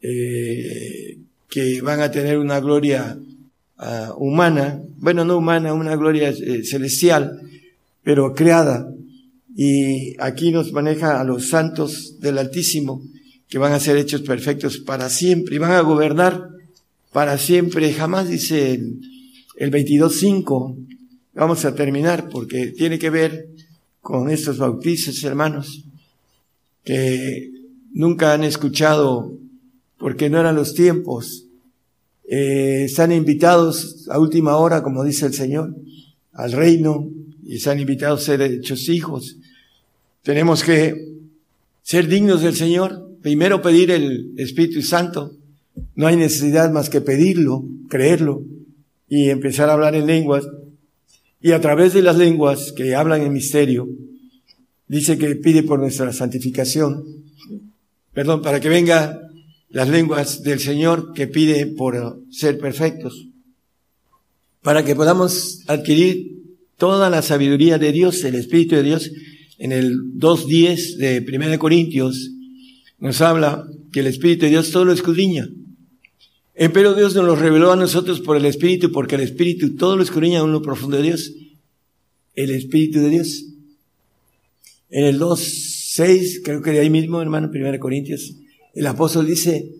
eh, 0.00 1.18
que 1.48 1.80
van 1.82 2.00
a 2.00 2.12
tener 2.12 2.38
una 2.38 2.60
gloria 2.60 3.18
uh, 3.78 4.12
humana, 4.16 4.80
bueno, 4.98 5.24
no 5.24 5.38
humana, 5.38 5.74
una 5.74 5.96
gloria 5.96 6.28
eh, 6.28 6.62
celestial, 6.62 7.40
pero 8.04 8.32
creada. 8.32 8.88
Y 9.56 10.14
aquí 10.20 10.52
nos 10.52 10.72
maneja 10.72 11.20
a 11.20 11.24
los 11.24 11.48
santos 11.48 12.20
del 12.20 12.38
Altísimo, 12.38 13.02
que 13.48 13.58
van 13.58 13.72
a 13.72 13.80
ser 13.80 13.96
hechos 13.96 14.22
perfectos 14.22 14.78
para 14.78 15.08
siempre 15.08 15.56
y 15.56 15.58
van 15.58 15.72
a 15.72 15.80
gobernar 15.80 16.48
para 17.12 17.36
siempre. 17.38 17.92
Jamás 17.92 18.28
dice 18.28 18.74
el, 18.74 19.00
el 19.56 19.70
22.5. 19.70 20.76
Vamos 21.34 21.64
a 21.64 21.74
terminar 21.74 22.28
porque 22.28 22.68
tiene 22.68 22.98
que 22.98 23.10
ver 23.10 23.48
con 24.00 24.30
estos 24.30 24.58
bautizos, 24.58 25.22
hermanos, 25.24 25.84
que 26.84 27.50
nunca 27.92 28.32
han 28.32 28.44
escuchado 28.44 29.32
porque 29.98 30.30
no 30.30 30.40
eran 30.40 30.56
los 30.56 30.74
tiempos. 30.74 31.44
Eh, 32.28 32.84
están 32.84 33.12
invitados 33.12 34.06
a 34.08 34.18
última 34.18 34.56
hora, 34.56 34.82
como 34.82 35.04
dice 35.04 35.26
el 35.26 35.34
Señor, 35.34 35.76
al 36.32 36.52
reino 36.52 37.08
y 37.50 37.56
están 37.56 37.80
invitados 37.80 38.22
a 38.22 38.26
ser 38.26 38.42
hechos 38.42 38.88
hijos. 38.88 39.36
Tenemos 40.22 40.62
que 40.62 41.16
ser 41.82 42.06
dignos 42.06 42.42
del 42.42 42.54
Señor. 42.54 43.10
Primero 43.22 43.60
pedir 43.60 43.90
el 43.90 44.34
Espíritu 44.36 44.82
Santo. 44.82 45.34
No 45.96 46.06
hay 46.06 46.14
necesidad 46.14 46.70
más 46.70 46.88
que 46.88 47.00
pedirlo, 47.00 47.64
creerlo 47.88 48.44
y 49.08 49.30
empezar 49.30 49.68
a 49.68 49.72
hablar 49.72 49.96
en 49.96 50.06
lenguas. 50.06 50.44
Y 51.42 51.50
a 51.50 51.60
través 51.60 51.92
de 51.92 52.02
las 52.02 52.16
lenguas 52.16 52.70
que 52.70 52.94
hablan 52.94 53.22
en 53.22 53.32
misterio, 53.32 53.88
dice 54.86 55.18
que 55.18 55.34
pide 55.34 55.64
por 55.64 55.80
nuestra 55.80 56.12
santificación. 56.12 57.02
Perdón, 58.12 58.42
para 58.42 58.60
que 58.60 58.68
venga 58.68 59.22
las 59.70 59.88
lenguas 59.88 60.44
del 60.44 60.60
Señor 60.60 61.14
que 61.14 61.26
pide 61.26 61.66
por 61.66 62.22
ser 62.30 62.60
perfectos. 62.60 63.26
Para 64.62 64.84
que 64.84 64.94
podamos 64.94 65.64
adquirir 65.66 66.39
toda 66.80 67.10
la 67.10 67.22
sabiduría 67.22 67.78
de 67.78 67.92
Dios, 67.92 68.24
el 68.24 68.34
Espíritu 68.34 68.74
de 68.74 68.82
Dios. 68.82 69.12
En 69.58 69.70
el 69.70 70.14
2.10 70.16 70.96
de 70.96 71.24
1 71.28 71.58
Corintios 71.58 72.32
nos 72.98 73.20
habla 73.20 73.68
que 73.92 74.00
el 74.00 74.06
Espíritu 74.06 74.46
de 74.46 74.50
Dios 74.50 74.70
todo 74.72 74.86
lo 74.86 74.92
escudriña. 74.92 75.48
Pero 76.54 76.94
Dios 76.94 77.14
nos 77.14 77.24
lo 77.24 77.36
reveló 77.36 77.70
a 77.70 77.76
nosotros 77.76 78.20
por 78.20 78.36
el 78.36 78.46
Espíritu, 78.46 78.90
porque 78.90 79.14
el 79.14 79.20
Espíritu 79.20 79.76
todo 79.76 79.96
lo 79.96 80.02
escudriña 80.02 80.40
en 80.40 80.52
lo 80.52 80.62
profundo 80.62 80.96
de 80.96 81.04
Dios. 81.04 81.32
El 82.34 82.50
Espíritu 82.50 83.00
de 83.00 83.10
Dios. 83.10 83.44
En 84.88 85.04
el 85.04 85.20
2.6, 85.20 86.40
creo 86.42 86.62
que 86.62 86.72
de 86.72 86.80
ahí 86.80 86.90
mismo, 86.90 87.20
hermano, 87.20 87.50
1 87.54 87.78
Corintios, 87.78 88.34
el 88.74 88.86
apóstol 88.86 89.26
dice, 89.26 89.70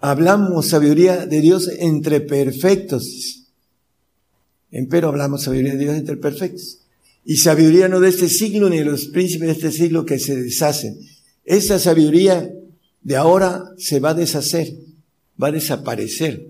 hablamos 0.00 0.66
sabiduría 0.66 1.26
de 1.26 1.40
Dios 1.40 1.70
entre 1.78 2.20
perfectos. 2.20 3.43
Empero 4.74 5.08
hablamos 5.08 5.44
sabiduría 5.44 5.72
de 5.72 5.78
Dios 5.78 5.96
entre 5.96 6.16
perfectos. 6.16 6.80
Y 7.24 7.36
sabiduría 7.36 7.88
no 7.88 8.00
de 8.00 8.08
este 8.08 8.28
siglo 8.28 8.68
ni 8.68 8.78
de 8.78 8.84
los 8.84 9.06
príncipes 9.06 9.46
de 9.46 9.52
este 9.52 9.70
siglo 9.70 10.04
que 10.04 10.18
se 10.18 10.36
deshacen. 10.36 10.98
Esta 11.44 11.78
sabiduría 11.78 12.50
de 13.02 13.16
ahora 13.16 13.62
se 13.78 14.00
va 14.00 14.10
a 14.10 14.14
deshacer, 14.14 14.74
va 15.40 15.48
a 15.48 15.52
desaparecer. 15.52 16.48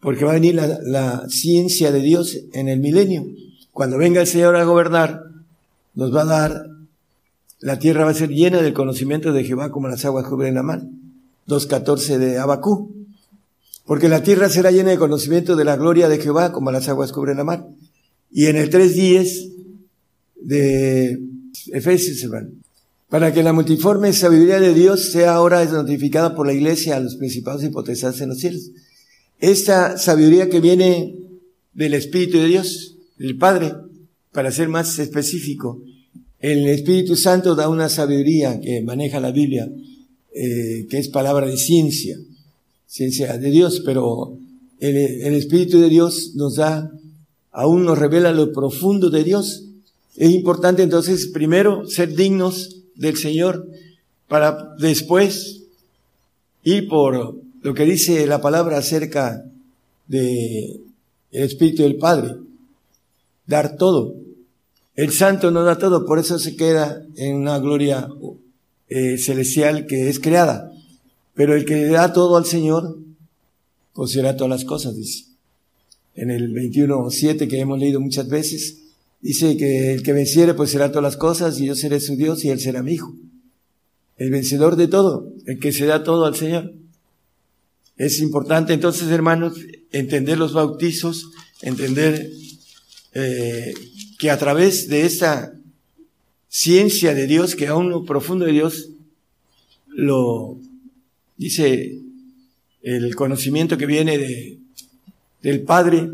Porque 0.00 0.24
va 0.24 0.32
a 0.32 0.34
venir 0.34 0.54
la, 0.54 0.78
la 0.82 1.28
ciencia 1.30 1.90
de 1.90 2.00
Dios 2.00 2.38
en 2.52 2.68
el 2.68 2.78
milenio. 2.80 3.26
Cuando 3.72 3.96
venga 3.96 4.20
el 4.20 4.26
Señor 4.26 4.54
a 4.56 4.64
gobernar, 4.64 5.22
nos 5.94 6.14
va 6.14 6.22
a 6.22 6.26
dar 6.26 6.74
la 7.60 7.78
tierra 7.78 8.04
va 8.04 8.10
a 8.10 8.14
ser 8.14 8.28
llena 8.28 8.60
del 8.60 8.74
conocimiento 8.74 9.32
de 9.32 9.42
Jehová 9.42 9.70
como 9.70 9.88
las 9.88 10.04
aguas 10.04 10.26
cubren 10.26 10.56
la 10.56 10.62
mar. 10.62 10.82
2.14 11.48 12.18
de 12.18 12.38
Abacú. 12.38 13.03
Porque 13.84 14.08
la 14.08 14.22
tierra 14.22 14.48
será 14.48 14.70
llena 14.70 14.90
de 14.90 14.98
conocimiento 14.98 15.56
de 15.56 15.64
la 15.64 15.76
gloria 15.76 16.08
de 16.08 16.18
Jehová 16.18 16.52
como 16.52 16.70
las 16.70 16.88
aguas 16.88 17.12
cubren 17.12 17.36
la 17.36 17.44
mar. 17.44 17.66
Y 18.30 18.46
en 18.46 18.56
el 18.56 18.70
3.10 18.70 19.52
de 20.36 21.20
Efesios, 21.72 22.22
hermano. 22.22 22.50
Para 23.08 23.32
que 23.32 23.42
la 23.42 23.52
multiforme 23.52 24.12
sabiduría 24.12 24.58
de 24.58 24.74
Dios 24.74 25.12
sea 25.12 25.34
ahora 25.34 25.64
notificada 25.66 26.34
por 26.34 26.46
la 26.46 26.52
iglesia 26.52 26.96
a 26.96 27.00
los 27.00 27.16
principados 27.16 27.62
y 27.62 27.68
potestades 27.68 28.20
en 28.20 28.30
los 28.30 28.38
cielos. 28.38 28.70
Esta 29.38 29.98
sabiduría 29.98 30.48
que 30.48 30.60
viene 30.60 31.14
del 31.74 31.94
Espíritu 31.94 32.38
de 32.38 32.46
Dios, 32.46 32.96
del 33.18 33.36
Padre, 33.36 33.74
para 34.32 34.50
ser 34.50 34.68
más 34.68 34.98
específico, 34.98 35.82
el 36.40 36.66
Espíritu 36.68 37.16
Santo 37.16 37.54
da 37.54 37.68
una 37.68 37.88
sabiduría 37.88 38.60
que 38.60 38.82
maneja 38.82 39.20
la 39.20 39.30
Biblia, 39.30 39.70
eh, 40.34 40.86
que 40.90 40.98
es 40.98 41.08
palabra 41.08 41.46
de 41.46 41.56
ciencia, 41.56 42.18
ciencia 42.86 43.36
de 43.38 43.50
Dios, 43.50 43.82
pero 43.84 44.38
el, 44.80 45.34
Espíritu 45.34 45.80
de 45.80 45.88
Dios 45.88 46.32
nos 46.34 46.56
da, 46.56 46.90
aún 47.52 47.84
nos 47.84 47.98
revela 47.98 48.32
lo 48.32 48.52
profundo 48.52 49.10
de 49.10 49.24
Dios. 49.24 49.64
Es 50.16 50.30
importante 50.30 50.82
entonces 50.82 51.28
primero 51.28 51.86
ser 51.86 52.14
dignos 52.14 52.82
del 52.94 53.16
Señor 53.16 53.66
para 54.28 54.74
después 54.78 55.62
ir 56.62 56.88
por 56.88 57.36
lo 57.62 57.74
que 57.74 57.84
dice 57.84 58.26
la 58.26 58.40
palabra 58.40 58.78
acerca 58.78 59.44
de 60.06 60.80
Espíritu 61.30 61.82
del 61.82 61.96
Padre, 61.96 62.36
dar 63.46 63.76
todo. 63.76 64.14
El 64.94 65.10
santo 65.10 65.50
no 65.50 65.64
da 65.64 65.78
todo, 65.78 66.06
por 66.06 66.18
eso 66.18 66.38
se 66.38 66.56
queda 66.56 67.02
en 67.16 67.36
una 67.36 67.58
gloria 67.58 68.08
eh, 68.88 69.18
celestial 69.18 69.86
que 69.86 70.08
es 70.08 70.20
creada. 70.20 70.70
Pero 71.34 71.54
el 71.56 71.64
que 71.64 71.86
da 71.86 72.12
todo 72.12 72.36
al 72.36 72.46
Señor, 72.46 72.98
será 74.06 74.36
todas 74.36 74.50
las 74.50 74.64
cosas, 74.64 74.96
dice. 74.96 75.24
En 76.14 76.30
el 76.30 76.52
21.7 76.52 77.48
que 77.48 77.58
hemos 77.58 77.78
leído 77.78 78.00
muchas 78.00 78.28
veces, 78.28 78.82
dice 79.20 79.56
que 79.56 79.94
el 79.94 80.02
que 80.02 80.12
venciere 80.12 80.54
pues 80.54 80.70
será 80.70 80.90
todas 80.90 81.02
las 81.02 81.16
cosas 81.16 81.58
y 81.58 81.66
yo 81.66 81.74
seré 81.74 82.00
su 82.00 82.16
Dios 82.16 82.44
y 82.44 82.50
él 82.50 82.60
será 82.60 82.82
mi 82.82 82.92
hijo. 82.92 83.14
El 84.16 84.30
vencedor 84.30 84.76
de 84.76 84.86
todo, 84.86 85.32
el 85.46 85.58
que 85.58 85.72
se 85.72 85.86
da 85.86 86.04
todo 86.04 86.24
al 86.24 86.36
Señor. 86.36 86.72
Es 87.96 88.20
importante 88.20 88.72
entonces, 88.72 89.08
hermanos, 89.08 89.54
entender 89.90 90.38
los 90.38 90.52
bautizos, 90.52 91.30
entender 91.62 92.30
eh, 93.12 93.74
que 94.18 94.30
a 94.30 94.38
través 94.38 94.88
de 94.88 95.06
esa 95.06 95.52
ciencia 96.48 97.14
de 97.14 97.26
Dios, 97.26 97.56
que 97.56 97.66
aún 97.66 97.90
lo 97.90 98.04
profundo 98.04 98.44
de 98.44 98.52
Dios, 98.52 98.90
lo 99.88 100.58
dice 101.36 102.00
el 102.82 103.14
conocimiento 103.14 103.78
que 103.78 103.86
viene 103.86 104.18
de, 104.18 104.58
del 105.42 105.62
Padre, 105.62 106.10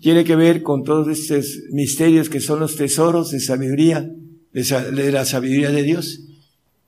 tiene 0.00 0.24
que 0.24 0.34
ver 0.34 0.62
con 0.62 0.82
todos 0.82 1.06
estos 1.06 1.60
misterios 1.70 2.28
que 2.28 2.40
son 2.40 2.58
los 2.58 2.74
tesoros 2.74 3.30
de 3.30 3.38
sabiduría, 3.38 4.10
de, 4.52 5.12
la 5.12 5.24
sabiduría 5.24 5.70
de 5.70 5.84
Dios. 5.84 6.20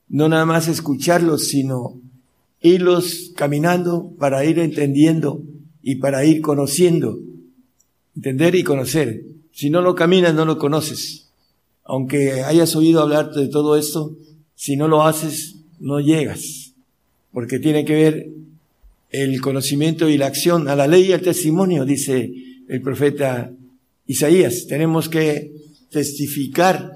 No 0.09 0.27
nada 0.27 0.45
más 0.45 0.67
escucharlos, 0.67 1.47
sino 1.47 2.01
irlos 2.61 3.31
caminando 3.35 4.11
para 4.19 4.43
ir 4.43 4.59
entendiendo 4.59 5.41
y 5.81 5.95
para 5.95 6.25
ir 6.25 6.41
conociendo, 6.41 7.19
entender 8.17 8.55
y 8.55 8.63
conocer. 8.63 9.23
Si 9.53 9.69
no 9.69 9.81
lo 9.81 9.95
caminas, 9.95 10.33
no 10.33 10.43
lo 10.43 10.57
conoces. 10.57 11.29
Aunque 11.85 12.43
hayas 12.43 12.75
oído 12.75 13.01
hablar 13.01 13.31
de 13.31 13.47
todo 13.47 13.77
esto, 13.77 14.17
si 14.55 14.75
no 14.75 14.89
lo 14.89 15.03
haces, 15.03 15.55
no 15.79 16.01
llegas. 16.01 16.64
Porque 17.35 17.59
tiene 17.59 17.83
que 17.83 17.93
ver 17.93 18.29
el 19.11 19.41
conocimiento 19.41 20.07
y 20.07 20.17
la 20.17 20.27
acción 20.27 20.69
a 20.69 20.75
la 20.77 20.87
ley 20.87 21.07
y 21.07 21.11
al 21.11 21.19
testimonio, 21.19 21.83
dice 21.83 22.31
el 22.69 22.81
profeta 22.81 23.51
Isaías. 24.07 24.67
Tenemos 24.69 25.09
que 25.09 25.51
testificar 25.91 26.93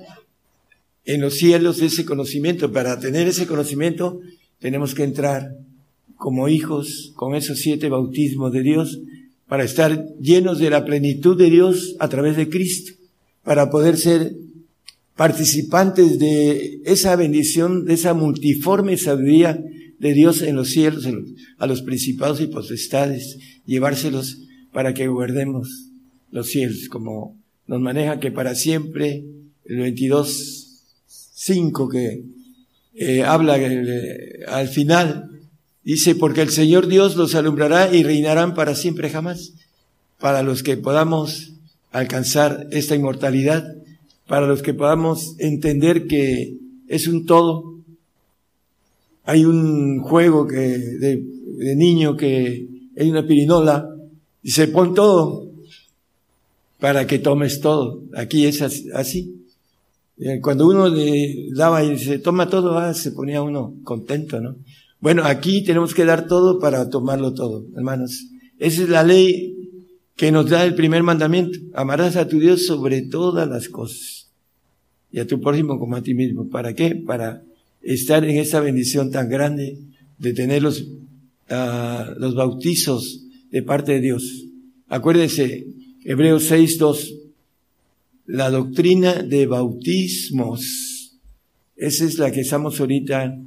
en 1.04 1.20
los 1.20 1.34
cielos 1.34 1.82
ese 1.82 2.06
conocimiento. 2.06 2.72
Para 2.72 2.98
tener 3.02 3.28
ese 3.28 3.48
conocimiento, 3.48 4.22
tenemos 4.60 4.96
que 4.96 5.04
entrar 5.04 5.58
como 6.16 6.48
hijos 6.48 7.12
con 7.18 7.36
esos 7.36 7.60
siete 7.60 7.90
bautismos 7.90 8.54
de 8.54 8.64
Dios 8.64 9.02
para 9.50 9.66
estar 9.66 10.06
llenos 10.22 10.60
de 10.60 10.70
la 10.70 10.86
plenitud 10.86 11.38
de 11.38 11.50
Dios 11.50 11.98
a 12.00 12.08
través 12.08 12.38
de 12.38 12.48
Cristo, 12.48 12.94
para 13.44 13.70
poder 13.70 13.98
ser 13.98 14.38
participantes 15.18 16.18
de 16.18 16.80
esa 16.86 17.18
bendición, 17.18 17.84
de 17.84 17.96
esa 17.96 18.14
multiforme 18.14 18.96
sabiduría 18.96 19.62
de 20.00 20.14
Dios 20.14 20.42
en 20.42 20.56
los 20.56 20.70
cielos, 20.70 21.06
a 21.58 21.68
los 21.68 21.82
principados 21.82 22.40
y 22.42 22.48
potestades, 22.48 23.38
llevárselos 23.66 24.38
para 24.72 24.94
que 24.94 25.08
guardemos 25.08 25.90
los 26.32 26.48
cielos, 26.48 26.88
como 26.90 27.38
nos 27.68 27.82
maneja 27.82 28.20
que 28.20 28.32
para 28.32 28.56
siempre, 28.56 29.26
el 29.66 29.78
22.5 29.78 31.92
que 31.92 32.24
eh, 32.96 33.24
habla 33.24 33.58
eh, 33.60 34.46
al 34.48 34.68
final, 34.68 35.30
Dice, 35.90 36.14
porque 36.14 36.42
el 36.42 36.50
Señor 36.50 36.88
Dios 36.88 37.16
los 37.16 37.36
alumbrará 37.36 37.96
y 37.96 38.04
reinarán 38.04 38.54
para 38.54 38.76
siempre 38.76 39.10
jamás. 39.10 39.54
Para 40.20 40.44
los 40.44 40.62
que 40.62 40.78
podamos 40.78 41.54
alcanzar 41.92 42.68
esta 42.70 42.94
inmortalidad, 42.94 43.76
para 44.28 44.46
los 44.46 44.62
que 44.62 44.76
podamos 44.76 45.34
entender 45.40 46.06
que 46.06 46.58
es 46.88 47.08
un 47.08 47.26
todo. 47.26 47.69
Hay 49.30 49.46
un 49.46 50.00
juego 50.00 50.48
que, 50.48 50.58
de, 50.58 51.24
de 51.58 51.76
niño 51.76 52.18
que 52.18 52.68
hay 52.98 53.12
una 53.12 53.28
pirinola 53.28 53.88
y 54.42 54.50
se 54.50 54.70
pone 54.70 54.96
todo 54.96 55.52
para 56.80 57.06
que 57.06 57.20
tomes 57.20 57.62
todo. 57.62 58.02
Aquí 58.16 58.48
es 58.48 58.60
así. 58.62 59.46
Eh, 60.18 60.40
cuando 60.42 60.68
uno 60.68 60.90
le 60.90 61.50
daba 61.54 61.84
y 61.84 62.00
se 62.00 62.18
toma 62.18 62.50
todo, 62.50 62.76
ah, 62.76 62.96
se 62.96 63.12
ponía 63.12 63.44
uno 63.44 63.76
contento, 63.84 64.42
¿no? 64.42 64.56
Bueno, 65.00 65.24
aquí 65.26 65.64
tenemos 65.64 65.94
que 65.94 66.06
dar 66.06 66.26
todo 66.26 66.58
para 66.58 66.90
tomarlo 66.90 67.36
todo, 67.36 67.66
hermanos. 67.76 68.26
Esa 68.58 68.82
es 68.82 68.90
la 68.90 69.04
ley 69.04 69.56
que 70.16 70.32
nos 70.32 70.50
da 70.50 70.66
el 70.66 70.74
primer 70.74 71.04
mandamiento. 71.04 71.60
Amarás 71.76 72.16
a 72.16 72.28
tu 72.28 72.40
Dios 72.40 72.66
sobre 72.66 73.04
todas 73.04 73.48
las 73.48 73.70
cosas 73.70 74.32
y 75.12 75.20
a 75.20 75.28
tu 75.28 75.40
prójimo 75.40 75.78
como 75.78 75.96
a 75.98 76.02
ti 76.02 76.16
mismo. 76.16 76.50
¿Para 76.50 76.74
qué? 76.74 76.96
Para 76.96 77.44
estar 77.82 78.24
en 78.26 78.38
esa 78.38 78.60
bendición 78.60 79.12
tan 79.12 79.30
grande 79.30 79.78
de 80.18 80.34
tener 80.34 80.62
los, 80.62 80.86
ah, 81.50 82.14
los 82.18 82.36
bautizos 82.36 83.26
de 83.52 83.64
parte 83.64 83.94
de 83.94 84.02
Dios. 84.02 84.46
Acuérdense, 84.88 85.68
Hebreos 86.04 86.52
6.2, 86.52 87.16
la 88.26 88.50
doctrina 88.50 89.24
de 89.24 89.46
bautismos. 89.48 91.18
Esa 91.76 92.06
es 92.06 92.18
la 92.18 92.32
que 92.32 92.42
estamos 92.42 92.80
ahorita 92.80 93.38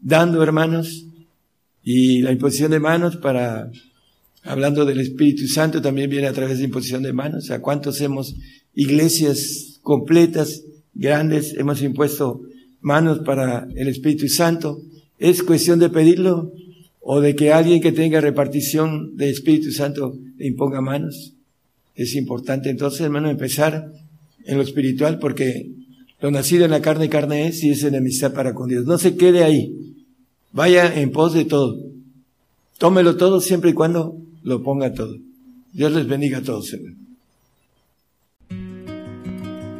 dando, 0.00 0.42
hermanos, 0.42 1.06
y 1.82 2.22
la 2.22 2.32
imposición 2.32 2.70
de 2.70 2.80
manos 2.80 3.16
para, 3.16 3.70
hablando 4.42 4.84
del 4.84 5.00
Espíritu 5.00 5.46
Santo, 5.46 5.82
también 5.82 6.10
viene 6.10 6.26
a 6.26 6.32
través 6.32 6.58
de 6.58 6.64
imposición 6.64 7.02
de 7.02 7.12
manos. 7.12 7.50
¿A 7.50 7.60
cuántos 7.60 8.00
hemos 8.00 8.34
iglesias 8.74 9.80
completas, 9.82 10.62
grandes, 10.94 11.54
hemos 11.54 11.82
impuesto 11.82 12.42
manos 12.80 13.20
para 13.20 13.68
el 13.74 13.88
Espíritu 13.88 14.28
Santo? 14.28 14.80
¿Es 15.18 15.42
cuestión 15.42 15.78
de 15.78 15.90
pedirlo 15.90 16.52
o 17.00 17.20
de 17.20 17.34
que 17.34 17.52
alguien 17.52 17.80
que 17.80 17.92
tenga 17.92 18.20
repartición 18.20 19.16
de 19.16 19.30
Espíritu 19.30 19.70
Santo 19.70 20.14
le 20.36 20.46
imponga 20.46 20.80
manos? 20.80 21.34
Es 21.94 22.14
importante 22.14 22.70
entonces, 22.70 23.02
hermano, 23.02 23.28
empezar 23.28 23.92
en 24.44 24.56
lo 24.56 24.62
espiritual 24.62 25.18
porque 25.18 25.70
lo 26.20 26.30
nacido 26.30 26.64
en 26.64 26.70
la 26.70 26.82
carne, 26.82 27.08
carne 27.08 27.48
es 27.48 27.62
y 27.64 27.70
es 27.70 27.82
enemistad 27.82 28.32
para 28.32 28.54
con 28.54 28.68
Dios. 28.68 28.84
No 28.84 28.98
se 28.98 29.16
quede 29.16 29.44
ahí. 29.44 29.96
Vaya 30.52 31.00
en 31.00 31.12
pos 31.12 31.32
de 31.34 31.44
todo. 31.44 31.78
Tómelo 32.78 33.16
todo 33.16 33.40
siempre 33.40 33.70
y 33.70 33.74
cuando 33.74 34.16
lo 34.42 34.62
ponga 34.62 34.92
todo. 34.92 35.16
Dios 35.72 35.92
les 35.92 36.06
bendiga 36.06 36.38
a 36.38 36.42
todos, 36.42 36.74